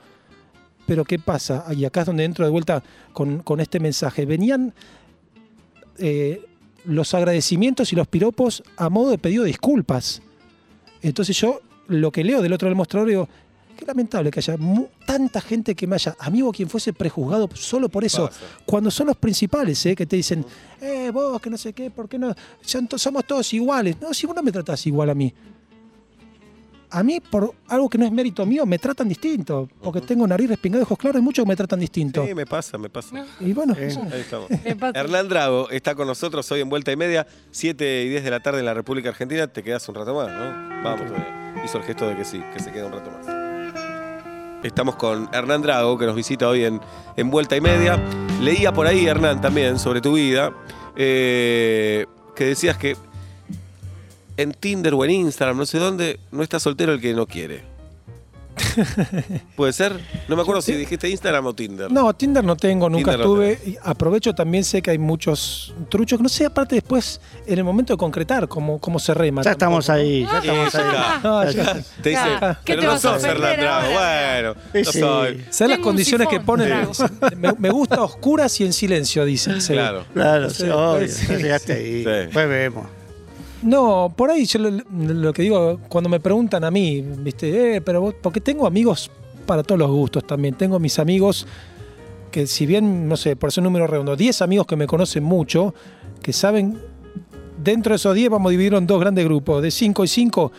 Pero 0.85 1.03
¿qué 1.03 1.19
pasa? 1.19 1.65
Y 1.75 1.83
acá 1.83 2.01
es 2.01 2.05
donde 2.07 2.23
entro 2.23 2.45
de 2.45 2.51
vuelta 2.51 2.81
con, 3.11 3.39
con 3.39 3.59
este 3.59 3.81
mensaje. 3.81 4.25
Venían 4.25 4.73
eh, 5.97 6.41
los 6.85 7.13
agradecimientos 7.13 7.91
y 7.91 7.95
los 7.95 8.07
piropos 8.07 8.63
a 8.77 8.89
modo 8.89 9.11
de 9.11 9.17
pedido 9.17 9.43
de 9.43 9.47
disculpas. 9.47 10.21
Entonces 11.01 11.37
yo 11.37 11.59
lo 11.87 12.11
que 12.11 12.23
leo 12.23 12.41
del 12.41 12.53
otro 12.53 12.69
del 12.69 12.75
mostrador 12.77 13.09
digo, 13.09 13.29
qué 13.73 13.85
lamentable 13.85 14.31
que 14.31 14.39
haya 14.39 14.57
mu- 14.57 14.87
tanta 15.05 15.41
gente 15.41 15.75
que 15.75 15.85
me 15.87 15.95
haya, 15.95 16.15
amigo 16.19 16.51
quien 16.51 16.69
fuese 16.69 16.93
prejuzgado 16.93 17.49
solo 17.53 17.89
por 17.89 18.03
eso. 18.03 18.27
Pasa. 18.27 18.39
Cuando 18.65 18.89
son 18.91 19.07
los 19.07 19.17
principales, 19.17 19.85
¿eh? 19.85 19.95
que 19.95 20.05
te 20.05 20.15
dicen, 20.15 20.45
eh, 20.81 21.11
vos, 21.13 21.41
que 21.41 21.49
no 21.49 21.57
sé 21.57 21.73
qué, 21.73 21.89
¿por 21.91 22.07
qué 22.09 22.17
no? 22.19 22.33
Son 22.61 22.87
to- 22.87 22.97
somos 22.97 23.25
todos 23.25 23.51
iguales. 23.53 23.95
No, 24.01 24.13
si 24.13 24.25
vos 24.27 24.35
no 24.35 24.43
me 24.43 24.51
tratás 24.51 24.85
igual 24.87 25.09
a 25.09 25.15
mí. 25.15 25.33
A 26.95 27.01
mí, 27.01 27.19
por 27.19 27.55
algo 27.69 27.89
que 27.89 27.97
no 27.97 28.05
es 28.05 28.11
mérito 28.11 28.45
mío, 28.45 28.67
me 28.67 28.77
tratan 28.77 29.09
distinto. 29.09 29.67
Porque 29.81 29.99
tengo 29.99 30.27
nariz 30.27 30.47
respingada 30.47 30.81
y 30.81 30.83
ojos 30.83 30.95
claros, 30.99 31.15
hay 31.15 31.23
muchos 31.23 31.43
que 31.43 31.49
me 31.49 31.55
tratan 31.55 31.79
distinto. 31.79 32.23
Sí, 32.23 32.35
me 32.35 32.45
pasa, 32.45 32.77
me 32.77 32.87
pasa. 32.87 33.25
Y 33.39 33.51
bueno, 33.51 33.73
Eh. 33.75 33.97
Ahí 34.11 34.19
estamos. 34.21 34.47
Me 34.63 34.75
pasa. 34.75 34.99
Hernán 34.99 35.27
Drago 35.27 35.71
está 35.71 35.95
con 35.95 36.05
nosotros 36.05 36.51
hoy 36.51 36.61
en 36.61 36.69
Vuelta 36.69 36.91
y 36.91 36.95
Media, 36.95 37.25
7 37.49 38.03
y 38.03 38.09
10 38.09 38.23
de 38.23 38.29
la 38.29 38.41
tarde 38.41 38.59
en 38.59 38.65
la 38.65 38.75
República 38.75 39.09
Argentina. 39.09 39.47
Te 39.47 39.63
quedas 39.63 39.89
un 39.89 39.95
rato 39.95 40.13
más, 40.13 40.27
¿no? 40.27 40.83
Vamos. 40.83 41.11
Hizo 41.65 41.79
el 41.79 41.83
gesto 41.83 42.07
de 42.07 42.15
que 42.15 42.25
sí, 42.25 42.39
que 42.53 42.59
se 42.59 42.71
queda 42.71 42.85
un 42.85 42.91
rato 42.93 43.09
más. 43.09 43.25
Estamos 44.63 44.95
con 44.95 45.29
Hernán 45.33 45.61
Drago, 45.61 45.97
que 45.97 46.05
nos 46.05 46.15
visita 46.15 46.47
hoy 46.47 46.63
en, 46.63 46.79
en 47.17 47.29
Vuelta 47.29 47.57
y 47.57 47.61
Media. 47.61 48.01
Leía 48.41 48.71
por 48.71 48.87
ahí, 48.87 49.05
Hernán, 49.05 49.41
también 49.41 49.77
sobre 49.77 49.99
tu 49.99 50.13
vida, 50.13 50.53
eh, 50.95 52.05
que 52.33 52.45
decías 52.45 52.77
que 52.77 52.95
en 54.37 54.53
Tinder 54.53 54.93
o 54.93 55.03
en 55.03 55.11
Instagram, 55.11 55.57
no 55.57 55.65
sé 55.65 55.79
dónde, 55.79 56.19
no 56.31 56.43
está 56.43 56.59
soltero 56.59 56.93
el 56.93 57.01
que 57.01 57.13
no 57.13 57.27
quiere. 57.27 57.72
¿Puede 59.55 59.73
ser? 59.73 59.99
No 60.27 60.35
me 60.35 60.41
acuerdo 60.41 60.61
si 60.61 60.73
dijiste 60.73 61.09
Instagram 61.09 61.45
o 61.45 61.53
Tinder. 61.53 61.91
No, 61.91 62.13
Tinder 62.13 62.43
no 62.43 62.55
tengo, 62.55 62.89
nunca 62.89 63.11
Tinder 63.11 63.27
no 63.27 63.43
estuve. 63.43 63.71
Y 63.71 63.77
aprovecho 63.83 64.33
también, 64.33 64.63
sé 64.63 64.81
que 64.81 64.91
hay 64.91 64.97
muchos 64.97 65.73
truchos. 65.89 66.19
No 66.21 66.29
sé, 66.29 66.45
aparte 66.45 66.75
después, 66.75 67.19
en 67.45 67.57
el 67.57 67.63
momento 67.63 67.93
de 67.93 67.97
concretar, 67.97 68.47
cómo, 68.47 68.79
cómo 68.79 68.99
se 68.99 69.13
rema. 69.13 69.41
Ya 69.41 69.51
estamos 69.51 69.89
ahí, 69.89 70.23
ya 70.23 70.41
Sí, 70.41 70.47
estamos 70.47 70.75
ahí. 70.75 71.19
No, 71.23 71.51
Ya. 71.51 71.73
Te 72.01 72.09
dice, 72.09 72.21
Ah, 72.41 72.59
¿qué 72.63 72.73
pero 72.73 72.81
te 72.81 72.85
no 72.87 72.93
vas 72.93 73.05
a 73.05 73.19
sos 73.19 73.25
ahora? 73.25 73.89
Bueno, 73.93 74.55
Sí, 74.73 74.81
no 74.85 74.91
sí. 74.91 74.99
soy. 74.99 75.45
¿Sabes 75.49 75.77
las 75.77 75.79
condiciones 75.79 76.27
que 76.27 76.39
ponen? 76.39 76.93
Sí. 76.93 77.03
Me, 77.37 77.53
me 77.57 77.69
gusta 77.69 77.95
a 77.95 78.03
oscuras 78.03 78.59
y 78.61 78.65
en 78.65 78.73
silencio, 78.73 79.25
dicen. 79.25 79.61
sí. 79.61 79.73
Claro. 79.73 80.05
Claro, 80.13 80.49
Sí, 80.49 80.63
obvio, 80.69 80.99
pues, 80.99 81.29
llegaste 81.29 81.73
ahí. 81.73 82.03
Sí. 82.03 82.09
Después 82.09 82.49
vemos. 82.49 82.85
No, 83.63 84.13
por 84.15 84.29
ahí 84.29 84.45
yo 84.45 84.59
lo, 84.59 84.69
lo 84.91 85.33
que 85.33 85.43
digo, 85.43 85.79
cuando 85.87 86.09
me 86.09 86.19
preguntan 86.19 86.63
a 86.63 86.71
mí, 86.71 87.01
viste, 87.01 87.77
eh, 87.77 87.81
pero 87.81 88.01
vos, 88.01 88.15
porque 88.21 88.41
tengo 88.41 88.67
amigos 88.67 89.09
para 89.45 89.63
todos 89.63 89.79
los 89.79 89.89
gustos 89.89 90.25
también. 90.27 90.55
Tengo 90.55 90.79
mis 90.79 90.99
amigos 90.99 91.47
que 92.31 92.47
si 92.47 92.65
bien, 92.65 93.07
no 93.07 93.15
sé, 93.15 93.35
por 93.35 93.51
un 93.55 93.63
número 93.63 93.85
redondo, 93.85 94.15
10 94.15 94.41
amigos 94.41 94.65
que 94.65 94.75
me 94.75 94.87
conocen 94.87 95.23
mucho, 95.23 95.73
que 96.21 96.33
saben, 96.33 96.79
dentro 97.63 97.91
de 97.91 97.97
esos 97.97 98.15
10 98.15 98.31
vamos 98.31 98.49
a 98.49 98.51
dividirlo 98.51 98.79
en 98.79 98.87
dos 98.87 98.99
grandes 98.99 99.23
grupos, 99.23 99.61
de 99.61 99.69
5 99.69 100.03
y 100.03 100.07
5. 100.07 100.51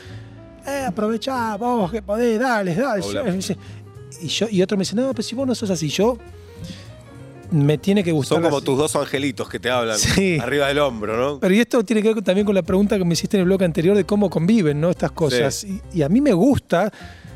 Eh, 0.66 0.84
aprovechá, 0.86 1.56
vos 1.56 1.90
que 1.90 2.00
podés, 2.00 2.38
dale, 2.38 2.74
dale. 2.74 3.02
Hola. 3.02 3.24
Y, 4.22 4.28
yo, 4.28 4.46
y 4.48 4.62
otro 4.62 4.76
me 4.76 4.82
dice, 4.82 4.94
no, 4.94 5.10
pero 5.10 5.22
si 5.22 5.34
vos 5.34 5.46
no 5.46 5.54
sos 5.54 5.68
así, 5.68 5.88
yo 5.88 6.16
me 7.50 7.78
tiene 7.78 8.02
que 8.04 8.12
gustar. 8.12 8.36
Son 8.36 8.42
como 8.44 8.60
tus 8.60 8.76
dos 8.78 8.94
angelitos 8.96 9.48
que 9.48 9.58
te 9.58 9.70
hablan 9.70 9.98
Sí. 9.98 10.38
arriba 10.40 10.68
del 10.68 10.78
hombro, 10.78 11.16
¿no? 11.16 11.40
Pero 11.40 11.54
y 11.54 11.60
esto 11.60 11.84
tiene 11.84 12.02
que 12.02 12.12
ver 12.14 12.22
también 12.24 12.44
con 12.46 12.54
la 12.54 12.62
pregunta 12.62 12.98
que 12.98 13.04
me 13.04 13.12
hiciste 13.14 13.36
en 13.36 13.42
el 13.42 13.46
bloque 13.46 13.64
anterior 13.64 13.96
de 13.96 14.04
cómo 14.04 14.30
conviven 14.30 14.80
¿no? 14.80 14.90
estas 14.90 15.12
cosas. 15.12 15.64
Y, 15.64 15.80
y 15.92 16.02
a 16.02 16.08
mí 16.08 16.20
me 16.20 16.32
gusta 16.32 16.92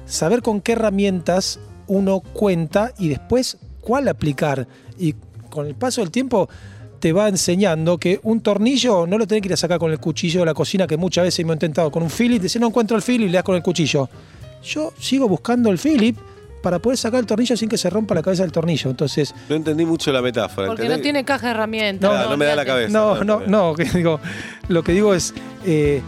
saber 0.06 0.42
con 0.42 0.60
qué 0.60 0.72
herramientas 0.72 1.60
uno 1.86 2.20
cuenta 2.20 2.92
y 2.98 3.08
después 3.08 3.58
cuál 3.80 4.08
aplicar. 4.08 4.66
Y 4.98 5.14
con 5.50 5.66
el 5.66 5.74
paso 5.74 6.00
del 6.00 6.10
tiempo 6.10 6.48
te 7.00 7.12
va 7.12 7.28
enseñando 7.28 7.96
que 7.98 8.18
un 8.24 8.40
tornillo 8.40 9.06
no 9.06 9.18
lo 9.18 9.26
tenés 9.26 9.42
que 9.42 9.48
ir 9.48 9.52
a 9.54 9.56
sacar 9.56 9.78
con 9.78 9.92
el 9.92 10.00
cuchillo 10.00 10.40
de 10.40 10.46
la 10.46 10.54
cocina, 10.54 10.86
que 10.86 10.96
muchas 10.96 11.24
veces 11.24 11.46
me 11.46 11.52
he 11.52 11.54
intentado 11.54 11.90
con 11.90 12.02
un 12.02 12.10
Philip, 12.10 12.42
dice 12.42 12.58
no 12.58 12.66
encuentro 12.66 12.96
el 12.96 13.02
Philip 13.02 13.28
y 13.28 13.30
le 13.30 13.34
das 13.34 13.44
con 13.44 13.54
el 13.54 13.62
cuchillo. 13.62 14.08
Yo 14.64 14.92
sigo 14.98 15.28
buscando 15.28 15.70
el 15.70 15.78
Philip 15.78 16.16
para 16.62 16.78
poder 16.80 16.98
sacar 16.98 17.20
el 17.20 17.26
tornillo 17.26 17.56
sin 17.56 17.68
que 17.68 17.78
se 17.78 17.88
rompa 17.90 18.14
la 18.14 18.22
cabeza 18.22 18.42
del 18.42 18.52
tornillo. 18.52 18.90
Entonces, 18.90 19.34
No 19.48 19.54
entendí 19.56 19.84
mucho 19.84 20.12
la 20.12 20.20
metáfora. 20.22 20.66
Porque 20.66 20.82
¿entendés? 20.82 20.98
no 20.98 21.02
tiene 21.02 21.24
caja 21.24 21.46
de 21.48 21.50
herramientas. 21.52 22.10
Claro, 22.10 22.30
no 22.30 22.36
me 22.36 22.44
da 22.46 22.56
la 22.56 22.64
cabeza. 22.64 22.92
No, 22.92 23.22
no, 23.24 23.40
no, 23.46 23.74
que 23.76 23.84
digo, 23.84 24.20
lo 24.68 24.82
que 24.82 24.92
digo 24.92 25.14
es, 25.14 25.34
eh, 25.64 26.02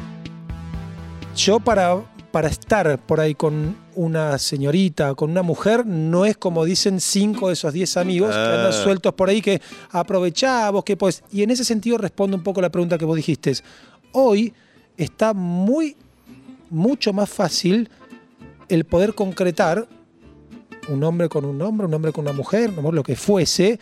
yo 1.36 1.60
para, 1.60 2.00
para 2.32 2.48
estar 2.48 2.98
por 2.98 3.20
ahí 3.20 3.34
con 3.34 3.76
una 3.94 4.38
señorita, 4.38 5.14
con 5.14 5.30
una 5.30 5.42
mujer, 5.42 5.86
no 5.86 6.24
es 6.24 6.36
como 6.36 6.64
dicen 6.64 7.00
cinco 7.00 7.48
de 7.48 7.54
esos 7.54 7.72
diez 7.72 7.96
amigos 7.96 8.30
que 8.30 8.36
Ah. 8.36 8.54
andan 8.54 8.72
sueltos 8.72 9.14
por 9.14 9.28
ahí 9.28 9.40
que 9.42 9.60
aprovechá 9.90 10.70
vos 10.70 10.84
que 10.84 10.96
podés. 10.96 11.22
Y 11.30 11.42
en 11.42 11.50
ese 11.50 11.64
sentido 11.64 11.98
respondo 11.98 12.36
un 12.36 12.42
poco 12.42 12.60
la 12.60 12.70
pregunta 12.70 12.98
que 12.98 13.04
vos 13.04 13.16
dijiste. 13.16 13.52
Hoy 14.12 14.52
está 14.96 15.32
muy, 15.34 15.96
mucho 16.70 17.12
más 17.12 17.28
fácil 17.30 17.88
el 18.68 18.84
poder 18.84 19.14
concretar 19.14 19.86
un 20.88 21.02
hombre 21.04 21.28
con 21.28 21.44
un 21.44 21.60
hombre, 21.62 21.86
un 21.86 21.94
hombre 21.94 22.12
con 22.12 22.24
una 22.24 22.32
mujer, 22.32 22.70
lo 22.72 23.02
que 23.02 23.16
fuese, 23.16 23.78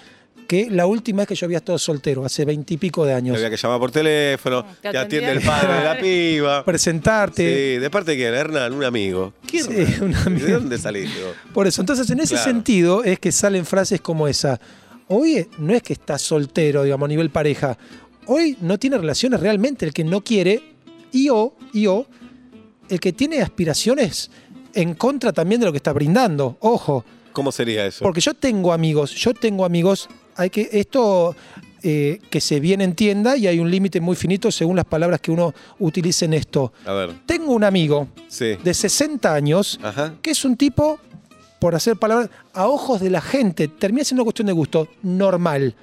que 0.46 0.70
la 0.70 0.86
última 0.86 1.18
vez 1.18 1.28
que 1.28 1.34
yo 1.34 1.44
había 1.44 1.58
estado 1.58 1.78
soltero, 1.78 2.24
hace 2.24 2.44
veintipico 2.46 3.04
de 3.04 3.12
Te 3.12 3.16
años. 3.16 3.36
había 3.36 3.50
que 3.50 3.56
llamar 3.58 3.78
por 3.78 3.90
teléfono, 3.90 4.64
Te 4.80 4.90
te, 4.90 4.98
atiende 4.98 5.30
el 5.32 5.40
padre 5.42 5.74
de 5.74 5.84
la 5.84 5.98
piba. 6.00 6.64
Presentarte. 6.64 7.74
Sí, 7.74 7.78
¿de 7.80 7.90
parte 7.90 8.12
de 8.12 8.16
quién? 8.16 8.32
Hernán, 8.34 8.72
un 8.72 8.82
amigo. 8.84 9.34
¿Quién? 9.46 9.64
Sí, 9.64 10.02
un 10.02 10.14
amigo. 10.14 10.46
¿De 10.46 10.52
dónde 10.54 10.78
saliste? 10.78 11.18
Por 11.52 11.66
eso, 11.66 11.82
entonces 11.82 12.08
en 12.10 12.20
ese 12.20 12.34
Claro. 12.34 12.50
sentido 12.50 13.04
es 13.04 13.18
que 13.18 13.30
salen 13.30 13.66
frases 13.66 14.00
como 14.00 14.26
esa. 14.26 14.58
Hoy 15.08 15.46
no 15.58 15.74
es 15.74 15.82
que 15.82 15.92
estás 15.92 16.22
soltero, 16.22 16.82
digamos, 16.82 17.06
a 17.06 17.08
nivel 17.08 17.28
pareja. 17.30 17.76
Hoy 18.26 18.56
no 18.60 18.78
tiene 18.78 18.96
relaciones 18.98 19.40
realmente 19.40 19.84
el 19.86 19.92
que 19.92 20.04
no 20.04 20.22
quiere 20.22 20.62
y 21.12 21.28
o, 21.30 21.54
y 21.74 21.86
o, 21.86 22.06
el 22.88 23.00
que 23.00 23.12
tiene 23.12 23.40
aspiraciones 23.42 24.30
en 24.80 24.94
contra 24.94 25.32
también 25.32 25.60
de 25.60 25.66
lo 25.66 25.72
que 25.72 25.78
está 25.78 25.92
brindando. 25.92 26.56
Ojo, 26.60 27.04
¿Cómo 27.32 27.52
sería 27.52 27.84
eso? 27.86 28.02
porque 28.04 28.20
yo 28.20 28.34
tengo 28.34 28.72
amigos, 28.72 29.12
yo 29.14 29.34
tengo 29.34 29.64
amigos, 29.64 30.08
hay 30.36 30.50
que 30.50 30.68
esto 30.72 31.34
eh, 31.82 32.20
que 32.30 32.40
se 32.40 32.58
bien 32.60 32.80
entienda 32.80 33.36
y 33.36 33.46
hay 33.46 33.58
un 33.60 33.70
límite 33.70 34.00
muy 34.00 34.16
finito 34.16 34.50
según 34.50 34.76
las 34.76 34.84
palabras 34.84 35.20
que 35.20 35.30
uno 35.30 35.52
utilice 35.78 36.24
en 36.24 36.34
esto. 36.34 36.72
A 36.84 36.92
ver, 36.92 37.14
Tengo 37.26 37.52
un 37.52 37.64
amigo 37.64 38.08
sí. 38.28 38.56
de 38.62 38.74
60 38.74 39.32
años 39.34 39.78
Ajá. 39.82 40.14
que 40.22 40.30
es 40.32 40.44
un 40.44 40.56
tipo, 40.56 40.98
por 41.60 41.74
hacer 41.74 41.96
palabras, 41.96 42.30
a 42.52 42.66
ojos 42.68 43.00
de 43.00 43.10
la 43.10 43.20
gente, 43.20 43.68
termina 43.68 44.04
siendo 44.04 44.22
una 44.22 44.26
cuestión 44.26 44.46
de 44.46 44.52
gusto, 44.52 44.88
normal. 45.02 45.74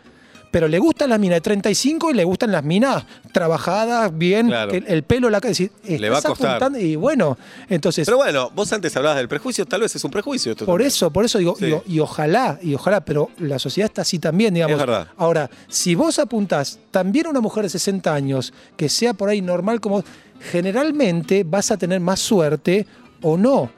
Pero 0.55 0.69
le 0.69 0.79
gustan 0.79 1.09
las 1.09 1.19
minas 1.19 1.35
de 1.35 1.41
35 1.41 2.11
y 2.11 2.13
le 2.13 2.23
gustan 2.23 2.49
las 2.49 2.63
minas 2.63 3.03
trabajadas, 3.33 4.17
bien, 4.17 4.47
Claro. 4.47 4.71
el 4.71 5.03
pelo, 5.03 5.29
la 5.29 5.41
cara. 5.41 5.53
Le 5.53 6.09
va 6.09 6.15
a 6.15 6.19
estás 6.19 6.29
costar. 6.31 6.51
apuntando- 6.51 6.79
Y 6.79 6.95
bueno, 6.95 7.37
entonces, 7.67 8.05
Pero 8.05 8.15
bueno, 8.15 8.49
vos 8.55 8.71
antes 8.71 8.95
hablabas 8.95 9.17
del 9.17 9.27
prejuicio, 9.27 9.65
tal 9.65 9.81
vez 9.81 9.93
es 9.93 10.01
un 10.05 10.11
prejuicio 10.11 10.53
esto 10.53 10.65
por 10.65 10.75
también. 10.75 10.87
eso, 10.87 11.11
por 11.11 11.25
eso 11.25 11.39
digo, 11.39 11.57
Sí. 11.59 11.65
y, 11.65 11.71
o- 11.73 11.83
y 11.85 11.99
ojalá, 11.99 12.57
y 12.61 12.73
ojalá, 12.73 13.01
pero 13.03 13.31
la 13.39 13.59
sociedad 13.59 13.89
está 13.89 14.03
así 14.03 14.17
también, 14.17 14.53
digamos. 14.53 14.75
Es 14.75 14.79
verdad. 14.79 15.07
Ahora, 15.17 15.49
si 15.67 15.93
vos 15.93 16.19
apuntás 16.19 16.79
también 16.89 17.25
a 17.27 17.31
una 17.31 17.41
mujer 17.41 17.63
de 17.63 17.69
60 17.71 18.13
años, 18.13 18.53
que 18.77 18.87
sea 18.87 19.13
por 19.13 19.27
ahí 19.27 19.41
normal 19.41 19.81
como 19.81 20.05
generalmente 20.39 21.43
vas 21.43 21.69
a 21.71 21.75
tener 21.77 21.99
más 21.99 22.21
suerte 22.21 22.87
o 23.21 23.35
no. 23.35 23.69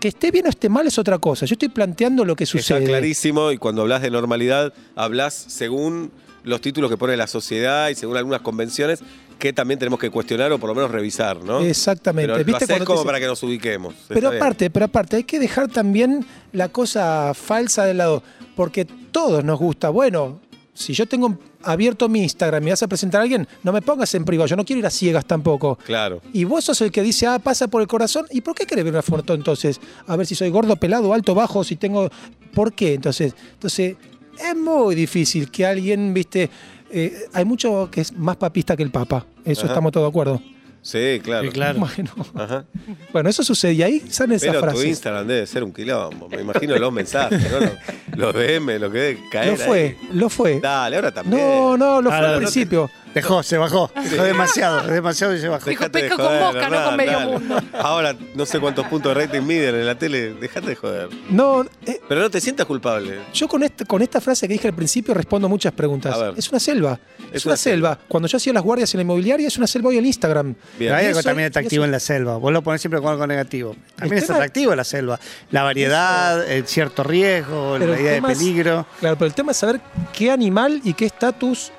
Que 0.00 0.08
esté 0.08 0.30
bien 0.30 0.46
o 0.46 0.48
esté 0.48 0.68
mal 0.68 0.86
es 0.86 0.98
otra 0.98 1.18
cosa. 1.18 1.44
Yo 1.46 1.54
estoy 1.54 1.68
planteando 1.68 2.24
lo 2.24 2.36
que 2.36 2.44
Está 2.44 2.58
sucede. 2.58 2.84
clarísimo 2.84 3.50
y 3.50 3.58
cuando 3.58 3.82
hablas 3.82 4.00
de 4.02 4.10
normalidad, 4.10 4.72
hablas 4.94 5.34
según 5.34 6.12
los 6.44 6.60
títulos 6.60 6.88
que 6.90 6.96
pone 6.96 7.16
la 7.16 7.26
sociedad 7.26 7.88
y 7.88 7.94
según 7.96 8.16
algunas 8.16 8.40
convenciones 8.42 9.00
que 9.40 9.52
también 9.52 9.78
tenemos 9.78 9.98
que 10.00 10.10
cuestionar 10.10 10.50
o 10.52 10.58
por 10.58 10.68
lo 10.68 10.74
menos 10.74 10.90
revisar, 10.90 11.42
¿no? 11.44 11.60
Exactamente. 11.60 12.32
Pero 12.32 12.44
¿Viste 12.44 12.66
como 12.84 12.98
dice- 13.00 13.06
para 13.06 13.20
que 13.20 13.26
nos 13.26 13.42
ubiquemos. 13.42 13.94
Está 13.94 14.14
Pero 14.14 14.30
bien. 14.30 14.42
aparte, 14.42 14.70
pero 14.70 14.84
aparte, 14.86 15.16
hay 15.16 15.24
que 15.24 15.38
dejar 15.38 15.68
también 15.68 16.24
la 16.52 16.68
cosa 16.68 17.34
falsa 17.34 17.84
de 17.84 17.94
lado, 17.94 18.22
porque 18.56 18.84
todos 18.84 19.44
nos 19.44 19.58
gusta. 19.58 19.90
Bueno, 19.90 20.40
si 20.78 20.92
yo 20.92 21.06
tengo 21.06 21.36
abierto 21.62 22.08
mi 22.08 22.22
Instagram 22.22 22.66
y 22.66 22.70
vas 22.70 22.82
a 22.82 22.86
presentar 22.86 23.20
a 23.20 23.22
alguien, 23.24 23.48
no 23.64 23.72
me 23.72 23.82
pongas 23.82 24.14
en 24.14 24.24
privado, 24.24 24.46
yo 24.46 24.56
no 24.56 24.64
quiero 24.64 24.78
ir 24.78 24.86
a 24.86 24.90
ciegas 24.90 25.24
tampoco. 25.24 25.76
Claro. 25.84 26.20
Y 26.32 26.44
vos 26.44 26.64
sos 26.64 26.80
el 26.82 26.92
que 26.92 27.02
dice, 27.02 27.26
ah, 27.26 27.38
pasa 27.40 27.66
por 27.68 27.82
el 27.82 27.88
corazón. 27.88 28.26
¿Y 28.30 28.40
por 28.42 28.54
qué 28.54 28.64
querés 28.64 28.84
ver 28.84 28.94
una 28.94 29.02
foto 29.02 29.34
entonces? 29.34 29.80
A 30.06 30.14
ver 30.16 30.26
si 30.26 30.34
soy 30.36 30.50
gordo, 30.50 30.76
pelado, 30.76 31.12
alto, 31.12 31.34
bajo, 31.34 31.64
si 31.64 31.76
tengo. 31.76 32.08
¿Por 32.54 32.72
qué? 32.72 32.94
Entonces, 32.94 33.34
entonces 33.54 33.96
es 34.38 34.56
muy 34.56 34.94
difícil 34.94 35.50
que 35.50 35.66
alguien, 35.66 36.14
viste. 36.14 36.48
eh, 36.90 37.26
hay 37.32 37.44
mucho 37.44 37.88
que 37.90 38.00
es 38.02 38.12
más 38.12 38.36
papista 38.36 38.76
que 38.76 38.82
el 38.84 38.90
Papa. 38.90 39.26
Eso 39.44 39.62
Ajá. 39.62 39.72
estamos 39.72 39.90
todos 39.92 40.06
de 40.06 40.10
acuerdo. 40.10 40.40
Sí, 40.90 41.20
claro. 41.22 41.44
Sí, 41.44 41.50
claro. 41.52 41.78
Bueno, 41.96 42.10
Ajá. 42.34 42.64
bueno, 43.12 43.28
eso 43.28 43.44
sucede 43.44 43.74
y 43.74 43.82
ahí 43.82 44.00
salen 44.08 44.36
esas 44.36 44.56
Pero 44.56 44.72
tu. 44.72 44.82
Instagram 44.82 45.26
debe 45.26 45.46
ser 45.46 45.62
un 45.62 45.72
quilombo. 45.72 46.30
Me 46.30 46.40
imagino 46.40 46.76
los 46.78 46.90
mensajes, 46.92 47.40
¿no? 47.52 47.60
Los, 47.60 47.72
los 48.16 48.34
DM, 48.34 48.78
lo 48.80 48.90
que 48.90 48.98
debe 48.98 49.18
caer. 49.30 49.58
Lo 49.58 49.64
fue, 49.66 49.78
ahí. 49.82 50.08
lo 50.14 50.28
fue. 50.30 50.60
Dale, 50.60 50.96
ahora 50.96 51.12
también. 51.12 51.42
No, 51.42 51.76
no, 51.76 52.00
lo 52.00 52.08
fue 52.08 52.16
Ahora 52.16 52.28
al 52.28 52.34
no 52.36 52.38
te- 52.40 52.44
principio. 52.52 52.90
Dejó, 53.14 53.42
se 53.42 53.56
bajó. 53.58 53.90
Dejó 54.10 54.22
demasiado, 54.22 54.86
demasiado 54.86 55.34
y 55.34 55.40
se 55.40 55.48
bajó. 55.48 55.68
Dijo, 55.68 55.80
Dejate 55.88 56.02
de 56.02 56.08
pesco 56.08 56.16
con 56.22 56.26
joder, 56.26 56.42
mosca, 56.42 56.58
no 56.60 56.64
Hernán, 56.66 56.84
con 56.88 56.96
medio 56.96 57.12
dale. 57.18 57.32
mundo. 57.32 57.60
Ahora 57.78 58.14
no 58.34 58.46
sé 58.46 58.60
cuántos 58.60 58.86
puntos 58.86 59.14
de 59.14 59.26
rating 59.26 59.42
miden 59.42 59.74
en 59.74 59.86
la 59.86 59.94
tele. 59.96 60.34
Dejate 60.34 60.66
de 60.68 60.76
joder. 60.76 61.08
No, 61.30 61.64
eh, 61.86 62.00
Pero 62.08 62.20
no 62.20 62.30
te 62.30 62.40
sientas 62.40 62.66
culpable. 62.66 63.18
yo 63.32 63.48
con, 63.48 63.62
este, 63.62 63.84
con 63.84 64.02
esta 64.02 64.20
frase 64.20 64.46
que 64.46 64.52
dije 64.54 64.68
al 64.68 64.74
principio 64.74 65.14
respondo 65.14 65.48
muchas 65.48 65.72
preguntas. 65.72 66.14
A 66.14 66.18
ver. 66.18 66.34
Es 66.36 66.48
una 66.50 66.60
selva. 66.60 66.98
Es, 67.30 67.36
Es 67.36 67.46
una 67.46 67.52
una 67.52 67.56
selva. 67.56 67.88
selva. 67.94 67.98
Cuando 68.08 68.28
yo 68.28 68.36
hacía 68.36 68.52
las 68.52 68.62
guardias 68.62 68.92
en 68.94 68.98
la 68.98 69.02
inmobiliaria, 69.02 69.48
es 69.48 69.56
una 69.58 69.66
selva 69.66 69.88
hoy 69.88 69.98
en 69.98 70.06
Instagram. 70.06 70.46
Bien. 70.46 70.56
Pero 70.78 70.94
hay 70.96 71.06
algo 71.06 71.20
eso- 71.20 71.28
también 71.28 71.46
y 71.46 71.48
atractivo 71.48 71.82
eso- 71.82 71.86
en 71.86 71.92
la 71.92 72.00
selva. 72.00 72.36
Vos 72.36 72.52
lo 72.52 72.62
pones 72.62 72.80
siempre 72.80 73.00
con 73.00 73.10
algo 73.10 73.26
negativo. 73.26 73.74
También 73.96 74.12
El 74.14 74.18
es 74.18 74.26
tema- 74.26 74.36
atractivo 74.38 74.74
la 74.74 74.84
selva. 74.84 75.18
La 75.50 75.62
variedad, 75.62 76.48
el 76.48 76.66
cierto 76.66 77.02
riesgo, 77.02 77.76
Pero 77.78 77.90
la 77.92 77.94
el 77.96 78.00
idea 78.02 78.10
de 78.12 78.16
tema 78.18 78.32
es- 78.32 78.38
peligro. 78.38 78.86
Claro, 79.00 79.16
pero 79.16 79.26
el 79.26 79.34
tema 79.34 79.52
es 79.52 79.58
saber 79.58 79.80
qué 80.16 80.30
animal 80.30 80.80
y 80.84 80.94
qué 80.94 81.06
estatus 81.06 81.72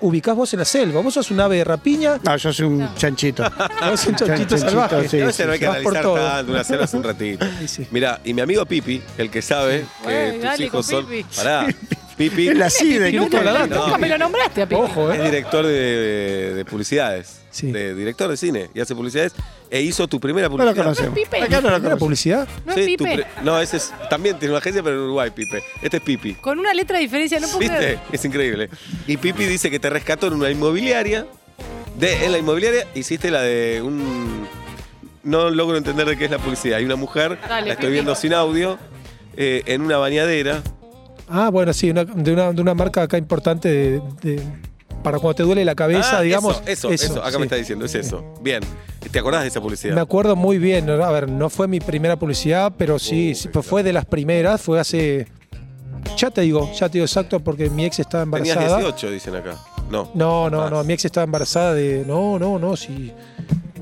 ubicás 0.00 0.34
vos 0.36 0.52
en 0.52 0.58
la 0.60 0.64
selva. 0.64 1.00
Vos 1.00 1.14
sos 1.14 1.30
un 1.30 1.40
ave 1.40 1.56
de 1.58 1.64
rapiña, 1.64 2.18
No, 2.22 2.36
yo 2.36 2.52
soy 2.52 2.66
un 2.66 2.94
chanchito. 2.94 3.42
vos 3.88 4.00
sos 4.00 4.06
un 4.08 4.14
chanchito 4.16 4.56
Chanchito, 4.56 4.58
salvaje. 4.58 5.08
sí. 5.08 5.20
a 5.20 5.26
veces 5.26 5.46
no 5.46 5.52
hay 5.52 5.58
que 5.58 5.66
analizar 5.66 6.02
todo. 6.02 6.14
tanto, 6.16 6.52
una 6.52 6.64
selva 6.64 6.84
hace 6.84 6.96
un 6.96 7.02
ratito. 7.04 7.46
Sí, 7.60 7.68
sí. 7.68 7.86
Mira, 7.90 8.20
y 8.24 8.32
mi 8.34 8.40
amigo 8.40 8.64
Pipi, 8.66 9.02
el 9.18 9.30
que 9.30 9.42
sabe 9.42 9.84
que 10.06 10.26
Ey, 10.28 10.32
tus 10.34 10.42
dale 10.42 10.64
hijos 10.64 10.86
son. 10.86 11.06
Pipi. 11.06 11.26
Pará. 11.36 11.66
Pipi 12.16 12.48
Es 12.48 12.56
la 12.56 12.68
CIDE. 12.70 13.12
Toda 13.28 13.42
la. 13.44 13.66
Nunca 13.66 13.96
me 13.98 14.08
lo 14.08 14.18
nombraste 14.18 14.62
a 14.62 14.66
Pipi. 14.68 14.80
Ojo, 14.80 15.10
Es 15.12 15.20
¿eh? 15.20 15.24
director 15.24 15.66
de, 15.66 16.52
de 16.54 16.64
publicidades. 16.64 17.40
Sí. 17.50 17.72
De 17.72 17.94
director 17.94 18.30
de 18.30 18.36
cine. 18.36 18.70
Y 18.74 18.80
hace 18.80 18.94
publicidades. 18.94 19.32
E 19.72 19.80
hizo 19.82 20.08
tu 20.08 20.18
primera 20.18 20.48
No 20.48 20.56
lo 20.56 20.64
publicidad. 20.64 20.84
conocemos. 20.84 21.14
Pipe. 21.18 21.36
Acá 21.42 21.56
no 21.56 21.60
lo 21.62 21.68
¿Era 21.68 21.76
conocemos. 21.76 21.98
publicidad? 22.00 22.48
¿No 22.66 22.72
es 22.72 22.84
Sí, 22.84 22.96
tu 22.96 23.04
Pipe? 23.04 23.16
pre- 23.22 23.26
no, 23.44 23.60
ese 23.60 23.76
es. 23.76 23.92
También 24.08 24.36
tiene 24.38 24.52
una 24.52 24.58
agencia, 24.58 24.82
pero 24.82 24.96
en 24.96 25.02
Uruguay, 25.02 25.30
Pipe. 25.30 25.62
Este 25.80 25.98
es 25.98 26.02
Pipi. 26.02 26.34
Con 26.34 26.58
una 26.58 26.74
letra 26.74 26.96
de 26.96 27.02
diferencia, 27.04 27.38
no 27.38 27.46
puedo 27.46 27.60
¿Viste? 27.60 27.76
creer. 27.76 27.98
Es 28.10 28.24
increíble. 28.24 28.68
Y 29.06 29.16
Pipi 29.16 29.44
dice 29.44 29.70
que 29.70 29.78
te 29.78 29.88
rescató 29.88 30.26
en 30.26 30.32
una 30.34 30.50
inmobiliaria. 30.50 31.26
De, 31.98 32.24
en 32.24 32.32
la 32.32 32.38
inmobiliaria 32.38 32.86
hiciste 32.94 33.30
la 33.30 33.42
de 33.42 33.80
un. 33.82 34.46
No 35.22 35.50
logro 35.50 35.76
entender 35.76 36.06
de 36.08 36.16
qué 36.16 36.24
es 36.24 36.30
la 36.30 36.38
publicidad. 36.38 36.78
Hay 36.78 36.84
una 36.84 36.96
mujer, 36.96 37.38
Dale, 37.48 37.66
la 37.68 37.72
estoy 37.74 37.86
Pipi. 37.86 37.92
viendo 37.92 38.14
sin 38.14 38.32
audio, 38.34 38.78
eh, 39.36 39.62
en 39.66 39.82
una 39.82 39.98
bañadera. 39.98 40.62
Ah, 41.28 41.48
bueno, 41.50 41.72
sí, 41.72 41.90
una- 41.90 42.04
de, 42.04 42.32
una, 42.32 42.52
de 42.52 42.60
una 42.60 42.74
marca 42.74 43.02
acá 43.02 43.18
importante 43.18 43.68
de, 43.68 44.02
de- 44.22 44.42
para 45.04 45.18
cuando 45.18 45.34
te 45.36 45.42
duele 45.44 45.64
la 45.64 45.74
cabeza, 45.74 46.18
Ah, 46.18 46.22
digamos. 46.22 46.60
Eso, 46.66 46.90
eso, 46.90 47.12
eso. 47.12 47.20
Acá 47.20 47.32
sí. 47.32 47.38
me 47.38 47.44
está 47.44 47.56
diciendo, 47.56 47.84
es 47.84 47.94
eso. 47.94 48.34
Bien. 48.42 48.62
¿Te 49.08 49.18
acordás 49.18 49.42
de 49.42 49.48
esa 49.48 49.60
publicidad? 49.60 49.94
Me 49.94 50.00
acuerdo 50.00 50.36
muy 50.36 50.58
bien. 50.58 50.88
A 50.90 51.10
ver, 51.10 51.28
no 51.28 51.48
fue 51.50 51.66
mi 51.68 51.80
primera 51.80 52.16
publicidad, 52.18 52.72
pero 52.76 52.98
sí, 52.98 53.32
Uh, 53.46 53.50
pues 53.52 53.66
fue 53.66 53.82
de 53.82 53.92
las 53.92 54.04
primeras. 54.04 54.60
Fue 54.60 54.78
hace. 54.78 55.26
Ya 56.16 56.30
te 56.30 56.40
digo, 56.42 56.70
ya 56.72 56.88
te 56.88 56.94
digo 56.94 57.04
exacto, 57.04 57.40
porque 57.40 57.70
mi 57.70 57.84
ex 57.84 57.98
estaba 58.00 58.24
Tenías 58.24 58.56
embarazada. 58.56 58.78
18, 58.82 59.10
dicen 59.10 59.34
acá. 59.36 59.56
No. 59.90 60.10
No, 60.14 60.48
no, 60.50 60.58
Más. 60.62 60.70
no. 60.70 60.84
Mi 60.84 60.92
ex 60.94 61.04
estaba 61.04 61.24
embarazada 61.24 61.74
de. 61.74 62.04
No, 62.06 62.38
no, 62.38 62.58
no, 62.58 62.76
sí. 62.76 63.12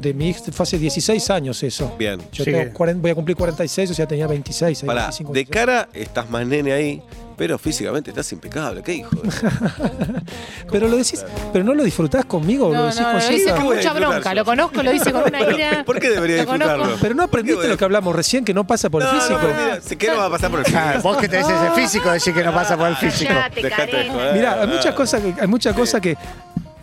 de 0.01 0.15
mi 0.15 0.31
ex 0.31 0.43
fue 0.53 0.63
hace 0.63 0.79
16 0.79 1.29
años 1.31 1.61
eso. 1.65 1.93
Bien. 1.99 2.21
Yo 2.33 2.45
Sí 2.45 2.53
tengo 2.53 2.65
que- 2.67 2.71
40 2.73 3.03
voy 3.03 3.11
a 3.11 3.15
cumplir 3.17 3.37
46, 3.37 3.91
o 3.91 3.95
sea, 3.95 4.07
tenía 4.07 4.29
26. 4.29 4.83
ahí, 4.83 4.87
Pará, 4.87 5.03
25, 5.03 5.33
de 5.33 5.39
26. 5.41 5.49
cara 5.67 5.89
estás 5.93 6.31
más 6.31 6.47
nene 6.47 6.73
ahí, 6.73 7.03
pero 7.39 7.57
físicamente 7.59 8.11
estás 8.11 8.31
impecable. 8.33 8.83
¿Qué 8.83 8.95
hijo? 8.95 9.11
Pero 10.71 10.89
lo 10.89 10.97
decís, 10.99 11.25
pero 11.53 11.65
no 11.65 11.73
lo 11.75 11.83
disfrutás 11.83 12.25
conmigo, 12.27 12.69
lo 12.69 12.75
No, 12.75 12.85
decís 12.87 13.01
no, 13.01 13.07
con 13.07 13.15
lo 13.15 13.21
dice 13.21 13.33
Jessica. 13.33 13.55
con 13.55 13.65
mucha 13.65 13.93
bronca. 13.95 14.31
yo? 14.31 14.35
Lo 14.35 14.45
conozco, 14.45 14.83
lo 14.83 14.91
dice 14.93 15.13
con 15.13 15.23
una 15.23 15.41
ira. 15.41 15.85
¿Por 15.85 15.99
qué 15.99 16.11
debería 16.11 16.37
Lo 16.37 16.43
disfrutarlo? 16.43 16.97
Pero 17.01 17.15
no 17.15 17.23
¿Por 17.23 17.31
qué 17.31 17.39
aprendiste 17.39 17.69
lo 17.69 17.77
que 17.79 17.85
hablamos 17.85 18.15
recién, 18.15 18.45
que 18.45 18.53
no 18.53 18.67
pasa 18.67 18.91
por 18.91 19.01
el 19.03 19.09
No, 19.09 19.15
no, 19.15 19.21
físico. 19.21 19.41
mira, 19.47 19.81
sé 19.81 19.97
que 19.97 20.09
no 20.09 20.17
va 20.19 20.27
a 20.27 20.31
pasar 20.31 20.51
por 20.51 20.59
el 20.61 20.67
físico. 20.67 20.83
Ah, 20.85 21.01
vos 21.03 21.17
que 21.17 21.29
tenés 21.29 21.49
ese 21.49 21.71
físico, 21.71 22.11
decís 22.11 22.35
que 22.35 22.45
no 22.45 22.53
pasa 22.53 22.77
por 22.77 22.89
el 22.89 22.97
físico. 22.97 23.33
Mira, 24.35 24.61
hay 24.61 24.67
muchas 24.67 24.95
cosas 24.95 25.23
que, 25.23 25.35
hay 25.41 25.47
muchas 25.49 25.75
cosas 25.75 26.01
que 26.01 26.17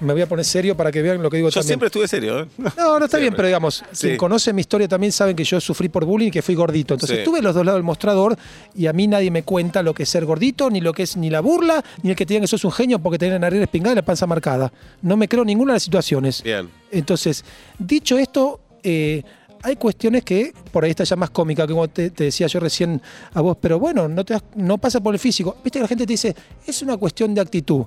me 0.06 0.14
voy 0.14 0.22
a 0.22 0.28
poner 0.28 0.46
serio 0.46 0.78
para 0.78 0.92
que 0.92 1.02
vean 1.02 1.22
lo 1.22 1.30
que 1.30 1.38
digo 1.38 1.50
Yo 1.50 1.54
también. 1.56 1.68
siempre 1.68 1.88
estuve 1.88 2.08
serio, 2.08 2.42
¿eh? 2.42 2.48
No, 2.78 3.00
no 3.00 3.06
está 3.06 3.18
bien, 3.18 3.34
pero 3.36 3.48
digamos, 3.48 3.84
Sí. 3.92 4.08
quien 4.08 4.18
conoce 4.18 4.54
mi 4.54 4.62
historia 4.62 4.88
también 4.88 5.12
saben 5.12 5.36
que 5.36 5.44
yo 5.44 5.60
sufrí 5.60 5.90
por 5.90 6.06
bullying 6.06 6.28
y 6.28 6.32
que 6.32 6.42
fui 6.42 6.56
gordito. 6.56 6.94
Entonces 6.94 7.16
Sí. 7.18 7.20
estuve 7.22 7.42
los 7.42 7.54
dos 7.56 7.66
lados 7.66 7.78
del 7.80 7.84
mostrador 7.84 8.38
y 8.76 8.88
a 8.88 8.94
mí 8.94 9.08
nadie 9.08 9.32
me 9.32 9.44
cuenta 9.44 9.84
lo 9.84 9.94
que 9.94 10.04
es 10.04 10.10
ser 10.10 10.26
gordito, 10.26 10.70
ni 10.70 10.82
lo 10.82 10.94
que 10.94 11.04
es 11.04 11.18
ni 11.18 11.30
la 11.30 11.40
burla, 11.42 11.84
ni 12.04 12.12
el 12.12 12.16
que 12.16 12.26
te 12.26 12.34
digan 12.34 12.44
que 12.44 12.48
sos 12.48 12.64
un 12.66 12.72
genio 12.72 13.00
porque 13.00 13.18
tenés 13.18 13.34
la 13.34 13.40
nariz 13.40 13.62
espingada 13.62 13.94
y 13.94 13.96
la 13.96 14.06
panza 14.06 14.26
marcada. 14.28 14.72
No 15.02 15.18
me 15.18 15.28
creo 15.28 15.44
ninguna 15.44 15.74
de 15.74 15.76
las 15.78 15.84
situaciones. 15.84 16.44
Bien. 16.44 16.70
Entonces, 16.92 17.44
dicho 17.80 18.18
esto, 18.18 18.60
eh, 18.84 19.24
hay 19.64 19.78
cuestiones 19.78 20.24
que 20.24 20.54
por 20.72 20.84
ahí 20.84 20.92
está 20.92 21.04
ya 21.06 21.16
más 21.16 21.32
cómica, 21.32 21.66
que 21.66 21.74
como 21.74 21.88
te, 21.88 22.12
te 22.12 22.26
decía 22.26 22.46
yo 22.46 22.60
recién 22.60 23.02
a 23.34 23.42
vos, 23.42 23.58
pero 23.60 23.80
bueno, 23.80 24.08
no, 24.08 24.24
te 24.24 24.38
no 24.56 24.78
pasa 24.78 25.00
por 25.02 25.16
el 25.16 25.20
físico. 25.20 25.58
Viste 25.64 25.80
que 25.80 25.84
la 25.84 25.88
gente 25.88 26.06
te 26.06 26.14
dice, 26.14 26.36
es 26.68 26.82
una 26.84 26.96
cuestión 26.98 27.34
de 27.34 27.42
actitud. 27.42 27.86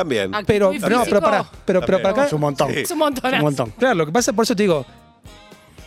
También. 0.00 0.34
Actitud 0.34 0.46
Pero, 0.46 0.72
no, 0.72 1.04
pero 1.04 1.20
para, 1.20 1.44
pero, 1.64 1.80
pero 1.80 1.98
para 2.02 2.10
acá, 2.10 2.24
Es 2.26 2.32
un 2.32 2.40
montón. 2.40 2.72
Sí. 2.72 2.80
Es 2.80 2.90
un 2.90 2.98
montón. 2.98 3.34
Un 3.34 3.40
montón. 3.40 3.70
Claro, 3.78 3.94
lo 3.96 4.06
que 4.06 4.12
pasa, 4.12 4.32
por 4.32 4.44
eso 4.44 4.54
te 4.54 4.62
digo, 4.62 4.84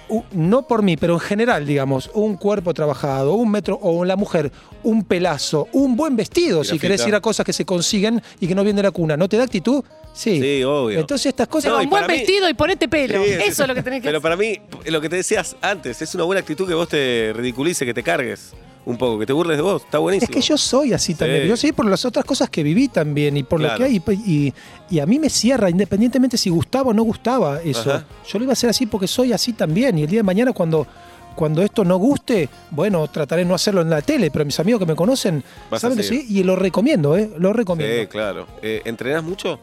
u- 0.10 0.24
no 0.32 0.64
por 0.68 0.82
mí, 0.82 0.98
pero 0.98 1.14
en 1.14 1.20
general, 1.20 1.66
digamos, 1.66 2.10
un 2.14 2.36
cuerpo 2.36 2.74
trabajado, 2.74 3.34
un 3.36 3.52
metro, 3.52 3.78
o 3.82 4.04
la 4.06 4.16
mujer, 4.16 4.52
un 4.84 5.04
pelazo, 5.04 5.68
un 5.74 5.96
buen 5.96 6.16
vestido, 6.16 6.64
si 6.64 6.80
querés 6.80 7.06
ir 7.08 7.14
a 7.16 7.22
cosas 7.22 7.46
que 7.46 7.54
se 7.54 7.66
consiguen 7.66 8.22
y 8.40 8.48
que 8.48 8.56
no 8.56 8.64
vienen 8.64 8.78
de 8.78 8.84
la 8.84 8.92
cuna, 8.92 9.16
¿no 9.18 9.28
te 9.30 9.38
da 9.38 9.44
actitud? 9.44 9.84
Sí. 10.14 10.42
Sí, 10.42 10.64
obvio. 10.64 11.00
Entonces 11.00 11.28
estas 11.28 11.48
cosas... 11.48 11.72
No, 11.72 11.82
y 11.82 11.84
un 11.84 11.90
buen 11.92 12.02
para 12.04 12.14
mí- 12.14 12.20
vestido 12.20 12.50
y 12.50 12.54
ponete 12.56 12.88
pelo. 12.88 13.24
Sí, 13.24 13.30
Eso 13.46 13.62
es 13.64 13.68
lo 13.70 13.76
que 13.76 13.84
tenés 13.84 14.02
que 14.02 14.06
Pero 14.08 14.18
hacer. 14.18 14.22
para 14.24 14.36
mí, 14.36 14.58
lo 14.88 15.00
que 15.02 15.10
te 15.10 15.18
decías 15.18 15.56
antes, 15.62 16.02
es 16.02 16.16
una 16.16 16.24
buena 16.24 16.40
actitud 16.42 16.68
que 16.68 16.74
vos 16.74 16.90
te 16.90 17.32
ridiculices, 17.36 17.86
que 17.86 17.94
te 17.94 18.02
cargues 18.04 18.54
un 18.90 18.98
poco, 18.98 19.20
que 19.20 19.26
te 19.26 19.34
burles 19.34 19.58
de 19.58 19.62
vos. 19.62 19.84
Está 19.84 19.98
es 19.98 20.02
buenísimo. 20.02 20.34
que 20.34 20.42
yo 20.42 20.58
soy 20.58 20.94
así 20.94 21.14
también. 21.14 21.48
Yo 21.48 21.56
soy 21.56 21.72
por 21.72 21.86
las 21.86 22.04
otras 22.06 22.26
cosas 22.26 22.50
que 22.50 22.64
viví 22.64 22.88
también 22.88 23.38
y 23.38 23.44
por 23.44 23.62
lo 23.62 23.74
que 23.76 23.84
hay. 23.84 24.02
Y, 24.26 24.54
y 24.90 25.00
a 25.00 25.06
mí 25.06 25.20
me 25.20 25.30
cierra, 25.30 25.70
independientemente 25.70 26.38
si 26.38 26.50
gustaba 26.50 26.90
o 26.90 26.94
no 26.94 27.04
gustaba 27.04 27.62
eso. 27.62 27.92
Ajá. 27.92 28.06
Yo 28.28 28.40
lo 28.40 28.46
iba 28.46 28.52
a 28.52 28.54
hacer 28.54 28.70
así 28.70 28.88
porque 28.88 29.08
soy 29.08 29.32
así 29.32 29.54
también. 29.54 29.98
Y 30.00 30.04
el 30.04 30.10
día 30.10 30.20
de 30.20 30.24
mañana, 30.24 30.54
cuando, 30.54 30.88
cuando 31.36 31.62
esto 31.62 31.86
no 31.86 31.98
guste, 31.98 32.50
bueno, 32.72 33.08
trataré 33.08 33.44
de 33.44 33.48
no 33.48 33.54
hacerlo 33.54 33.82
en 33.82 33.92
la 33.92 34.02
tele, 34.02 34.32
pero 34.32 34.44
mis 34.44 34.60
amigos 34.60 34.80
que 34.80 34.88
me 34.88 34.96
conocen 34.96 35.44
Vas 35.70 35.82
saben 35.82 35.98
que 35.98 36.04
sí. 36.04 36.26
Y 36.28 36.44
lo 36.44 36.56
recomiendo, 36.56 37.16
¿eh? 37.16 37.30
Lo 37.38 37.54
recomiendo. 37.54 38.02
Sí, 38.02 38.08
claro. 38.08 38.48
Eh, 38.64 38.82
¿Entrenás 38.86 39.24
mucho? 39.24 39.60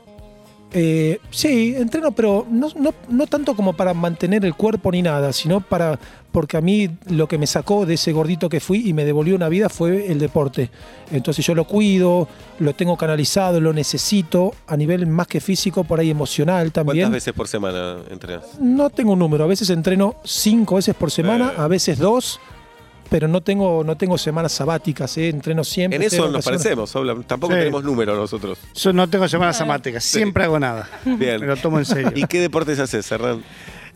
Eh, 0.72 1.20
sí, 1.30 1.74
entreno, 1.76 2.10
pero 2.12 2.44
no, 2.50 2.68
no, 2.76 2.92
no 3.08 3.26
tanto 3.26 3.54
como 3.54 3.72
para 3.74 3.94
mantener 3.94 4.44
el 4.44 4.54
cuerpo 4.54 4.90
ni 4.90 5.00
nada, 5.02 5.32
sino 5.32 5.60
para. 5.60 5.98
Porque 6.32 6.58
a 6.58 6.60
mí 6.60 6.90
lo 7.08 7.28
que 7.28 7.38
me 7.38 7.46
sacó 7.46 7.86
de 7.86 7.94
ese 7.94 8.12
gordito 8.12 8.50
que 8.50 8.60
fui 8.60 8.86
y 8.86 8.92
me 8.92 9.06
devolvió 9.06 9.34
una 9.36 9.48
vida 9.48 9.70
fue 9.70 10.10
el 10.12 10.18
deporte. 10.18 10.70
Entonces 11.10 11.46
yo 11.46 11.54
lo 11.54 11.64
cuido, 11.64 12.28
lo 12.58 12.74
tengo 12.74 12.96
canalizado, 12.98 13.58
lo 13.58 13.72
necesito 13.72 14.52
a 14.66 14.76
nivel 14.76 15.06
más 15.06 15.28
que 15.28 15.40
físico, 15.40 15.84
por 15.84 15.98
ahí 15.98 16.10
emocional 16.10 16.72
también. 16.72 17.04
¿Cuántas 17.06 17.12
veces 17.24 17.32
por 17.32 17.48
semana 17.48 17.96
entrenás? 18.10 18.44
No 18.60 18.90
tengo 18.90 19.12
un 19.12 19.18
número, 19.18 19.44
a 19.44 19.46
veces 19.46 19.70
entreno 19.70 20.16
cinco 20.24 20.74
veces 20.74 20.94
por 20.94 21.10
semana, 21.10 21.52
Eh. 21.56 21.60
a 21.60 21.68
veces 21.68 21.98
dos, 21.98 22.38
pero 23.08 23.28
no 23.28 23.40
tengo, 23.42 23.82
no 23.84 23.96
tengo 23.96 24.18
semanas 24.18 24.52
sabáticas, 24.52 25.16
¿eh? 25.18 25.28
entreno 25.28 25.64
siempre. 25.64 25.96
En 25.96 26.02
eso 26.02 26.28
nos 26.30 26.44
parecemos, 26.44 26.94
habla- 26.96 27.16
tampoco 27.26 27.52
Sí. 27.54 27.58
tenemos 27.60 27.84
números 27.84 28.16
nosotros. 28.18 28.58
Yo 28.74 28.92
no 28.92 29.08
tengo 29.08 29.28
semanas 29.28 29.56
samáticas, 29.56 30.04
siempre 30.04 30.44
hago 30.44 30.58
nada. 30.58 30.88
Bien. 31.04 31.40
Me 31.40 31.46
lo 31.46 31.56
tomo 31.56 31.78
en 31.78 31.84
serio. 31.84 32.12
¿Y 32.14 32.24
qué 32.26 32.40
deportes 32.40 32.78
haces, 32.78 33.10
Hernán? 33.10 33.42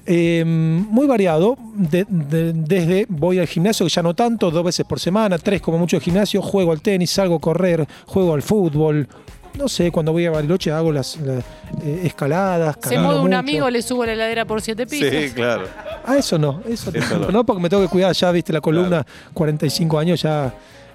Eh, 0.07 0.45
muy 0.47 1.07
variado, 1.07 1.57
de- 1.75 2.07
de- 2.09 2.53
desde 2.55 3.07
voy 3.09 3.39
al 3.39 3.47
gimnasio, 3.47 3.85
que 3.85 3.91
ya 3.91 4.03
no 4.03 4.15
tanto, 4.15 4.51
dos 4.51 4.65
veces 4.65 4.87
por 4.87 4.99
semana, 4.99 5.39
tres 5.39 5.61
como 5.61 5.77
mucho 5.79 5.99
de 5.99 6.01
gimnasio, 6.01 6.41
juego 6.41 6.73
al 6.73 6.81
tenis, 6.81 7.11
salgo 7.11 7.37
a 7.37 7.41
correr, 7.41 7.87
juego 8.07 8.33
al 8.35 8.43
fútbol, 8.43 9.07
no 9.55 9.69
sé, 9.69 9.91
cuando 9.93 10.13
voy 10.13 10.27
a 10.27 10.31
Bariloche 10.31 10.71
hago 10.73 10.93
las, 10.93 11.17
las, 11.19 11.45
eh, 11.83 12.03
escaladas. 12.05 12.77
Se 12.83 12.99
mueve 12.99 13.17
un 13.21 13.27
mucho. 13.27 13.39
amigo, 13.39 13.71
le 13.71 13.83
subo 13.83 14.05
la 14.07 14.13
heladera 14.13 14.45
por 14.45 14.61
siete 14.63 14.87
pisos. 14.87 15.09
Sí, 15.11 15.31
claro. 15.35 15.65
Ah, 16.05 16.17
eso 16.17 16.39
no, 16.39 16.63
eso, 16.69 16.91
Eso 16.95 17.19
no. 17.19 17.27
no. 17.27 17.31
no, 17.33 17.45
porque 17.47 17.63
me 17.63 17.69
tengo 17.69 17.83
que 17.83 17.89
cuidar, 17.89 18.13
ya 18.15 18.31
viste 18.33 18.53
la 18.53 18.61
columna, 18.61 19.05
45 19.35 19.99
años, 19.99 20.23
ya 20.23 20.55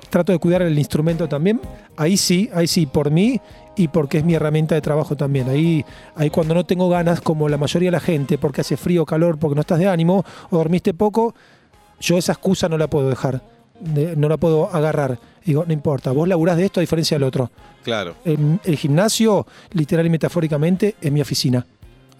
trato 0.09 0.31
de 0.31 0.39
cuidar 0.39 0.61
el 0.61 0.77
instrumento 0.77 1.27
también. 1.27 1.59
Ahí 1.97 2.17
sí, 2.17 2.49
ahí 2.53 2.67
sí, 2.67 2.85
por 2.85 3.11
mí 3.11 3.39
y 3.75 3.87
porque 3.89 4.19
es 4.19 4.23
mi 4.23 4.33
herramienta 4.35 4.73
de 4.75 4.81
trabajo 4.81 5.15
también. 5.15 5.49
Ahí, 5.49 5.83
ahí 6.15 6.29
cuando 6.29 6.53
no 6.53 6.65
tengo 6.65 6.89
ganas, 6.89 7.19
como 7.21 7.49
la 7.49 7.57
mayoría 7.57 7.87
de 7.87 7.91
la 7.91 7.99
gente, 7.99 8.37
porque 8.37 8.61
hace 8.61 8.77
frío, 8.77 9.05
calor, 9.05 9.37
porque 9.37 9.55
no 9.55 9.61
estás 9.61 9.79
de 9.79 9.87
ánimo 9.87 10.23
o 10.49 10.57
dormiste 10.57 10.93
poco, 10.93 11.35
yo 11.99 12.17
esa 12.17 12.31
excusa 12.33 12.69
no 12.69 12.77
la 12.77 12.87
puedo 12.87 13.09
dejar, 13.09 13.41
de- 13.79 14.15
no 14.15 14.29
la 14.29 14.37
puedo 14.37 14.73
agarrar. 14.73 15.19
Digo, 15.45 15.63
no 15.65 15.73
importa, 15.73 16.11
vos 16.11 16.27
laburás 16.27 16.57
de 16.57 16.65
esto 16.65 16.79
a 16.79 16.81
diferencia 16.81 17.15
del 17.15 17.23
otro. 17.23 17.51
Claro. 17.83 18.15
El, 18.25 18.59
el 18.63 18.77
gimnasio, 18.77 19.45
literal 19.73 20.05
y 20.07 20.09
metafóricamente, 20.09 20.95
es 20.99 21.11
mi 21.11 21.21
oficina. 21.21 21.65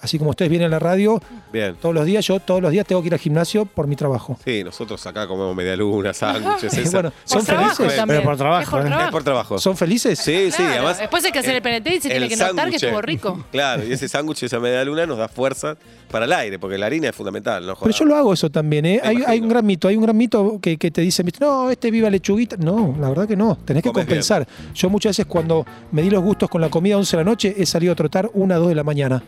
Así 0.01 0.17
como 0.17 0.31
ustedes 0.31 0.49
vienen 0.49 0.67
a 0.67 0.69
la 0.71 0.79
radio, 0.79 1.21
Bien. 1.51 1.75
todos 1.81 1.95
los 1.95 2.05
días, 2.05 2.25
yo 2.25 2.39
todos 2.39 2.61
los 2.61 2.71
días 2.71 2.85
tengo 2.85 3.01
que 3.01 3.07
ir 3.07 3.13
al 3.13 3.19
gimnasio 3.19 3.65
por 3.65 3.87
mi 3.87 3.95
trabajo. 3.95 4.37
Sí, 4.43 4.63
nosotros 4.63 5.05
acá 5.07 5.27
comemos 5.27 5.55
media 5.55 5.75
luna, 5.75 6.13
sándwiches, 6.13 6.91
bueno, 6.91 7.11
¿son 7.23 7.43
felices? 7.43 8.03
Pero 8.05 8.23
por 8.23 8.37
trabajo, 8.37 8.61
Es 8.61 8.69
por 8.69 8.91
¿eh? 8.91 9.05
Es 9.05 9.11
por 9.11 9.23
trabajo. 9.23 9.57
¿Son 9.57 9.75
felices? 9.75 10.19
Sí, 10.19 10.51
sí, 10.51 10.63
además. 10.63 10.99
después 10.99 11.23
hay 11.25 11.31
que 11.31 11.39
hacer 11.39 11.55
el 11.55 11.61
penetente 11.61 11.97
y 11.97 12.01
se 12.01 12.09
tiene 12.09 12.27
que 12.27 12.35
notar 12.35 12.69
que 12.69 12.75
estuvo 12.75 13.01
rico. 13.01 13.45
Claro, 13.51 13.85
y 13.85 13.93
ese 13.93 14.07
sándwich, 14.07 14.43
esa 14.43 14.59
media 14.59 14.83
luna 14.83 15.05
nos 15.05 15.17
da 15.17 15.27
fuerza 15.27 15.77
para 16.11 16.25
el 16.25 16.33
aire, 16.33 16.59
porque 16.59 16.77
la 16.77 16.85
harina 16.85 17.09
es 17.09 17.15
fundamental, 17.15 17.65
¿no? 17.65 17.75
Pero 17.75 17.91
yo 17.91 18.05
lo 18.05 18.15
hago 18.15 18.33
eso 18.33 18.49
también, 18.49 18.85
¿eh? 18.85 19.01
Hay, 19.03 19.39
un 19.39 19.49
gran 19.49 19.65
mito, 19.65 19.87
hay 19.87 19.95
un 19.95 20.03
gran 20.03 20.17
mito 20.17 20.59
que, 20.61 20.77
que 20.77 20.91
te 20.91 21.01
dice, 21.01 21.23
no, 21.39 21.69
este 21.69 21.91
viva 21.91 22.09
lechuguita. 22.09 22.57
No, 22.57 22.95
la 22.99 23.09
verdad 23.09 23.27
que 23.27 23.35
no, 23.35 23.57
tenés 23.65 23.83
que 23.83 23.89
Comes 23.89 24.05
compensar. 24.05 24.47
Yo 24.73 24.89
muchas 24.89 25.11
veces 25.11 25.25
cuando 25.25 25.65
me 25.91 26.01
di 26.01 26.09
los 26.09 26.23
gustos 26.23 26.49
con 26.49 26.61
la 26.61 26.69
comida 26.69 26.95
a 26.95 26.97
11 26.97 27.17
de 27.17 27.23
la 27.23 27.29
noche, 27.29 27.55
he 27.57 27.65
salido 27.65 27.93
a 27.93 27.95
trotar 27.95 28.29
una, 28.33 28.55
dos 28.55 28.69
de 28.69 28.75
la 28.75 28.83
mañana. 28.83 29.23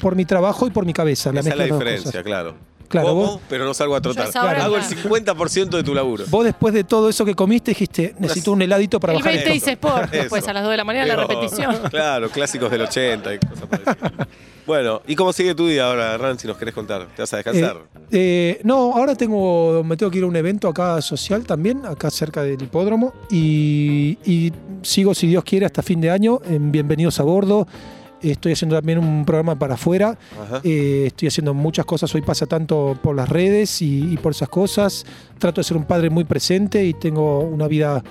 Por 0.00 0.14
mi 0.16 0.24
trabajo 0.24 0.66
y 0.66 0.70
por 0.70 0.84
mi 0.86 0.92
cabeza. 0.92 1.32
La 1.32 1.40
Esa 1.40 1.50
es 1.50 1.56
la 1.56 1.64
diferencia, 1.64 2.22
claro. 2.22 2.54
Claro, 2.88 3.08
Como, 3.08 3.20
vos- 3.26 3.40
pero 3.48 3.64
no 3.64 3.74
salgo 3.74 3.96
a 3.96 4.00
trotar. 4.00 4.28
Hago 4.60 4.76
el 4.76 4.82
ya. 4.82 4.88
50% 4.90 5.70
de 5.76 5.82
tu 5.82 5.92
laburo. 5.92 6.22
Vos 6.30 6.44
después 6.44 6.72
de 6.72 6.84
todo 6.84 7.08
eso 7.08 7.24
que 7.24 7.34
comiste 7.34 7.72
dijiste, 7.72 8.14
necesito 8.20 8.52
un 8.52 8.62
heladito 8.62 9.00
para 9.00 9.12
El 9.12 9.18
bajar 9.18 9.32
20 9.32 9.48
esto. 9.48 9.54
dice 9.54 9.72
Sport, 9.72 10.04
Eso. 10.14 10.22
después 10.22 10.46
a 10.46 10.52
las 10.52 10.62
2 10.62 10.70
de 10.70 10.76
la 10.76 10.84
mañana 10.84 11.06
la 11.06 11.16
repetición. 11.16 11.76
Claro, 11.90 12.28
clásicos 12.30 12.70
del 12.70 12.82
80 12.82 13.34
y 13.34 13.38
cosas 13.40 13.66
parecidas. 13.66 13.96
Bueno, 14.66 15.00
¿y 15.06 15.14
cómo 15.14 15.32
sigue 15.32 15.54
tu 15.54 15.68
día 15.68 15.86
ahora, 15.86 16.18
Ran, 16.18 16.36
si 16.40 16.48
nos 16.48 16.56
querés 16.56 16.74
contar? 16.74 17.06
¿Te 17.14 17.22
vas 17.22 17.32
a 17.32 17.36
descansar? 17.36 17.76
Eh, 18.10 18.56
eh, 18.58 18.60
no, 18.64 18.94
ahora 18.96 19.14
tengo, 19.14 19.84
me 19.84 19.96
tengo 19.96 20.10
que 20.10 20.18
ir 20.18 20.24
a 20.24 20.26
un 20.26 20.34
evento 20.34 20.66
acá 20.68 21.00
social 21.02 21.44
también, 21.44 21.86
acá 21.86 22.10
cerca 22.10 22.42
del 22.42 22.60
hipódromo, 22.60 23.14
y, 23.30 24.18
y 24.24 24.52
sigo, 24.82 25.14
si 25.14 25.28
Dios 25.28 25.44
quiere, 25.44 25.66
hasta 25.66 25.82
fin 25.82 26.00
de 26.00 26.10
año 26.10 26.40
en 26.44 26.72
Bienvenidos 26.72 27.20
a 27.20 27.22
Bordo. 27.22 27.68
Estoy 28.30 28.52
haciendo 28.52 28.76
también 28.76 28.98
un 28.98 29.24
programa 29.24 29.58
para 29.58 29.74
afuera. 29.74 30.18
Eh, 30.64 31.04
estoy 31.06 31.28
haciendo 31.28 31.54
muchas 31.54 31.84
cosas. 31.84 32.14
Hoy 32.14 32.22
pasa 32.22 32.46
tanto 32.46 32.98
por 33.02 33.14
las 33.16 33.28
redes 33.28 33.82
y, 33.82 34.12
y 34.12 34.16
por 34.16 34.32
esas 34.32 34.48
cosas. 34.48 35.04
Trato 35.38 35.60
de 35.60 35.64
ser 35.64 35.76
un 35.76 35.84
padre 35.84 36.10
muy 36.10 36.24
presente 36.24 36.84
y 36.84 36.94
tengo 36.94 37.40
una 37.40 37.66
vida 37.68 38.02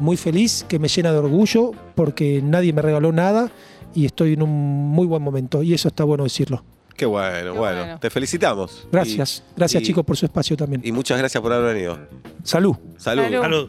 muy 0.00 0.16
feliz 0.16 0.64
que 0.68 0.78
me 0.78 0.88
llena 0.88 1.12
de 1.12 1.18
orgullo 1.18 1.72
porque 1.94 2.40
nadie 2.42 2.72
me 2.72 2.82
regaló 2.82 3.12
nada 3.12 3.50
y 3.94 4.06
estoy 4.06 4.34
en 4.34 4.42
un 4.42 4.50
muy 4.50 5.06
buen 5.06 5.22
momento. 5.22 5.62
Y 5.62 5.74
eso 5.74 5.88
está 5.88 6.04
bueno 6.04 6.24
decirlo. 6.24 6.64
Qué 6.96 7.06
bueno, 7.06 7.52
Qué 7.54 7.58
bueno. 7.58 7.78
bueno. 7.78 7.98
Te 7.98 8.10
felicitamos. 8.10 8.86
Gracias. 8.92 9.42
Y- 9.50 9.54
Gracias 9.56 9.82
y- 9.82 9.86
chicos 9.86 10.04
por 10.04 10.16
su 10.16 10.26
espacio 10.26 10.56
también. 10.56 10.82
Y 10.84 10.92
muchas 10.92 11.18
gracias 11.18 11.42
por 11.42 11.52
haber 11.52 11.74
venido. 11.74 11.98
Salud. 12.44 12.76
Salud. 12.98 13.24
Salud. 13.24 13.40
Salud. 13.40 13.68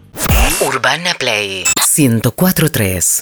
Urbana 0.68 1.14
Play 1.18 1.64
1043. 1.98 3.20